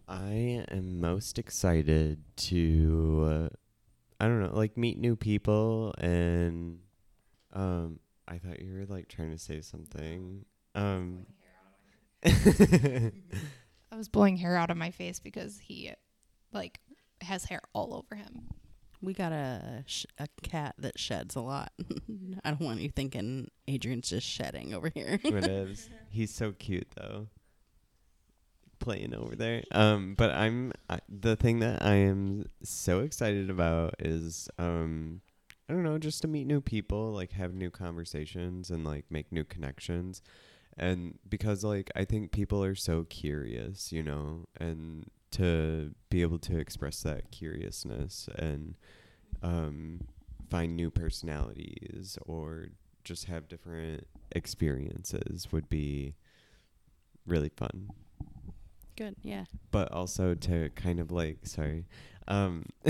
[0.08, 3.56] I am most excited to, uh,
[4.20, 6.80] I don't know, like meet new people and,
[7.54, 10.46] um, I thought you were like trying to say something.
[10.76, 11.26] Um,
[12.26, 13.12] I
[13.96, 15.92] was blowing hair out of my face because he
[16.52, 16.80] like
[17.22, 18.50] has hair all over him.
[19.02, 21.72] We got a sh- a cat that sheds a lot.
[22.44, 25.20] I don't want you thinking Adrian's just shedding over here.
[25.24, 25.88] whatevs.
[26.10, 27.28] He's so cute though.
[28.80, 29.64] Playing over there.
[29.72, 35.22] Um, but I'm I, the thing that I am so excited about is um,
[35.70, 39.32] I don't know, just to meet new people, like have new conversations and like make
[39.32, 40.22] new connections.
[40.78, 46.40] And because like I think people are so curious, you know, and to be able
[46.40, 48.76] to express that curiousness and
[49.44, 50.02] um
[50.50, 52.70] find new personalities or
[53.04, 56.16] just have different experiences would be
[57.26, 57.90] really fun
[58.96, 59.46] Good, yeah.
[59.72, 61.86] but also to kind of like sorry
[62.28, 62.66] um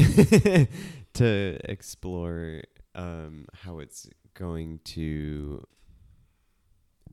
[1.13, 2.61] to explore
[2.95, 5.63] um how it's going to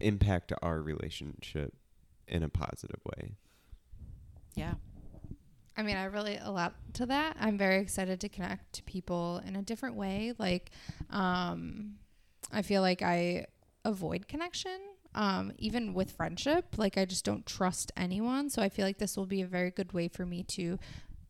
[0.00, 1.74] impact our relationship
[2.28, 3.32] in a positive way
[4.54, 4.74] Yeah.
[5.76, 7.36] I mean, I really a lot to that.
[7.38, 10.32] I'm very excited to connect to people in a different way.
[10.38, 10.70] Like,
[11.10, 11.96] um,
[12.52, 13.46] I feel like I
[13.84, 14.78] avoid connection,
[15.14, 16.78] um, even with friendship.
[16.78, 18.48] Like, I just don't trust anyone.
[18.48, 20.78] So I feel like this will be a very good way for me to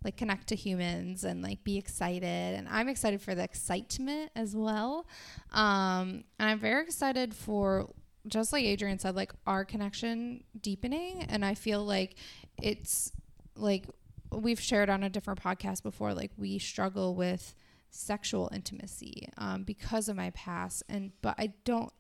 [0.04, 2.54] like connect to humans and like be excited.
[2.54, 5.08] And I'm excited for the excitement as well.
[5.52, 7.90] Um, and I'm very excited for
[8.28, 11.24] just like Adrian said, like our connection deepening.
[11.28, 12.14] And I feel like
[12.62, 13.10] it's
[13.56, 13.86] like
[14.32, 17.54] we've shared on a different podcast before like we struggle with
[17.90, 21.92] sexual intimacy um, because of my past and but i don't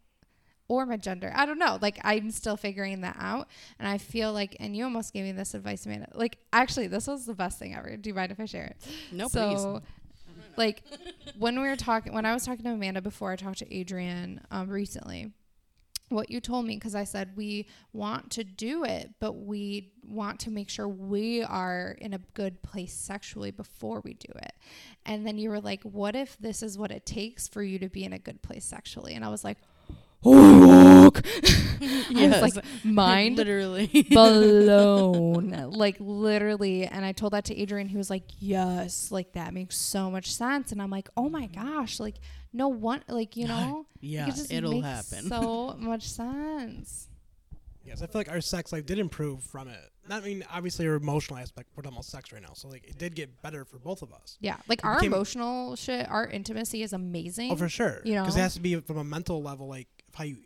[0.68, 1.32] or my gender.
[1.32, 1.78] I don't know.
[1.80, 3.46] Like i'm still figuring that out.
[3.78, 6.08] And i feel like and you almost gave me this advice amanda.
[6.12, 7.96] Like actually this was the best thing ever.
[7.96, 8.76] Do you mind if i share it?
[9.12, 9.80] No, so
[10.56, 10.82] like
[11.38, 14.40] when we were talking, when I was talking to Amanda before I talked to Adrian
[14.50, 15.32] um, recently,
[16.08, 20.40] what you told me because I said we want to do it, but we want
[20.40, 24.52] to make sure we are in a good place sexually before we do it.
[25.04, 27.88] And then you were like, "What if this is what it takes for you to
[27.88, 29.58] be in a good place sexually?" And I was like,
[30.26, 31.24] "Oh, fuck!"
[32.16, 37.96] I was like, "Mind literally blown like literally and i told that to adrian he
[37.96, 42.00] was like yes like that makes so much sense and i'm like oh my gosh
[42.00, 42.16] like
[42.52, 45.28] no one like you know yeah, it it'll makes happen.
[45.28, 47.08] so much sense
[47.84, 49.78] Yes, I feel like our sex life did improve from it.
[50.08, 51.68] Not I mean obviously our emotional aspect.
[51.76, 54.12] We're talking about sex right now, so like it did get better for both of
[54.12, 54.38] us.
[54.40, 58.00] yeah like It our became- emotional shit our intimacy is amazing Oh, for sure.
[58.04, 59.86] You know, because it has to be from a mental level, like
[60.16, 60.38] how you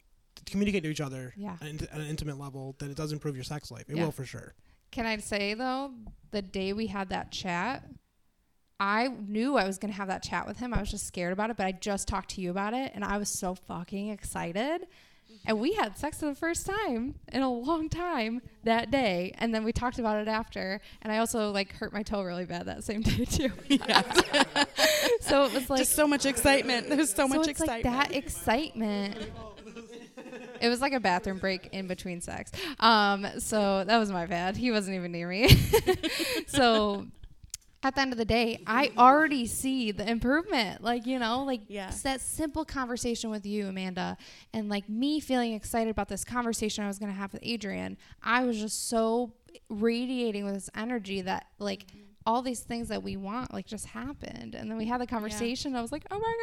[0.47, 1.55] communicate to each other Yeah.
[1.55, 2.77] at, an int- an intimate level.
[2.79, 3.85] Then it does improve your sex life.
[3.89, 4.05] It Yeah.
[4.05, 4.55] will for sure.
[4.91, 5.93] can i say though
[6.33, 7.85] the day we had that chat
[8.81, 10.73] I knew I was going to have that chat with him.
[10.73, 13.05] I was just scared about it, but I just talked to you about it and
[13.05, 14.81] I was so fucking excited.
[14.81, 15.35] Mm-hmm.
[15.49, 19.33] And we had sex for the first time in a long time that day.
[19.37, 20.81] And then we talked about it after.
[21.03, 23.51] And I also like hurt my toe really bad that same day too.
[25.21, 26.89] so it was like just so much excitement.
[26.89, 27.85] There's so, much it's excitement.
[27.85, 29.17] like that excitement.
[30.61, 32.53] It was like a bathroom break in between sex.
[32.79, 34.57] Um, so that was my bad.
[34.57, 35.49] He wasn't even near me.
[36.47, 37.07] so
[37.83, 40.83] at the end of the day, I already see the improvement.
[40.83, 41.91] Like, you know, like Yeah.
[42.03, 44.17] that simple conversation with you, Amanda,
[44.53, 47.97] and like me feeling excited about this conversation I was going to have with Adrian.
[48.23, 49.33] I was just so
[49.69, 51.87] radiating with this energy that like
[52.27, 54.55] all these things that we want like just happened.
[54.55, 55.75] And then we had the conversation.
[55.75, 56.35] I was like, oh my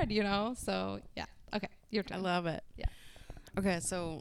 [0.00, 0.54] God, you know?
[0.58, 1.24] So yeah.
[1.54, 1.68] Okay.
[1.90, 2.22] Your I turn.
[2.22, 2.62] love it.
[2.76, 2.84] Yeah.
[3.58, 4.20] Okay, so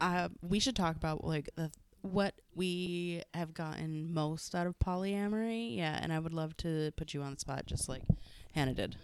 [0.00, 1.70] uh, we should talk about like the
[2.02, 5.76] what we have gotten most out of polyamory.
[5.76, 8.02] Yeah, and I would love to put you on the spot, just like
[8.54, 8.96] Hannah did.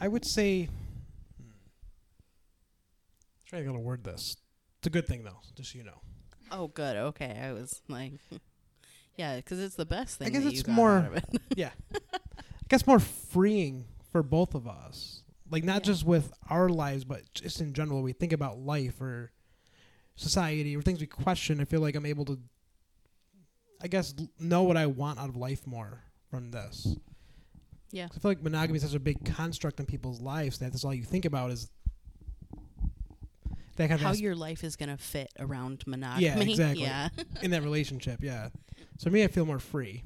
[0.00, 0.64] I would say.
[1.40, 1.50] Hmm.
[3.46, 4.36] Trying to to word this.
[4.78, 6.00] It's a good thing though, just so you know.
[6.50, 6.96] Oh, good.
[6.96, 8.12] Okay, I was like,
[9.16, 10.26] yeah, because it's the best thing.
[10.28, 11.24] I guess it's more- it.
[11.94, 15.22] I guess more freeing for both of us.
[15.54, 15.92] Like not Yeah.
[15.92, 18.02] just with our lives, but just in general.
[18.02, 19.30] We think about life or
[20.16, 21.60] society or things we question.
[21.60, 22.40] I feel like I'm able to,
[23.80, 26.96] I guess, know what I want out of life more from this.
[27.92, 30.84] yeah, I feel like monogamy is such a big construct in people's lives that that's
[30.84, 31.70] all you think about is
[33.76, 36.24] that kind of how your life is gonna fit around monogamy.
[36.26, 36.82] Yeah, exactly.
[36.82, 37.08] Yeah,
[37.42, 38.20] in that relationship.
[38.22, 38.48] Yeah.
[38.98, 40.02] So for me, I feel more free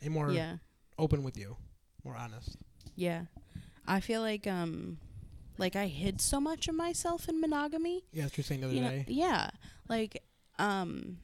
[0.00, 0.58] and more yeah,
[0.96, 1.56] open with you,
[2.04, 2.56] more honest.
[2.94, 3.22] yeah.
[3.86, 4.98] I feel like um,
[5.58, 8.04] like I hid so much of myself in monogamy.
[8.12, 9.04] Yeah, that's what you were saying the other you know, day.
[9.08, 9.50] yeah.
[9.88, 10.22] Like
[10.58, 11.18] um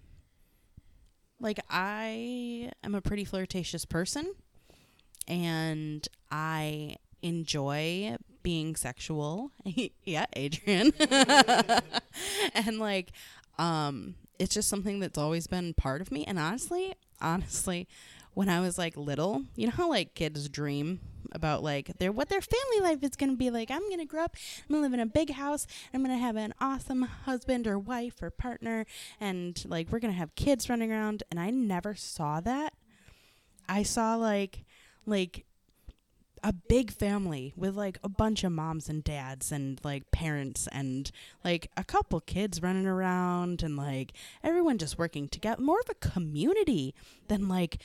[1.40, 4.34] like i am a pretty flirtatious person
[5.28, 9.50] and i enjoy being sexual.
[10.04, 10.92] Yeah adrian.
[12.54, 13.10] And like
[13.58, 16.24] um it's just something that's always been part of me.
[16.24, 17.86] And honestly honestly
[18.34, 21.00] when i was like little you know how like kids dream
[21.32, 23.70] about like their what their family life is going to be like.
[23.70, 24.36] I'm going to grow up
[24.68, 27.66] i'm going to live in a big house i'm going to have an awesome husband
[27.66, 28.86] or wife or partner
[29.20, 31.22] and like we're going to have kids running around.
[31.30, 32.74] And i never saw that.
[33.68, 34.64] I saw like
[35.06, 35.44] like
[36.42, 41.10] a big family with like a bunch of moms and dads and like parents and
[41.44, 45.94] like a couple kids running around and like everyone just working together more of a
[45.94, 46.94] community
[47.26, 47.78] than like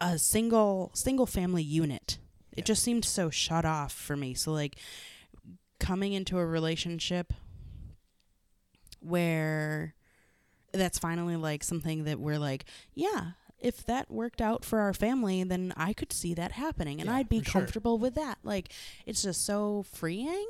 [0.00, 2.18] a single single family unit
[2.54, 2.60] Yeah.
[2.60, 4.76] it just seemed so shut off for me so like
[5.80, 7.32] coming into a relationship
[9.00, 9.94] where
[10.72, 12.64] that's finally like something that we're like
[12.94, 17.08] yeah if that worked out for our family then i could see that happening and
[17.10, 17.60] Yeah, i'd be for sure.
[17.60, 18.72] comfortable with that like
[19.06, 20.46] it's just so freeing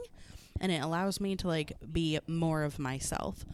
[0.60, 3.44] and it allows me to like be more of myself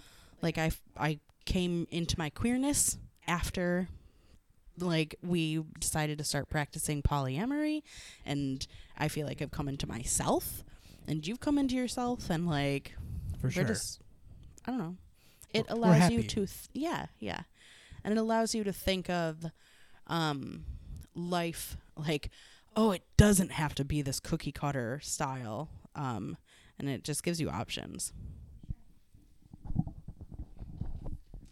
[0.43, 3.89] like i i came into my queerness after
[4.83, 7.83] like we decided to start practicing polyamory
[8.27, 10.65] and i feel like i've come into myself
[11.07, 12.93] and you've come into yourself and like
[13.41, 13.65] For we're sure.
[13.65, 14.01] just
[14.67, 14.97] i don't know.
[15.55, 17.41] It We're- we're allows you to th- yeah yeah.
[18.05, 19.47] And it allows you to think of
[20.07, 20.65] um
[21.15, 22.31] life like
[22.77, 26.37] oh it doesn't have to be this cookie cutter style um
[26.79, 28.13] and it just gives you options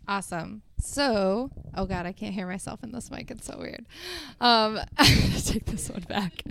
[0.08, 0.62] Awesome.
[0.78, 3.30] So, oh god, I can't hear myself in this mic.
[3.30, 3.86] It's so weird.
[4.40, 6.42] Um, I'm take this one back.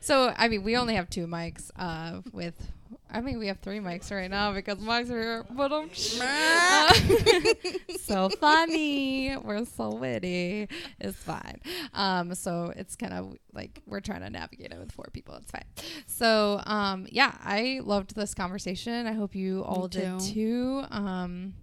[0.00, 2.72] So, I mean, we only have two mics uh, with
[3.14, 5.44] I mean, we have three mics right now because mics are here.
[5.48, 5.94] But I'm
[8.00, 9.36] so funny.
[9.36, 10.68] We're so witty.
[10.98, 11.60] It's fine.
[11.92, 15.36] Um, so it's kind of like we're trying to navigate it with four people.
[15.36, 15.62] It's fine.
[16.08, 19.06] So um, yeah, I loved this conversation.
[19.06, 20.34] I hope you all did too.
[20.34, 20.84] too.
[20.90, 21.54] Um,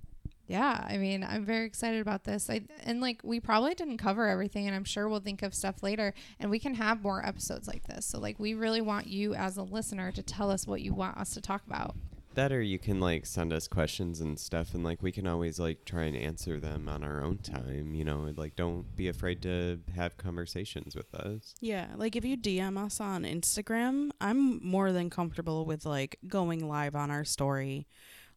[0.51, 2.49] yeah, I mean, I'm very excited about this.
[2.49, 5.81] I and like we probably didn't cover everything, and I'm sure we'll think of stuff
[5.81, 8.05] later, and we can have more episodes like this.
[8.05, 11.17] So like, we really want you as a listener to tell us what you want
[11.17, 11.95] us to talk about.
[12.33, 15.57] That or you can like send us questions and stuff, and like we can always
[15.57, 17.95] like try and answer them on our own time.
[17.95, 21.55] You know, like don't be afraid to have conversations with us.
[21.61, 26.67] Yeah, like if you DM us on Instagram, I'm more than comfortable with like going
[26.67, 27.87] live on our story,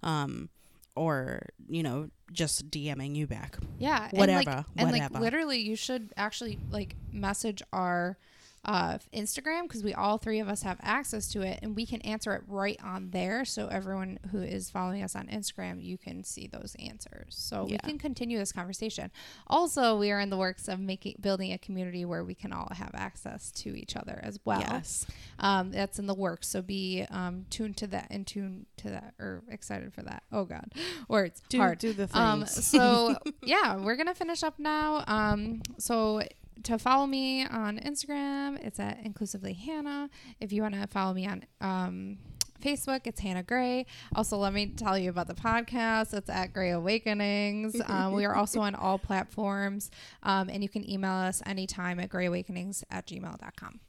[0.05, 0.49] um,
[0.97, 3.59] or you know just DMing you back.
[3.79, 5.21] Yeah, and Whatever, like, and like whatever.
[5.21, 8.19] literally, you should actually like message our
[8.65, 12.01] uh, Instagram because we all three of us have access to it, and we can
[12.03, 13.45] answer it right on there.
[13.45, 17.35] So everyone who is following us on Instagram, you can see those answers.
[17.37, 19.11] So we can continue this conversation.
[19.47, 22.69] Also, we are in the works of making building a community where we can all
[22.75, 24.61] have access to each other as well.
[24.61, 25.07] Yes.
[25.39, 26.49] Um, that's in the works.
[26.49, 30.23] So be um, tuned to that and tuned to that or excited for that.
[30.33, 30.73] Oh God,
[31.09, 31.79] words Do hard.
[31.79, 32.17] do the things.
[32.17, 35.05] Um, so yeah, we're gonna finish up now.
[35.07, 36.23] Um, so
[36.63, 40.09] to follow me on Instagram, it's at inclusively Hannah.
[40.41, 42.19] If you want to follow me on um,
[42.63, 43.87] Facebook, it's Hannah Gray.
[44.15, 46.15] Also, let me tell you about the podcast.
[46.15, 47.81] It's at Gray Awakenings.
[47.95, 49.91] Um, we are also on all platforms,
[50.23, 53.81] um, and you can email us anytime at grayawakenings at gmail.com.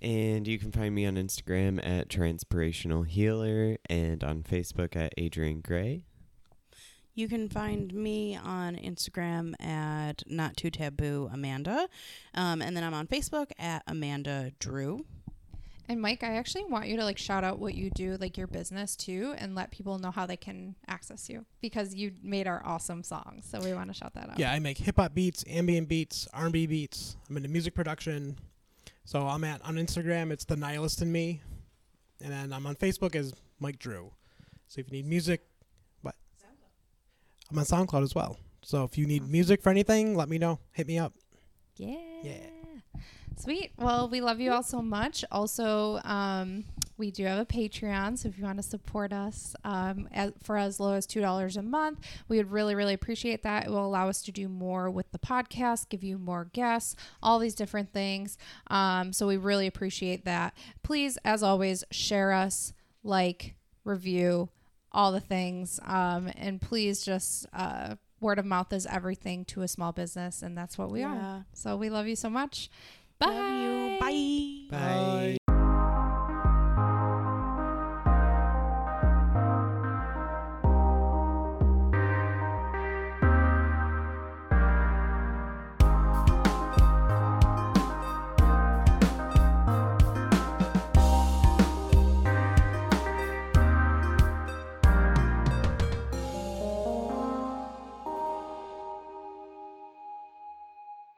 [0.00, 5.60] And you can find me on Instagram at Transpirational Healer and on Facebook at Adrian
[5.60, 6.04] Gray.
[7.14, 11.88] You can find me on Instagram at not too taboo Amanda,
[12.34, 15.04] um, and then I'm on Facebook at Amanda Drew.
[15.90, 18.46] And Mike, I actually want you to like shout out what you do, like your
[18.46, 22.62] business too, and let people know how they can access you because you made our
[22.64, 23.44] awesome songs.
[23.50, 24.38] So we want to shout that out.
[24.38, 27.16] Yeah, I make hip hop beats, ambient beats, R&B beats.
[27.28, 28.38] I'm into music production.
[29.04, 31.42] So I'm at on Instagram, it's the nihilist in me,
[32.20, 34.12] and then I'm on Facebook as Mike Drew.
[34.68, 35.49] So if you need music, what?
[37.50, 38.38] I'm on SoundCloud as well.
[38.62, 40.58] So if you need music for anything, let me know.
[40.72, 41.14] Hit me up.
[41.76, 41.96] Yeah.
[42.22, 42.36] Yeah.
[43.36, 43.72] Sweet.
[43.78, 45.24] Well, we love you all so much.
[45.32, 46.64] Also, um,
[46.98, 50.58] we do have a Patreon, so if you want to support us um, as, for
[50.58, 53.64] as low as two dollars a month, we would really, really appreciate that.
[53.66, 57.38] It will allow us to do more with the podcast, give you more guests, all
[57.38, 58.36] these different things.
[58.66, 60.52] Um, so we really appreciate that.
[60.82, 63.54] Please, as always, share us, like,
[63.84, 64.50] review,
[64.92, 67.46] all the things, um, and please just.
[67.52, 71.46] Uh, Word of mouth is everything to a small business, and that's what we are.
[71.54, 72.68] So we love you so much.
[73.18, 73.28] Bye.
[73.28, 74.68] Love you.
[74.70, 74.76] Bye.
[74.78, 75.36] Bye.